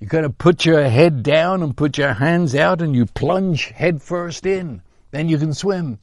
You 0.00 0.06
got 0.06 0.20
to 0.20 0.30
put 0.30 0.64
your 0.64 0.88
head 0.88 1.24
down 1.24 1.62
and 1.62 1.76
put 1.76 1.98
your 1.98 2.14
hands 2.14 2.54
out 2.54 2.80
and 2.80 2.94
you 2.94 3.06
plunge 3.06 3.66
head 3.66 4.00
first 4.00 4.46
in. 4.46 4.82
Then 5.10 5.28
you 5.28 5.38
can 5.38 5.54
swim. 5.54 5.98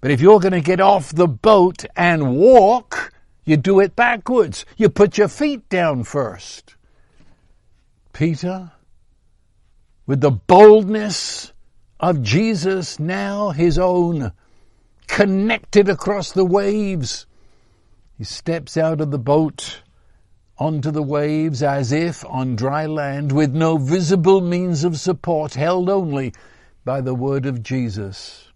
But 0.00 0.10
if 0.10 0.20
you're 0.20 0.40
going 0.40 0.52
to 0.52 0.60
get 0.60 0.80
off 0.80 1.14
the 1.14 1.28
boat 1.28 1.84
and 1.94 2.36
walk, 2.36 3.12
you 3.44 3.56
do 3.56 3.80
it 3.80 3.96
backwards. 3.96 4.64
You 4.76 4.88
put 4.88 5.18
your 5.18 5.28
feet 5.28 5.68
down 5.68 6.04
first. 6.04 6.76
Peter, 8.12 8.72
with 10.06 10.20
the 10.20 10.30
boldness 10.30 11.52
of 11.98 12.22
Jesus 12.22 12.98
now 12.98 13.50
his 13.50 13.78
own, 13.78 14.32
connected 15.06 15.88
across 15.88 16.32
the 16.32 16.44
waves. 16.44 17.26
He 18.16 18.24
steps 18.24 18.76
out 18.76 19.00
of 19.00 19.10
the 19.10 19.18
boat 19.18 19.82
onto 20.56 20.90
the 20.90 21.02
waves 21.02 21.62
as 21.62 21.92
if 21.92 22.24
on 22.26 22.56
dry 22.56 22.86
land 22.86 23.32
with 23.32 23.54
no 23.54 23.76
visible 23.76 24.40
means 24.40 24.84
of 24.84 24.98
support, 24.98 25.54
held 25.54 25.88
only 25.88 26.32
by 26.84 27.00
the 27.00 27.14
word 27.14 27.46
of 27.46 27.62
Jesus. 27.62 28.49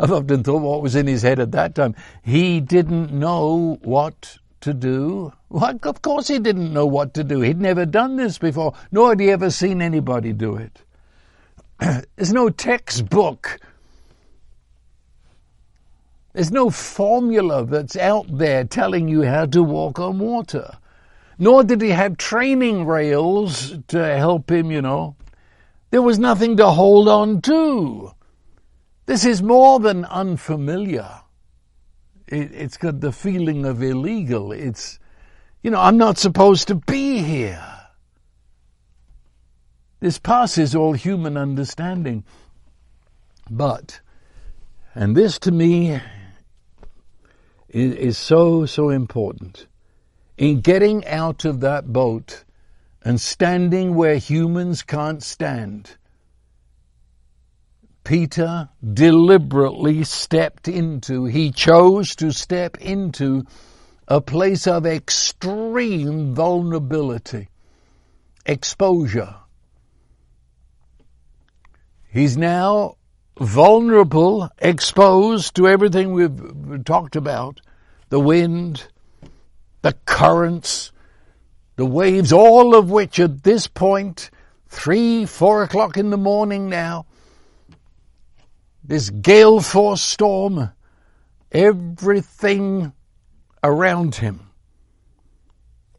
I've 0.00 0.12
often 0.12 0.42
thought 0.42 0.62
what 0.62 0.80
was 0.80 0.96
in 0.96 1.06
his 1.06 1.20
head 1.20 1.38
at 1.38 1.52
that 1.52 1.74
time. 1.74 1.94
He 2.22 2.58
didn't 2.60 3.12
know 3.12 3.78
what 3.82 4.38
to 4.62 4.72
do. 4.72 5.34
Well, 5.50 5.78
of 5.82 6.00
course 6.00 6.28
he 6.28 6.38
didn't 6.38 6.72
know 6.72 6.86
what 6.86 7.12
to 7.14 7.24
do. 7.24 7.42
He'd 7.42 7.60
never 7.60 7.84
done 7.84 8.16
this 8.16 8.38
before, 8.38 8.72
nor 8.90 9.10
had 9.10 9.20
he 9.20 9.30
ever 9.30 9.50
seen 9.50 9.82
anybody 9.82 10.32
do 10.32 10.56
it. 10.56 10.80
There's 12.16 12.32
no 12.32 12.48
textbook. 12.48 13.60
There's 16.32 16.50
no 16.50 16.70
formula 16.70 17.66
that's 17.66 17.96
out 17.98 18.26
there 18.38 18.64
telling 18.64 19.06
you 19.06 19.22
how 19.22 19.44
to 19.46 19.62
walk 19.62 19.98
on 19.98 20.18
water. 20.18 20.78
Nor 21.38 21.62
did 21.62 21.82
he 21.82 21.90
have 21.90 22.16
training 22.16 22.86
rails 22.86 23.74
to 23.88 24.16
help 24.16 24.50
him, 24.50 24.70
you 24.70 24.80
know. 24.80 25.16
There 25.90 26.00
was 26.00 26.18
nothing 26.18 26.56
to 26.56 26.70
hold 26.70 27.06
on 27.06 27.42
to. 27.42 28.14
This 29.10 29.24
is 29.24 29.42
more 29.42 29.80
than 29.80 30.04
unfamiliar. 30.04 31.22
It, 32.28 32.52
it's 32.52 32.76
got 32.76 33.00
the 33.00 33.10
feeling 33.10 33.66
of 33.66 33.82
illegal. 33.82 34.52
It's, 34.52 35.00
you 35.64 35.72
know, 35.72 35.80
I'm 35.80 35.96
not 35.96 36.16
supposed 36.16 36.68
to 36.68 36.76
be 36.76 37.18
here. 37.18 37.60
This 39.98 40.20
passes 40.20 40.76
all 40.76 40.92
human 40.92 41.36
understanding. 41.36 42.22
But, 43.50 44.00
and 44.94 45.16
this 45.16 45.40
to 45.40 45.50
me 45.50 46.00
is, 47.68 47.94
is 47.94 48.16
so, 48.16 48.64
so 48.64 48.90
important. 48.90 49.66
In 50.38 50.60
getting 50.60 51.04
out 51.08 51.44
of 51.44 51.58
that 51.62 51.92
boat 51.92 52.44
and 53.02 53.20
standing 53.20 53.96
where 53.96 54.18
humans 54.18 54.84
can't 54.84 55.20
stand, 55.20 55.96
Peter 58.04 58.68
deliberately 58.94 60.04
stepped 60.04 60.68
into, 60.68 61.26
he 61.26 61.50
chose 61.50 62.16
to 62.16 62.32
step 62.32 62.76
into 62.78 63.44
a 64.08 64.20
place 64.20 64.66
of 64.66 64.86
extreme 64.86 66.34
vulnerability, 66.34 67.48
exposure, 68.46 69.36
He's 72.12 72.36
now 72.36 72.96
vulnerable, 73.38 74.50
exposed 74.58 75.54
to 75.54 75.68
everything 75.68 76.12
we've 76.12 76.84
talked 76.84 77.14
about 77.14 77.60
the 78.08 78.18
wind, 78.18 78.88
the 79.82 79.92
currents, 80.04 80.90
the 81.76 81.86
waves, 81.86 82.32
all 82.32 82.74
of 82.74 82.90
which 82.90 83.20
at 83.20 83.44
this 83.44 83.68
point, 83.68 84.30
three, 84.66 85.24
four 85.24 85.62
o'clock 85.62 85.96
in 85.96 86.10
the 86.10 86.16
morning 86.16 86.68
now, 86.68 87.06
this 88.90 89.08
gale 89.08 89.60
force 89.60 90.02
storm, 90.02 90.68
everything 91.52 92.92
around 93.62 94.16
him, 94.16 94.40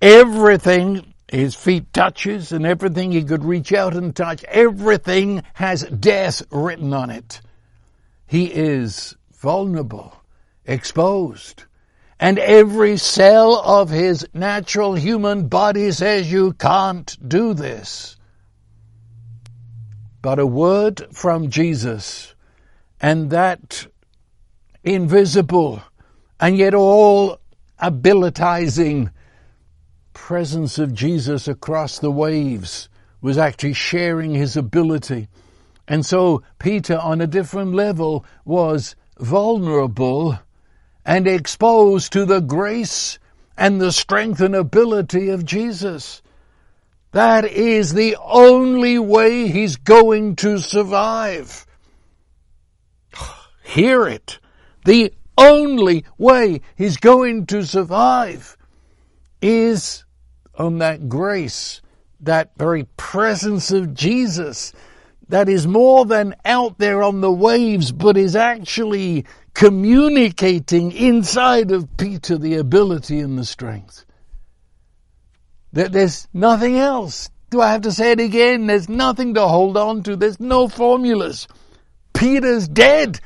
everything 0.02 1.14
his 1.30 1.56
feet 1.56 1.94
touches 1.94 2.52
and 2.52 2.66
everything 2.66 3.14
he 3.14 3.24
could 3.24 3.46
reach 3.46 3.72
out 3.72 3.96
and 3.96 4.14
touch, 4.14 4.44
everything 4.44 5.42
has 5.54 5.84
death 5.84 6.44
written 6.52 6.94
on 6.94 7.10
it. 7.10 7.40
He 8.28 8.48
is 8.48 9.16
vulnerable, 9.36 10.14
exposed. 10.66 11.64
And 12.20 12.38
every 12.40 12.98
cell 12.98 13.56
of 13.56 13.90
his 13.90 14.28
natural 14.34 14.96
human 14.96 15.48
body 15.48 15.94
says 15.94 16.30
you 16.30 16.52
can't 16.52 17.18
do 17.26 17.54
this. 17.54 18.18
But 20.22 20.40
a 20.40 20.46
word 20.46 21.08
from 21.14 21.50
Jesus 21.50 22.36
and 23.02 23.32
that 23.32 23.88
invisible 24.84 25.82
and 26.40 26.58
yet 26.58 26.74
all 26.74 27.40
abilitizing 27.80 29.10
presence 30.14 30.78
of 30.78 30.94
Jesus 30.94 31.48
across 31.48 32.00
the 32.00 32.12
waves 32.12 32.88
was 33.22 33.38
actually 33.38 33.74
sharing 33.74 34.34
his 34.34 34.56
ability. 34.56 35.28
And 35.88 36.06
so 36.06 36.44
Peter 36.60 36.98
on 36.98 37.22
a 37.22 37.28
different 37.28 37.74
level 37.74 38.26
was 38.46 38.96
vulnerable 39.20 40.40
and 41.04 41.28
exposed 41.28 42.14
to 42.14 42.26
the 42.26 42.40
grace 42.40 43.20
and 43.58 43.82
the 43.82 43.92
strength 43.92 44.42
and 44.42 44.56
ability 44.56 45.30
of 45.30 45.46
Jesus. 45.46 46.22
That 47.12 47.46
is 47.46 47.94
the 47.94 48.16
only 48.24 48.98
way 49.00 49.48
he's 49.48 49.76
going 49.76 50.36
to 50.38 50.60
survive. 50.60 51.66
Hear 53.72 54.06
it. 54.06 54.38
The 54.84 55.14
only 55.38 56.04
way 56.18 56.60
he's 56.76 56.98
going 56.98 57.46
to 57.46 57.64
survive 57.64 58.58
is 59.42 60.04
on 60.56 60.80
that 60.80 61.08
grace, 61.08 61.82
that 62.20 62.52
very 62.58 62.84
presence 62.98 63.72
of 63.72 63.94
Jesus 63.94 64.74
that 65.30 65.48
is 65.48 65.66
more 65.68 66.06
than 66.06 66.36
out 66.44 66.80
there 66.80 67.02
on 67.02 67.22
the 67.22 67.32
waves, 67.32 67.94
but 67.94 68.18
is 68.18 68.36
actually 68.36 69.24
communicating 69.54 70.92
inside 70.92 71.72
of 71.72 71.96
Peter 71.96 72.38
the 72.38 72.56
ability 72.56 73.22
and 73.22 73.40
the 73.40 73.46
strength. 73.46 74.04
That 75.72 75.94
there's 75.94 76.28
nothing 76.34 76.78
else. 76.78 77.30
Do 77.50 77.62
I 77.62 77.72
have 77.72 77.84
to 77.84 77.94
say 77.94 78.12
it 78.12 78.20
again? 78.20 78.68
There's 78.68 78.90
nothing 78.90 79.36
to 79.36 79.48
hold 79.48 79.78
on 79.78 80.04
to. 80.04 80.18
There's 80.18 80.42
no 80.42 80.68
formulas. 80.68 81.48
Peter's 82.14 82.68
dead 82.68 83.22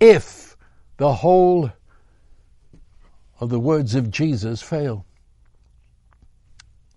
if 0.00 0.56
the 0.96 1.12
whole 1.12 1.72
of 3.40 3.50
the 3.50 3.60
words 3.60 3.94
of 3.94 4.10
Jesus 4.10 4.62
fail. 4.62 5.04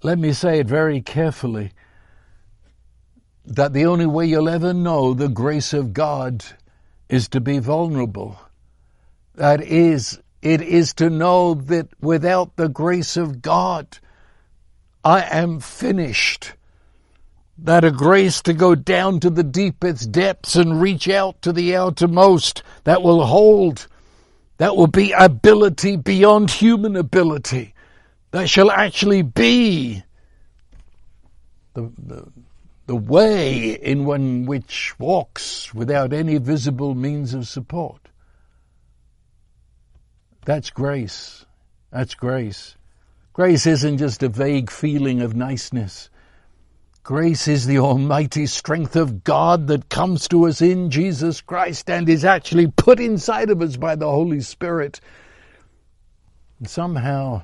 Let 0.03 0.17
me 0.17 0.33
say 0.33 0.59
it 0.59 0.67
very 0.67 1.01
carefully 1.01 1.71
that 3.45 3.73
the 3.73 3.85
only 3.85 4.05
way 4.05 4.25
you'll 4.25 4.49
ever 4.49 4.73
know 4.73 5.13
the 5.13 5.29
grace 5.29 5.73
of 5.73 5.93
God 5.93 6.43
is 7.09 7.27
to 7.29 7.41
be 7.41 7.59
vulnerable. 7.59 8.39
That 9.35 9.61
is, 9.61 10.19
it 10.41 10.61
is 10.61 10.93
to 10.95 11.09
know 11.09 11.53
that 11.53 11.87
without 11.99 12.55
the 12.55 12.69
grace 12.69 13.17
of 13.17 13.41
God, 13.41 13.99
I 15.03 15.21
am 15.21 15.59
finished. 15.59 16.53
That 17.63 17.83
a 17.83 17.91
grace 17.91 18.41
to 18.43 18.53
go 18.53 18.73
down 18.73 19.19
to 19.19 19.29
the 19.29 19.43
deepest 19.43 20.11
depths 20.11 20.55
and 20.55 20.81
reach 20.81 21.07
out 21.07 21.41
to 21.43 21.53
the 21.53 21.75
outermost 21.75 22.63
that 22.85 23.03
will 23.03 23.25
hold, 23.25 23.87
that 24.57 24.75
will 24.75 24.87
be 24.87 25.11
ability 25.11 25.97
beyond 25.97 26.49
human 26.49 26.95
ability 26.95 27.75
that 28.31 28.49
shall 28.49 28.71
actually 28.71 29.21
be 29.21 30.03
the, 31.73 31.91
the, 31.97 32.31
the 32.87 32.95
way 32.95 33.73
in 33.73 34.05
one 34.05 34.45
which 34.45 34.97
walks 34.97 35.73
without 35.73 36.13
any 36.13 36.37
visible 36.37 36.95
means 36.95 37.33
of 37.33 37.47
support. 37.47 38.09
That's 40.45 40.69
grace. 40.69 41.45
That's 41.91 42.15
grace. 42.15 42.75
Grace 43.33 43.65
isn't 43.65 43.97
just 43.97 44.23
a 44.23 44.29
vague 44.29 44.71
feeling 44.71 45.21
of 45.21 45.35
niceness. 45.35 46.09
Grace 47.03 47.47
is 47.47 47.65
the 47.65 47.79
almighty 47.79 48.45
strength 48.45 48.95
of 48.95 49.23
God 49.23 49.65
that 49.67 49.89
comes 49.89 50.27
to 50.27 50.45
us 50.45 50.61
in 50.61 50.91
Jesus 50.91 51.41
Christ 51.41 51.89
and 51.89 52.07
is 52.07 52.23
actually 52.23 52.67
put 52.67 52.99
inside 52.99 53.49
of 53.49 53.59
us 53.63 53.75
by 53.75 53.95
the 53.95 54.09
Holy 54.09 54.39
Spirit. 54.41 55.01
And 56.59 56.69
somehow 56.69 57.41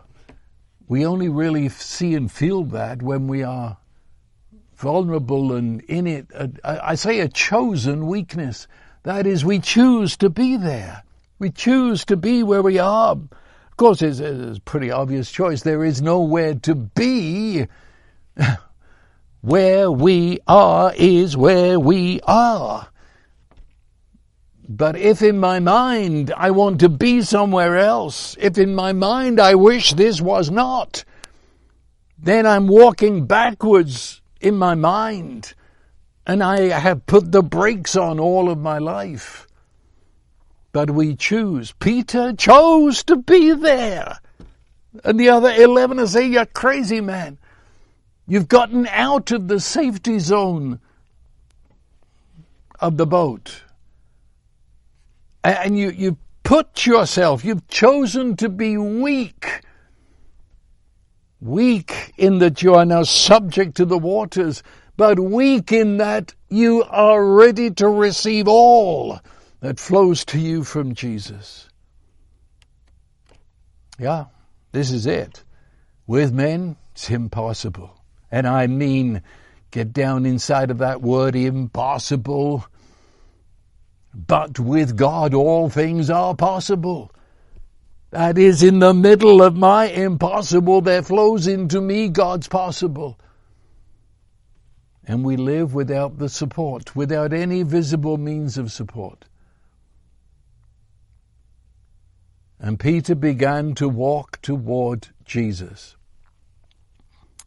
we 0.87 1.07
only 1.07 1.27
really 1.27 1.69
see 1.69 2.13
and 2.13 2.31
feel 2.31 2.65
that 2.65 3.01
when 3.01 3.27
we 3.27 3.41
are 3.41 3.77
vulnerable 4.75 5.53
and 5.53 5.81
in 5.81 6.05
it. 6.05 6.27
I 6.63 6.93
say 6.93 7.19
a 7.19 7.27
chosen 7.27 8.05
weakness. 8.05 8.67
That 9.03 9.25
is, 9.25 9.43
we 9.43 9.57
choose 9.57 10.17
to 10.17 10.29
be 10.29 10.55
there. 10.55 11.03
We 11.39 11.49
choose 11.49 12.05
to 12.05 12.15
be 12.15 12.43
where 12.43 12.61
we 12.61 12.77
are. 12.77 13.13
Of 13.13 13.77
course, 13.77 14.03
it's, 14.03 14.19
it's 14.19 14.59
a 14.59 14.61
pretty 14.61 14.91
obvious 14.91 15.31
choice. 15.31 15.63
There 15.63 15.83
is 15.83 15.99
nowhere 15.99 16.53
to 16.55 16.75
be. 16.75 17.65
where 19.47 19.89
we 19.89 20.37
are 20.45 20.91
is 20.97 21.37
where 21.37 21.79
we 21.79 22.19
are. 22.27 22.85
But 24.67 24.97
if 24.97 25.21
in 25.21 25.39
my 25.39 25.61
mind 25.61 26.33
I 26.35 26.51
want 26.51 26.81
to 26.81 26.89
be 26.89 27.21
somewhere 27.21 27.77
else, 27.77 28.35
if 28.41 28.57
in 28.57 28.75
my 28.75 28.91
mind 28.91 29.39
I 29.39 29.55
wish 29.55 29.93
this 29.93 30.19
was 30.19 30.51
not, 30.51 31.05
then 32.19 32.45
I'm 32.45 32.67
walking 32.67 33.25
backwards 33.25 34.21
in 34.41 34.57
my 34.57 34.75
mind 34.75 35.53
and 36.25 36.43
I 36.43 36.63
have 36.63 37.05
put 37.05 37.31
the 37.31 37.41
brakes 37.41 37.95
on 37.95 38.19
all 38.19 38.49
of 38.49 38.57
my 38.57 38.79
life. 38.79 39.47
But 40.73 40.91
we 40.91 41.15
choose. 41.15 41.71
Peter 41.79 42.33
chose 42.33 43.01
to 43.05 43.15
be 43.15 43.53
there. 43.53 44.19
And 45.05 45.17
the 45.17 45.29
other 45.29 45.53
11 45.53 46.01
are 46.01 46.07
saying, 46.07 46.33
you're 46.33 46.45
crazy, 46.45 46.99
man. 46.99 47.39
You've 48.27 48.47
gotten 48.47 48.87
out 48.87 49.31
of 49.31 49.47
the 49.47 49.59
safety 49.59 50.19
zone 50.19 50.79
of 52.79 52.97
the 52.97 53.07
boat 53.07 53.63
And 55.43 55.77
you, 55.77 55.91
you 55.91 56.17
put 56.43 56.85
yourself, 56.85 57.45
you've 57.45 57.67
chosen 57.69 58.35
to 58.37 58.49
be 58.49 58.77
weak. 58.77 59.61
Weak 61.39 62.13
in 62.17 62.39
that 62.39 62.61
you 62.61 62.73
are 62.73 62.85
now 62.85 63.03
subject 63.03 63.77
to 63.77 63.85
the 63.85 63.97
waters, 63.97 64.63
but 64.97 65.19
weak 65.19 65.71
in 65.71 65.97
that 65.97 66.33
you 66.49 66.83
are 66.83 67.25
ready 67.25 67.71
to 67.71 67.87
receive 67.87 68.47
all 68.47 69.19
that 69.61 69.79
flows 69.79 70.25
to 70.25 70.39
you 70.39 70.65
from 70.65 70.95
Jesus. 70.95 71.69
Yeah, 73.97 74.25
this 74.73 74.91
is 74.91 75.05
it. 75.05 75.43
With 76.07 76.33
men, 76.33 76.75
it's 76.91 77.09
impossible. 77.09 77.96
And 78.31 78.47
I 78.47 78.67
mean, 78.67 79.21
get 79.71 79.93
down 79.93 80.25
inside 80.25 80.71
of 80.71 80.79
that 80.79 81.01
word 81.01 81.35
impossible. 81.35 82.65
But 84.13 84.59
with 84.59 84.95
God, 84.97 85.33
all 85.33 85.69
things 85.69 86.09
are 86.09 86.35
possible. 86.35 87.11
That 88.11 88.37
is, 88.37 88.63
in 88.63 88.79
the 88.79 88.93
middle 88.93 89.41
of 89.41 89.55
my 89.55 89.87
impossible, 89.87 90.81
there 90.81 91.03
flows 91.03 91.45
into 91.45 91.81
me 91.81 92.07
God's 92.07 92.47
possible. 92.47 93.19
And 95.05 95.23
we 95.23 95.37
live 95.37 95.73
without 95.73 96.17
the 96.17 96.29
support, 96.29 96.95
without 96.95 97.33
any 97.33 97.63
visible 97.63 98.17
means 98.17 98.57
of 98.57 98.71
support. 98.71 99.25
And 102.59 102.79
Peter 102.79 103.13
began 103.13 103.75
to 103.75 103.87
walk 103.87 104.41
toward 104.41 105.09
Jesus. 105.25 105.96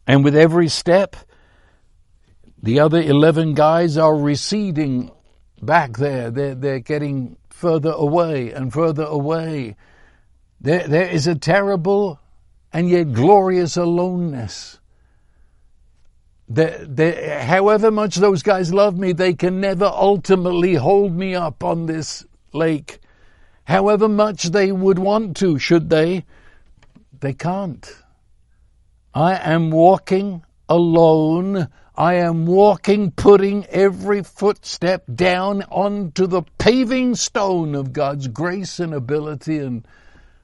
And 0.07 0.23
with 0.23 0.35
every 0.35 0.67
step, 0.67 1.15
the 2.61 2.79
other 2.79 3.01
11 3.01 3.53
guys 3.53 3.97
are 3.97 4.15
receding 4.15 5.11
back 5.61 5.97
there. 5.97 6.29
They're, 6.31 6.55
they're 6.55 6.79
getting 6.79 7.37
further 7.49 7.91
away 7.91 8.51
and 8.51 8.73
further 8.73 9.03
away. 9.03 9.75
There, 10.59 10.87
there 10.87 11.07
is 11.07 11.27
a 11.27 11.35
terrible 11.35 12.19
and 12.73 12.89
yet 12.89 13.13
glorious 13.13 13.77
aloneness. 13.77 14.79
The, 16.47 16.85
the, 16.87 17.39
however 17.43 17.91
much 17.91 18.15
those 18.15 18.43
guys 18.43 18.73
love 18.73 18.97
me, 18.97 19.13
they 19.13 19.33
can 19.33 19.61
never 19.61 19.85
ultimately 19.85 20.75
hold 20.75 21.15
me 21.15 21.33
up 21.33 21.63
on 21.63 21.85
this 21.85 22.25
lake. 22.53 22.99
However 23.63 24.09
much 24.09 24.43
they 24.45 24.71
would 24.71 24.99
want 24.99 25.37
to, 25.37 25.57
should 25.57 25.89
they, 25.89 26.25
they 27.21 27.33
can't. 27.33 28.00
I 29.13 29.35
am 29.35 29.71
walking 29.71 30.43
alone. 30.69 31.67
I 31.95 32.15
am 32.15 32.45
walking, 32.45 33.11
putting 33.11 33.65
every 33.65 34.23
footstep 34.23 35.03
down 35.13 35.63
onto 35.63 36.25
the 36.27 36.43
paving 36.57 37.15
stone 37.15 37.75
of 37.75 37.93
God's 37.93 38.27
grace 38.27 38.79
and 38.79 38.93
ability 38.93 39.57
and 39.59 39.85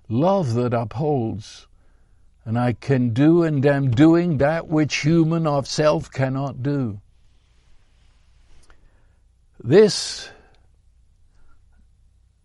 love 0.10 0.54
that 0.56 0.74
upholds. 0.74 1.68
And 2.44 2.60
I 2.60 2.74
can 2.74 3.10
do 3.10 3.44
and 3.44 3.66
am 3.66 3.92
doing 3.92 4.38
that 4.38 4.68
which 4.68 4.98
human 4.98 5.48
of 5.48 5.68
self 5.68 6.12
cannot 6.12 6.62
do. 6.62 7.00
This, 9.64 10.30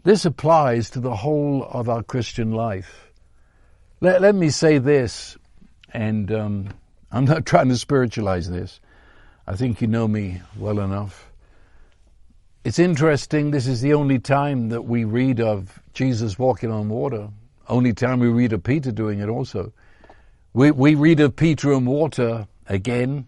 this 0.03 0.25
applies 0.25 0.91
to 0.91 1.01
the 1.01 1.17
whole 1.17 1.65
of 1.65 1.89
our 1.89 2.03
Christian 2.03 2.53
life. 2.53 3.13
Let, 4.01 4.23
let 4.23 4.35
me 4.35 4.51
say 4.51 4.79
this, 4.79 5.37
and 5.93 6.31
um, 6.33 6.69
I'm 7.11 7.25
not 7.25 7.47
trying 7.47 7.69
to 7.69 7.77
spiritualize 7.77 8.49
this. 8.49 8.81
I 9.47 9.57
think 9.57 9.81
you 9.81 9.87
know 9.87 10.07
me 10.07 10.41
well 10.57 10.81
enough. 10.81 11.31
It's 12.65 12.79
interesting, 12.79 13.51
this 13.51 13.67
is 13.67 13.81
the 13.81 13.95
only 13.95 14.21
time 14.21 14.69
that 14.69 14.83
we 14.83 15.03
read 15.05 15.41
of 15.41 15.81
Jesus 15.95 16.39
walking 16.39 16.71
on 16.71 16.89
water. 16.89 17.29
Only 17.69 17.93
time 17.93 18.21
we 18.21 18.29
read 18.29 18.53
of 18.53 18.63
Peter 18.63 18.93
doing 18.93 19.19
it 19.19 19.29
also. 19.29 19.73
We, 20.53 20.71
we 20.71 20.95
read 20.95 21.19
of 21.19 21.35
Peter 21.35 21.73
and 21.73 21.87
water 21.87 22.47
again 22.69 23.27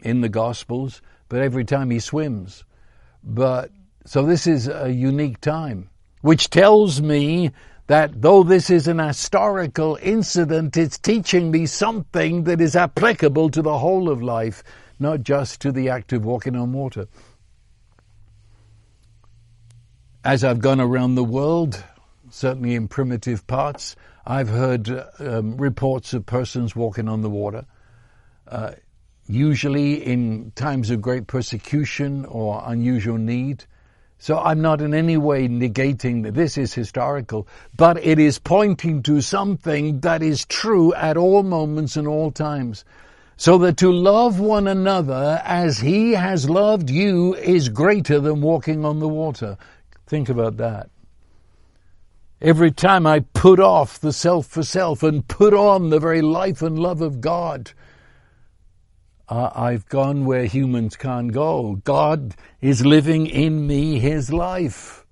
in 0.00 0.22
the 0.22 0.28
Gospels, 0.28 1.02
but 1.28 1.40
every 1.40 1.64
time 1.64 1.90
he 1.90 2.00
swims. 2.00 2.64
But, 3.22 3.70
so 4.06 4.26
this 4.26 4.46
is 4.46 4.66
a 4.66 4.90
unique 4.90 5.40
time, 5.40 5.88
which 6.22 6.50
tells 6.50 7.00
me 7.00 7.52
that 7.86 8.22
though 8.22 8.42
this 8.42 8.70
is 8.70 8.88
an 8.88 8.98
historical 8.98 9.98
incident, 10.00 10.76
it's 10.76 10.98
teaching 10.98 11.50
me 11.50 11.66
something 11.66 12.44
that 12.44 12.60
is 12.60 12.76
applicable 12.76 13.50
to 13.50 13.62
the 13.62 13.78
whole 13.78 14.08
of 14.08 14.22
life, 14.22 14.62
not 14.98 15.22
just 15.22 15.60
to 15.60 15.72
the 15.72 15.90
act 15.90 16.12
of 16.12 16.24
walking 16.24 16.56
on 16.56 16.72
water. 16.72 17.06
As 20.24 20.42
I've 20.42 20.60
gone 20.60 20.80
around 20.80 21.16
the 21.16 21.24
world, 21.24 21.84
certainly 22.30 22.74
in 22.74 22.88
primitive 22.88 23.46
parts, 23.46 23.94
I've 24.26 24.48
heard 24.48 24.88
um, 25.18 25.58
reports 25.58 26.14
of 26.14 26.24
persons 26.24 26.74
walking 26.74 27.08
on 27.08 27.20
the 27.20 27.28
water. 27.28 27.66
Uh, 28.48 28.72
usually 29.26 30.02
in 30.02 30.52
times 30.54 30.90
of 30.90 31.02
great 31.02 31.26
persecution 31.26 32.24
or 32.24 32.62
unusual 32.64 33.18
need, 33.18 33.64
so 34.24 34.38
I'm 34.38 34.62
not 34.62 34.80
in 34.80 34.94
any 34.94 35.18
way 35.18 35.48
negating 35.48 36.22
that 36.22 36.32
this 36.32 36.56
is 36.56 36.72
historical, 36.72 37.46
but 37.76 38.02
it 38.02 38.18
is 38.18 38.38
pointing 38.38 39.02
to 39.02 39.20
something 39.20 40.00
that 40.00 40.22
is 40.22 40.46
true 40.46 40.94
at 40.94 41.18
all 41.18 41.42
moments 41.42 41.94
and 41.98 42.08
all 42.08 42.30
times. 42.30 42.86
So 43.36 43.58
that 43.58 43.76
to 43.76 43.92
love 43.92 44.40
one 44.40 44.66
another 44.66 45.42
as 45.44 45.80
he 45.80 46.12
has 46.12 46.48
loved 46.48 46.88
you 46.88 47.34
is 47.34 47.68
greater 47.68 48.18
than 48.18 48.40
walking 48.40 48.82
on 48.86 48.98
the 48.98 49.08
water. 49.08 49.58
Think 50.06 50.30
about 50.30 50.56
that. 50.56 50.88
Every 52.40 52.70
time 52.70 53.06
I 53.06 53.20
put 53.34 53.60
off 53.60 54.00
the 54.00 54.14
self 54.14 54.46
for 54.46 54.62
self 54.62 55.02
and 55.02 55.28
put 55.28 55.52
on 55.52 55.90
the 55.90 56.00
very 56.00 56.22
life 56.22 56.62
and 56.62 56.78
love 56.78 57.02
of 57.02 57.20
God, 57.20 57.72
uh, 59.28 59.50
I've 59.54 59.88
gone 59.88 60.24
where 60.24 60.44
humans 60.44 60.96
can't 60.96 61.32
go. 61.32 61.76
God 61.84 62.34
is 62.60 62.84
living 62.84 63.26
in 63.26 63.66
me 63.66 63.98
His 63.98 64.32
life. 64.32 65.04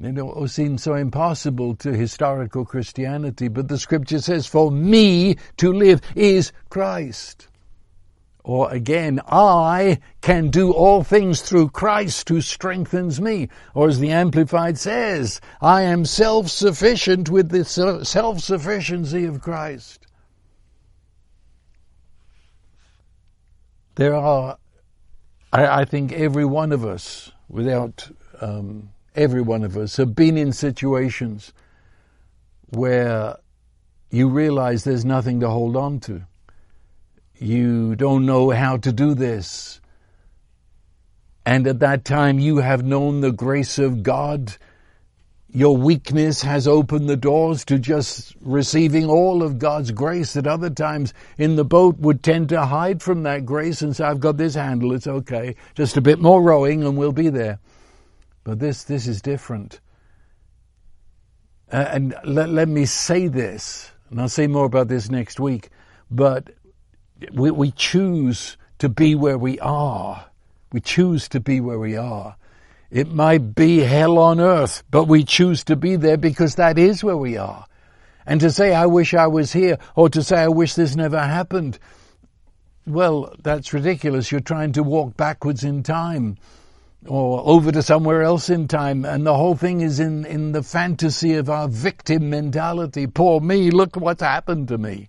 It 0.00 0.18
all 0.18 0.48
seems 0.48 0.82
so 0.82 0.94
impossible 0.94 1.76
to 1.76 1.92
historical 1.92 2.64
Christianity, 2.64 3.48
but 3.48 3.68
the 3.68 3.78
scripture 3.78 4.20
says, 4.20 4.46
for 4.46 4.70
me 4.70 5.36
to 5.58 5.72
live 5.72 6.00
is 6.16 6.52
Christ. 6.70 7.46
Or 8.42 8.72
again, 8.72 9.20
I 9.28 10.00
can 10.20 10.50
do 10.50 10.72
all 10.72 11.04
things 11.04 11.42
through 11.42 11.68
Christ 11.68 12.28
who 12.28 12.40
strengthens 12.40 13.20
me. 13.20 13.50
Or 13.74 13.86
as 13.86 14.00
the 14.00 14.10
Amplified 14.10 14.76
says, 14.78 15.40
I 15.60 15.82
am 15.82 16.04
self-sufficient 16.04 17.30
with 17.30 17.50
the 17.50 17.64
self-sufficiency 17.64 19.26
of 19.26 19.40
Christ. 19.40 20.01
There 23.94 24.14
are, 24.14 24.58
I, 25.52 25.82
I 25.82 25.84
think, 25.84 26.12
every 26.12 26.44
one 26.44 26.72
of 26.72 26.84
us, 26.84 27.32
without 27.48 28.08
um, 28.40 28.90
every 29.14 29.42
one 29.42 29.64
of 29.64 29.76
us, 29.76 29.96
have 29.98 30.14
been 30.14 30.36
in 30.36 30.52
situations 30.52 31.52
where 32.70 33.36
you 34.10 34.28
realize 34.28 34.84
there's 34.84 35.04
nothing 35.04 35.40
to 35.40 35.48
hold 35.48 35.76
on 35.76 36.00
to. 36.00 36.22
You 37.38 37.96
don't 37.96 38.24
know 38.24 38.50
how 38.50 38.76
to 38.78 38.92
do 38.92 39.14
this. 39.14 39.80
And 41.44 41.66
at 41.66 41.80
that 41.80 42.04
time 42.04 42.38
you 42.38 42.58
have 42.58 42.84
known 42.84 43.20
the 43.20 43.32
grace 43.32 43.78
of 43.78 44.02
God 44.02 44.56
your 45.54 45.76
weakness 45.76 46.40
has 46.40 46.66
opened 46.66 47.08
the 47.08 47.16
doors 47.16 47.64
to 47.66 47.78
just 47.78 48.34
receiving 48.40 49.08
all 49.08 49.42
of 49.42 49.58
God's 49.58 49.90
grace 49.90 50.32
that 50.32 50.46
other 50.46 50.70
times 50.70 51.12
in 51.36 51.56
the 51.56 51.64
boat 51.64 51.98
would 51.98 52.22
tend 52.22 52.48
to 52.48 52.64
hide 52.64 53.02
from 53.02 53.22
that 53.24 53.44
grace 53.44 53.82
and 53.82 53.94
say, 53.94 54.04
I've 54.04 54.20
got 54.20 54.38
this 54.38 54.54
handle, 54.54 54.94
it's 54.94 55.06
okay. 55.06 55.54
Just 55.74 55.98
a 55.98 56.00
bit 56.00 56.18
more 56.18 56.42
rowing 56.42 56.82
and 56.84 56.96
we'll 56.96 57.12
be 57.12 57.28
there. 57.28 57.58
But 58.44 58.60
this, 58.60 58.84
this 58.84 59.06
is 59.06 59.20
different. 59.20 59.80
Uh, 61.70 61.86
and 61.88 62.14
let, 62.24 62.48
let 62.48 62.68
me 62.68 62.86
say 62.86 63.28
this, 63.28 63.90
and 64.10 64.20
I'll 64.20 64.30
say 64.30 64.46
more 64.46 64.64
about 64.64 64.88
this 64.88 65.10
next 65.10 65.38
week, 65.38 65.68
but 66.10 66.48
we, 67.32 67.50
we 67.50 67.72
choose 67.72 68.56
to 68.78 68.88
be 68.88 69.14
where 69.14 69.38
we 69.38 69.60
are. 69.60 70.26
We 70.72 70.80
choose 70.80 71.28
to 71.28 71.40
be 71.40 71.60
where 71.60 71.78
we 71.78 71.94
are. 71.96 72.36
It 72.92 73.10
might 73.10 73.54
be 73.54 73.78
hell 73.78 74.18
on 74.18 74.38
earth, 74.38 74.84
but 74.90 75.08
we 75.08 75.24
choose 75.24 75.64
to 75.64 75.76
be 75.76 75.96
there 75.96 76.18
because 76.18 76.56
that 76.56 76.76
is 76.76 77.02
where 77.02 77.16
we 77.16 77.38
are. 77.38 77.64
And 78.26 78.38
to 78.42 78.50
say, 78.50 78.74
I 78.74 78.84
wish 78.84 79.14
I 79.14 79.28
was 79.28 79.50
here, 79.50 79.78
or 79.96 80.10
to 80.10 80.22
say, 80.22 80.42
I 80.42 80.48
wish 80.48 80.74
this 80.74 80.94
never 80.94 81.18
happened, 81.18 81.78
well, 82.86 83.34
that's 83.42 83.72
ridiculous. 83.72 84.30
You're 84.30 84.42
trying 84.42 84.72
to 84.72 84.82
walk 84.82 85.16
backwards 85.16 85.64
in 85.64 85.82
time 85.82 86.36
or 87.06 87.42
over 87.46 87.72
to 87.72 87.82
somewhere 87.82 88.22
else 88.22 88.50
in 88.50 88.68
time. 88.68 89.06
And 89.06 89.24
the 89.24 89.34
whole 89.34 89.56
thing 89.56 89.80
is 89.80 89.98
in, 89.98 90.26
in 90.26 90.52
the 90.52 90.62
fantasy 90.62 91.36
of 91.36 91.48
our 91.48 91.68
victim 91.68 92.28
mentality. 92.28 93.06
Poor 93.06 93.40
me, 93.40 93.70
look 93.70 93.96
what's 93.96 94.22
happened 94.22 94.68
to 94.68 94.76
me. 94.76 95.08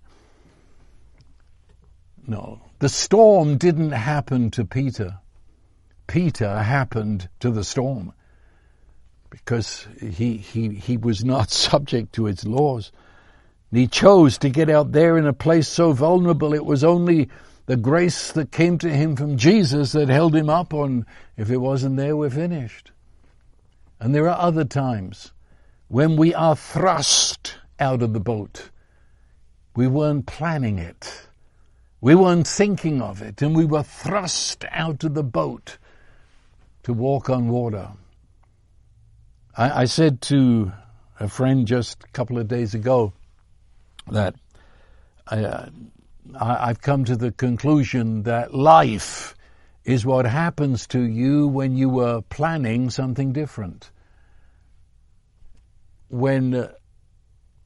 No, 2.26 2.62
the 2.78 2.88
storm 2.88 3.58
didn't 3.58 3.92
happen 3.92 4.50
to 4.52 4.64
Peter. 4.64 5.18
Peter 6.06 6.58
happened 6.62 7.28
to 7.40 7.50
the 7.50 7.64
storm 7.64 8.12
because 9.30 9.86
he, 10.00 10.36
he, 10.36 10.68
he 10.70 10.96
was 10.96 11.24
not 11.24 11.50
subject 11.68 12.12
to 12.14 12.26
its 12.26 12.44
laws. 12.44 12.92
And 13.70 13.80
he 13.80 13.86
chose 13.88 14.38
to 14.38 14.50
get 14.50 14.70
out 14.70 14.92
there 14.92 15.18
in 15.18 15.26
a 15.26 15.32
place 15.32 15.68
so 15.68 15.92
vulnerable. 15.92 16.54
It 16.54 16.64
was 16.64 16.84
only 16.84 17.28
the 17.66 17.76
grace 17.76 18.30
that 18.32 18.52
came 18.52 18.78
to 18.78 18.90
him 18.90 19.16
from 19.16 19.36
Jesus 19.36 19.92
that 19.92 20.08
held 20.08 20.34
him 20.34 20.50
up 20.50 20.74
on, 20.74 21.06
if 21.36 21.50
it 21.50 21.56
wasn't 21.56 21.96
there, 21.96 22.16
we're 22.16 22.30
finished. 22.30 22.92
And 23.98 24.14
there 24.14 24.28
are 24.28 24.38
other 24.38 24.64
times 24.64 25.32
when 25.88 26.16
we 26.16 26.34
are 26.34 26.54
thrust 26.54 27.56
out 27.80 28.02
of 28.02 28.12
the 28.12 28.20
boat. 28.20 28.70
We 29.74 29.86
weren't 29.86 30.26
planning 30.26 30.78
it. 30.78 31.26
We 32.00 32.14
weren't 32.14 32.46
thinking 32.46 33.00
of 33.00 33.22
it, 33.22 33.40
and 33.40 33.56
we 33.56 33.64
were 33.64 33.82
thrust 33.82 34.64
out 34.70 35.02
of 35.04 35.14
the 35.14 35.24
boat 35.24 35.78
to 36.84 36.92
walk 36.92 37.28
on 37.28 37.48
water. 37.48 37.88
I, 39.56 39.82
I 39.82 39.84
said 39.86 40.20
to 40.22 40.72
a 41.18 41.28
friend 41.28 41.66
just 41.66 42.04
a 42.04 42.08
couple 42.08 42.38
of 42.38 42.48
days 42.48 42.74
ago 42.74 43.12
that 44.10 44.34
I, 45.26 45.44
uh, 45.44 45.68
I, 46.38 46.68
I've 46.68 46.80
come 46.80 47.04
to 47.06 47.16
the 47.16 47.32
conclusion 47.32 48.24
that 48.24 48.54
life 48.54 49.34
is 49.84 50.04
what 50.04 50.26
happens 50.26 50.86
to 50.88 51.00
you 51.00 51.48
when 51.48 51.76
you 51.76 51.88
were 51.88 52.22
planning 52.22 52.90
something 52.90 53.32
different. 53.32 53.90
When 56.08 56.54
uh, 56.54 56.72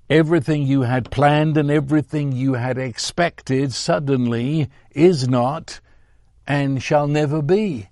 everything 0.09 0.63
you 0.63 0.83
had 0.83 1.11
planned 1.11 1.57
and 1.57 1.71
everything 1.71 2.33
you 2.33 2.55
had 2.55 2.79
expected 2.79 3.73
suddenly 3.73 4.69
is 4.93 5.29
not 5.29 5.81
and 6.47 6.83
shall 6.83 7.09
never 7.09 7.43
be 7.43 7.89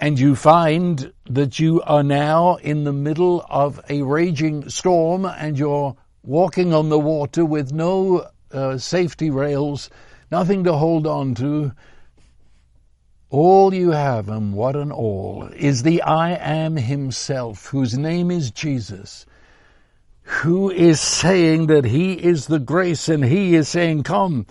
and 0.00 0.18
you 0.18 0.36
find 0.36 1.12
that 1.28 1.58
you 1.58 1.82
are 1.82 2.02
now 2.02 2.56
in 2.56 2.84
the 2.84 2.92
middle 2.92 3.44
of 3.48 3.80
a 3.88 4.02
raging 4.02 4.68
storm 4.68 5.24
and 5.24 5.58
you're 5.58 5.96
walking 6.22 6.72
on 6.72 6.88
the 6.88 6.98
water 6.98 7.44
with 7.44 7.72
no 7.72 8.28
uh, 8.52 8.78
safety 8.78 9.30
rails, 9.30 9.90
nothing 10.30 10.64
to 10.64 10.72
hold 10.74 11.06
on 11.06 11.34
to. 11.34 11.72
All 13.30 13.74
you 13.74 13.90
have, 13.90 14.28
and 14.28 14.54
what 14.54 14.76
an 14.76 14.90
all, 14.90 15.48
is 15.54 15.82
the 15.82 16.00
I 16.02 16.30
am 16.30 16.76
himself, 16.76 17.66
whose 17.66 17.98
name 17.98 18.30
is 18.30 18.50
Jesus, 18.50 19.26
who 20.22 20.70
is 20.70 21.00
saying 21.00 21.66
that 21.66 21.84
he 21.84 22.12
is 22.12 22.46
the 22.46 22.58
grace 22.58 23.08
and 23.08 23.24
he 23.24 23.54
is 23.54 23.68
saying, 23.68 24.04
come, 24.04 24.46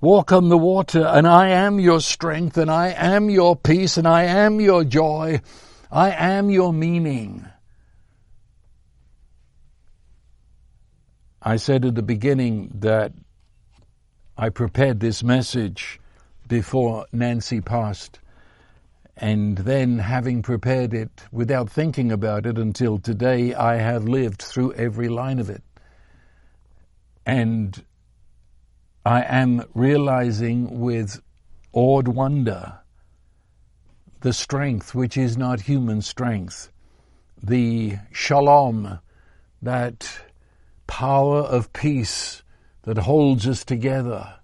walk 0.00 0.32
on 0.32 0.48
the 0.48 0.58
water, 0.58 1.04
and 1.04 1.26
I 1.26 1.48
am 1.48 1.80
your 1.80 2.00
strength, 2.00 2.56
and 2.56 2.70
I 2.70 2.88
am 2.88 3.30
your 3.30 3.56
peace, 3.56 3.96
and 3.96 4.06
I 4.06 4.24
am 4.24 4.60
your 4.60 4.84
joy. 4.84 5.40
I 5.90 6.10
am 6.10 6.50
your 6.50 6.72
meaning. 6.72 7.46
I 11.40 11.56
said 11.56 11.84
at 11.84 11.94
the 11.94 12.02
beginning 12.02 12.72
that 12.80 13.12
I 14.36 14.48
prepared 14.48 15.00
this 15.00 15.22
message 15.22 16.00
before 16.48 17.06
Nancy 17.12 17.60
passed. 17.60 18.18
And 19.16 19.56
then, 19.56 19.98
having 19.98 20.42
prepared 20.42 20.92
it 20.92 21.22
without 21.32 21.70
thinking 21.70 22.12
about 22.12 22.44
it 22.44 22.58
until 22.58 22.98
today, 22.98 23.54
I 23.54 23.76
have 23.76 24.06
lived 24.06 24.42
through 24.42 24.74
every 24.74 25.08
line 25.08 25.38
of 25.38 25.48
it. 25.48 25.62
And 27.24 27.82
I 29.06 29.22
am 29.22 29.62
realizing 29.72 30.80
with 30.80 31.22
awed 31.72 32.08
wonder 32.08 32.80
the 34.22 34.32
strength 34.32 34.96
which 34.96 35.16
is 35.16 35.36
not 35.36 35.60
human 35.60 36.02
strength, 36.02 36.72
the 37.40 37.98
shalom, 38.10 38.98
that 39.62 40.22
power 40.88 41.42
of 41.42 41.72
peace 41.72 42.42
that 42.82 42.98
holds 42.98 43.46
us 43.46 43.64
together, 43.64 44.40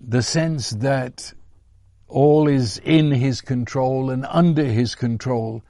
the 0.00 0.22
sense 0.22 0.70
that 0.70 1.34
all 2.06 2.46
is 2.46 2.78
in 2.84 3.10
His 3.10 3.40
control 3.40 4.10
and 4.10 4.24
under 4.26 4.62
His 4.64 4.94
control 4.94 5.64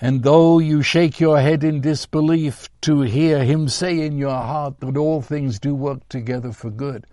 and 0.00 0.22
though 0.22 0.58
you 0.58 0.82
shake 0.82 1.20
your 1.20 1.40
head 1.40 1.62
in 1.62 1.80
disbelief 1.80 2.68
to 2.80 3.02
hear 3.02 3.44
him 3.44 3.68
say 3.68 4.00
in 4.00 4.16
your 4.16 4.30
heart 4.30 4.80
that 4.80 4.96
all 4.96 5.20
things 5.20 5.58
do 5.58 5.74
work 5.74 6.08
together 6.08 6.52
for 6.52 6.70
good 6.70 7.06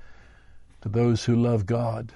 to 0.81 0.89
those 0.89 1.25
who 1.25 1.35
love 1.35 1.65
God. 1.65 2.13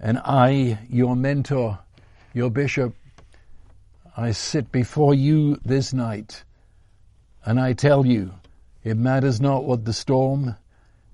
And 0.00 0.18
I, 0.24 0.80
your 0.90 1.14
mentor, 1.14 1.78
your 2.34 2.50
bishop, 2.50 2.94
I 4.16 4.32
sit 4.32 4.72
before 4.72 5.14
you 5.14 5.58
this 5.64 5.92
night 5.92 6.42
and 7.44 7.60
I 7.60 7.74
tell 7.74 8.04
you, 8.04 8.32
it 8.82 8.96
matters 8.96 9.40
not 9.40 9.64
what 9.64 9.84
the 9.84 9.92
storm, 9.92 10.56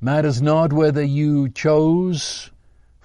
matters 0.00 0.40
not 0.40 0.72
whether 0.72 1.02
you 1.02 1.50
chose 1.50 2.50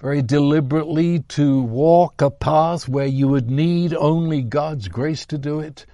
very 0.04 0.20
deliberately 0.20 1.20
to 1.20 1.62
walk 1.62 2.20
a 2.20 2.30
path 2.30 2.86
where 2.86 3.06
you 3.06 3.26
would 3.26 3.50
need 3.50 3.94
only 3.94 4.42
God's 4.42 4.86
grace 4.86 5.24
to 5.24 5.38
do 5.38 5.60
it, 5.60 5.86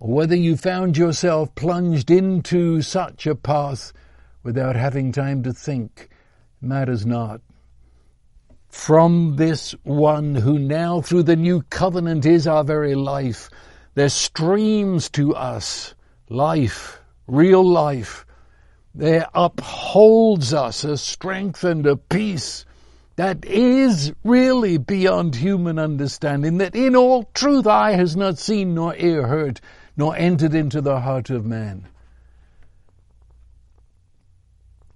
or 0.00 0.14
whether 0.14 0.34
you 0.34 0.56
found 0.56 0.96
yourself 0.96 1.54
plunged 1.54 2.10
into 2.10 2.80
such 2.80 3.26
a 3.26 3.34
path 3.34 3.92
without 4.42 4.76
having 4.76 5.12
time 5.12 5.42
to 5.42 5.52
think, 5.52 6.08
matters 6.62 7.04
not. 7.04 7.42
From 8.70 9.36
this 9.36 9.72
one 9.82 10.34
who 10.36 10.58
now 10.58 11.02
through 11.02 11.24
the 11.24 11.36
new 11.36 11.60
covenant 11.68 12.24
is 12.24 12.46
our 12.46 12.64
very 12.64 12.94
life, 12.94 13.50
there 13.92 14.08
streams 14.08 15.10
to 15.10 15.34
us 15.34 15.94
life, 16.30 16.98
real 17.26 17.62
life. 17.62 18.24
There 18.94 19.28
upholds 19.34 20.54
us 20.54 20.82
a 20.82 20.96
strength 20.96 21.62
and 21.62 21.86
a 21.86 21.96
peace 21.96 22.64
that 23.16 23.44
is 23.44 24.12
really 24.24 24.76
beyond 24.76 25.36
human 25.36 25.78
understanding, 25.78 26.58
that 26.58 26.74
in 26.74 26.96
all 26.96 27.24
truth 27.34 27.66
eye 27.66 27.92
has 27.92 28.16
not 28.16 28.38
seen, 28.38 28.74
nor 28.74 28.94
ear 28.96 29.26
heard, 29.26 29.60
nor 29.96 30.16
entered 30.16 30.54
into 30.54 30.80
the 30.80 31.00
heart 31.00 31.30
of 31.30 31.44
man. 31.44 31.86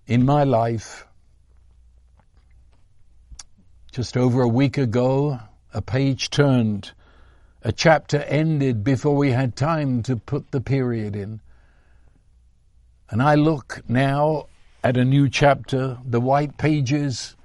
In 0.06 0.24
my 0.24 0.42
life, 0.42 1.06
just 3.92 4.16
over 4.16 4.42
a 4.42 4.48
week 4.48 4.78
ago, 4.78 5.38
a 5.72 5.82
page 5.82 6.30
turned, 6.30 6.92
a 7.62 7.72
chapter 7.72 8.18
ended 8.22 8.82
before 8.82 9.14
we 9.14 9.30
had 9.30 9.54
time 9.54 10.02
to 10.04 10.16
put 10.16 10.50
the 10.50 10.60
period 10.60 11.14
in. 11.14 11.40
And 13.10 13.22
I 13.22 13.36
look 13.36 13.82
now 13.88 14.46
at 14.82 14.96
a 14.96 15.04
new 15.04 15.28
chapter, 15.28 15.98
the 16.04 16.20
white 16.20 16.56
pages, 16.58 17.36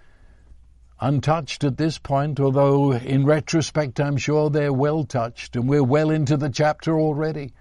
untouched 1.03 1.65
at 1.65 1.75
this 1.75 1.97
point, 1.97 2.39
although 2.39 2.93
in 2.93 3.25
retrospect 3.25 3.99
I'm 3.99 4.15
sure 4.15 4.49
they're 4.49 4.71
well 4.71 5.03
touched 5.03 5.57
and 5.57 5.67
we're 5.67 5.83
well 5.83 6.09
into 6.09 6.37
the 6.37 6.49
chapter 6.49 6.97
already. 6.97 7.51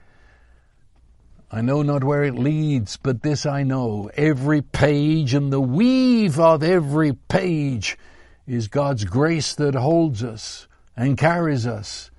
I 1.51 1.61
know 1.61 1.83
not 1.83 2.05
where 2.05 2.23
it 2.23 2.37
leads, 2.37 2.97
but 2.97 3.23
this 3.23 3.45
I 3.45 3.65
know. 3.65 4.11
Every 4.15 4.63
page 4.63 5.35
and 5.35 5.53
the 5.53 5.61
weave 5.61 6.39
of 6.39 6.63
every 6.63 7.15
page 7.15 7.99
is 8.47 8.69
God's 8.69 9.05
grace 9.05 9.55
that 9.57 9.75
holds 9.75 10.23
us 10.23 10.69
and 10.97 11.19
carries 11.19 11.67
us. 11.67 12.11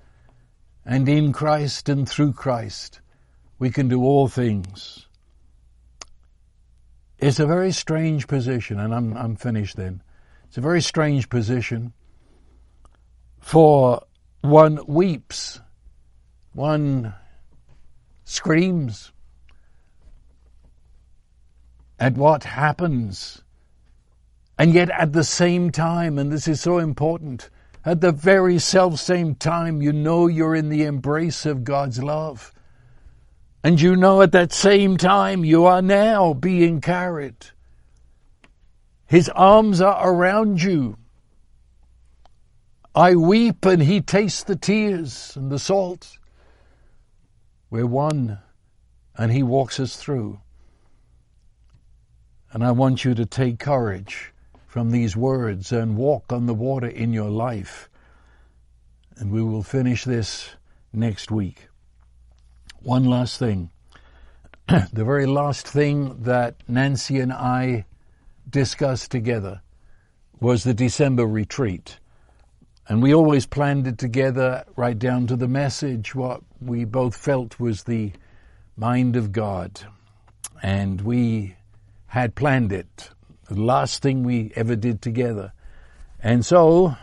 And 0.84 1.08
in 1.08 1.32
Christ 1.32 1.88
and 1.88 2.06
through 2.06 2.34
Christ, 2.34 3.00
we 3.58 3.70
can 3.70 3.88
do 3.88 4.02
all 4.02 4.28
things. 4.28 5.08
It's 7.18 7.40
a 7.40 7.46
very 7.46 7.72
strange 7.72 8.28
position, 8.28 8.78
and 8.78 8.94
I'm, 8.94 9.16
I'm 9.16 9.36
finished 9.36 9.76
then. 9.76 10.02
It's 10.54 10.58
a 10.58 10.60
very 10.60 10.82
strange 10.82 11.28
position. 11.28 11.94
For 13.40 14.04
one 14.40 14.78
weeps, 14.86 15.60
one 16.52 17.12
screams 18.24 19.10
at 21.98 22.14
what 22.14 22.44
happens. 22.44 23.42
And 24.56 24.72
yet 24.72 24.90
at 24.90 25.12
the 25.12 25.24
same 25.24 25.70
time, 25.72 26.20
and 26.20 26.30
this 26.30 26.46
is 26.46 26.60
so 26.60 26.78
important, 26.78 27.50
at 27.84 28.00
the 28.00 28.12
very 28.12 28.60
self 28.60 29.00
same 29.00 29.34
time, 29.34 29.82
you 29.82 29.92
know 29.92 30.28
you're 30.28 30.54
in 30.54 30.68
the 30.68 30.84
embrace 30.84 31.46
of 31.46 31.64
God's 31.64 32.00
love. 32.00 32.52
And 33.64 33.80
you 33.80 33.96
know 33.96 34.22
at 34.22 34.30
that 34.30 34.52
same 34.52 34.98
time 34.98 35.44
you 35.44 35.64
are 35.66 35.82
now 35.82 36.32
being 36.32 36.80
carried 36.80 37.46
his 39.06 39.28
arms 39.30 39.80
are 39.80 40.12
around 40.12 40.62
you. 40.62 40.96
I 42.94 43.16
weep 43.16 43.64
and 43.64 43.82
he 43.82 44.00
tastes 44.00 44.44
the 44.44 44.56
tears 44.56 45.32
and 45.36 45.50
the 45.50 45.58
salt. 45.58 46.18
We're 47.70 47.86
one 47.86 48.38
and 49.16 49.32
he 49.32 49.42
walks 49.42 49.80
us 49.80 49.96
through. 49.96 50.40
And 52.52 52.64
I 52.64 52.70
want 52.70 53.04
you 53.04 53.14
to 53.14 53.26
take 53.26 53.58
courage 53.58 54.32
from 54.66 54.90
these 54.90 55.16
words 55.16 55.72
and 55.72 55.96
walk 55.96 56.32
on 56.32 56.46
the 56.46 56.54
water 56.54 56.86
in 56.86 57.12
your 57.12 57.30
life. 57.30 57.88
And 59.16 59.32
we 59.32 59.42
will 59.42 59.62
finish 59.64 60.04
this 60.04 60.50
next 60.92 61.30
week. 61.30 61.68
One 62.80 63.04
last 63.04 63.38
thing. 63.38 63.70
the 64.68 65.04
very 65.04 65.26
last 65.26 65.66
thing 65.66 66.22
that 66.22 66.56
Nancy 66.68 67.18
and 67.18 67.32
I 67.32 67.86
discussed 68.48 69.10
together 69.10 69.60
was 70.40 70.64
the 70.64 70.74
December 70.74 71.26
retreat. 71.26 71.98
And 72.86 73.02
we 73.02 73.14
always 73.14 73.46
planned 73.46 73.86
it 73.86 73.98
together 73.98 74.64
right 74.76 74.98
down 74.98 75.26
to 75.28 75.36
the 75.36 75.48
message, 75.48 76.14
what 76.14 76.42
we 76.60 76.84
both 76.84 77.16
felt 77.16 77.58
was 77.58 77.84
the 77.84 78.12
mind 78.76 79.16
of 79.16 79.32
God. 79.32 79.80
And 80.62 81.00
we 81.00 81.56
had 82.06 82.34
planned 82.34 82.72
it, 82.72 83.10
the 83.48 83.60
last 83.60 84.02
thing 84.02 84.22
we 84.22 84.52
ever 84.54 84.76
did 84.76 85.00
together. 85.00 85.52
And 86.22 86.44
so, 86.44 86.96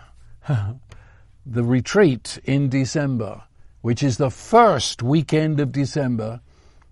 the 1.45 1.63
retreat 1.63 2.39
in 2.45 2.69
December, 2.69 3.43
which 3.81 4.03
is 4.03 4.17
the 4.17 4.31
first 4.31 5.03
weekend 5.03 5.59
of 5.59 5.71
December 5.71 6.41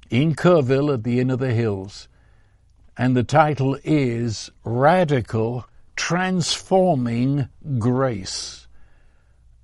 in 0.10 0.36
Kerrville 0.36 0.94
at 0.94 1.04
the 1.04 1.20
Inn 1.20 1.30
of 1.30 1.40
the 1.40 1.54
Hills, 1.54 2.09
and 3.00 3.16
the 3.16 3.24
title 3.24 3.78
is 3.86 4.52
Radical 4.66 5.66
Transforming 5.96 7.48
Grace. 7.78 8.68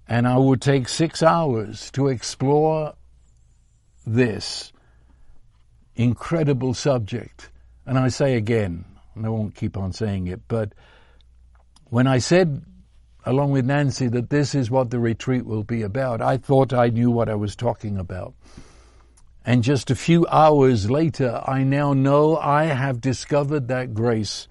And 0.08 0.26
I 0.26 0.38
would 0.38 0.62
take 0.62 0.88
six 0.88 1.22
hours 1.22 1.92
to 1.92 2.08
explore 2.08 2.94
this 4.08 4.72
incredible 5.98 6.74
subject. 6.74 7.50
And 7.86 8.00
I 8.00 8.08
say 8.08 8.36
again, 8.38 8.86
and 9.16 9.26
I 9.26 9.30
won't 9.30 9.54
keep 9.54 9.76
on 9.76 9.92
saying 9.92 10.28
it, 10.28 10.40
but 10.48 10.72
when 11.90 12.08
I 12.08 12.20
said, 12.20 12.64
along 13.26 13.52
with 13.52 13.66
Nancy, 13.66 14.08
that 14.08 14.30
this 14.30 14.56
is 14.56 14.72
what 14.72 14.92
the 14.92 15.00
retreat 15.00 15.46
will 15.46 15.64
be 15.64 15.82
about, 15.82 16.22
I 16.22 16.38
thought 16.38 16.72
I 16.72 16.88
knew 16.88 17.12
what 17.12 17.28
I 17.28 17.36
was 17.36 17.58
talking 17.58 17.98
about. 17.98 18.34
And 19.46 19.64
just 19.64 19.92
a 19.92 19.96
few 19.96 20.26
hours 20.28 20.90
later, 20.90 21.42
I 21.46 21.64
now 21.64 21.94
know 21.94 22.36
I 22.36 22.66
have 22.66 23.00
discovered 23.00 23.68
that 23.68 23.94
grace 23.94 24.48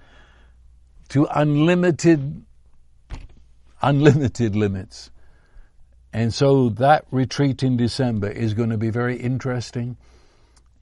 to 1.09 1.27
unlimited, 1.35 2.45
unlimited 3.83 4.55
limits. 4.55 5.11
And 6.13 6.33
so 6.33 6.69
that 6.71 7.07
retreat 7.11 7.65
in 7.65 7.77
December 7.77 8.29
is 8.29 8.55
going 8.55 8.71
to 8.71 8.79
be 8.79 8.91
very 8.91 9.17
interesting 9.17 9.97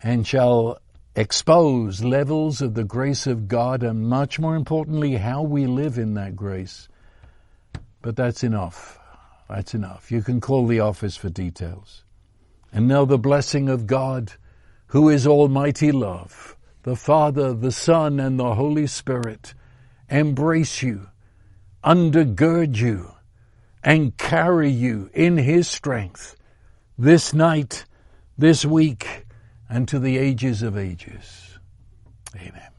and 0.02 0.26
shall 0.26 0.78
expose 1.16 2.04
levels 2.04 2.60
of 2.60 2.74
the 2.74 2.84
grace 2.84 3.26
of 3.26 3.48
God 3.48 3.82
and 3.82 4.08
much 4.08 4.38
more 4.38 4.56
importantly, 4.56 5.16
how 5.16 5.42
we 5.42 5.66
live 5.66 5.96
in 5.96 6.14
that 6.14 6.36
grace. 6.36 6.88
But 8.02 8.16
that's 8.16 8.44
enough. 8.44 8.98
That's 9.48 9.72
enough. 9.74 10.12
You 10.12 10.22
can 10.22 10.40
call 10.40 10.66
the 10.66 10.80
office 10.80 11.16
for 11.16 11.30
details. 11.30 12.01
And 12.72 12.88
now 12.88 13.04
the 13.04 13.18
blessing 13.18 13.68
of 13.68 13.86
God, 13.86 14.32
who 14.88 15.08
is 15.08 15.26
almighty 15.26 15.92
love, 15.92 16.56
the 16.84 16.96
Father, 16.96 17.52
the 17.52 17.72
Son, 17.72 18.18
and 18.18 18.38
the 18.38 18.54
Holy 18.54 18.86
Spirit, 18.86 19.54
embrace 20.08 20.82
you, 20.82 21.08
undergird 21.84 22.76
you, 22.76 23.12
and 23.84 24.16
carry 24.16 24.70
you 24.70 25.10
in 25.12 25.36
His 25.36 25.68
strength 25.68 26.36
this 26.98 27.34
night, 27.34 27.84
this 28.38 28.64
week, 28.64 29.26
and 29.68 29.86
to 29.88 29.98
the 29.98 30.18
ages 30.18 30.62
of 30.62 30.76
ages. 30.76 31.58
Amen. 32.36 32.71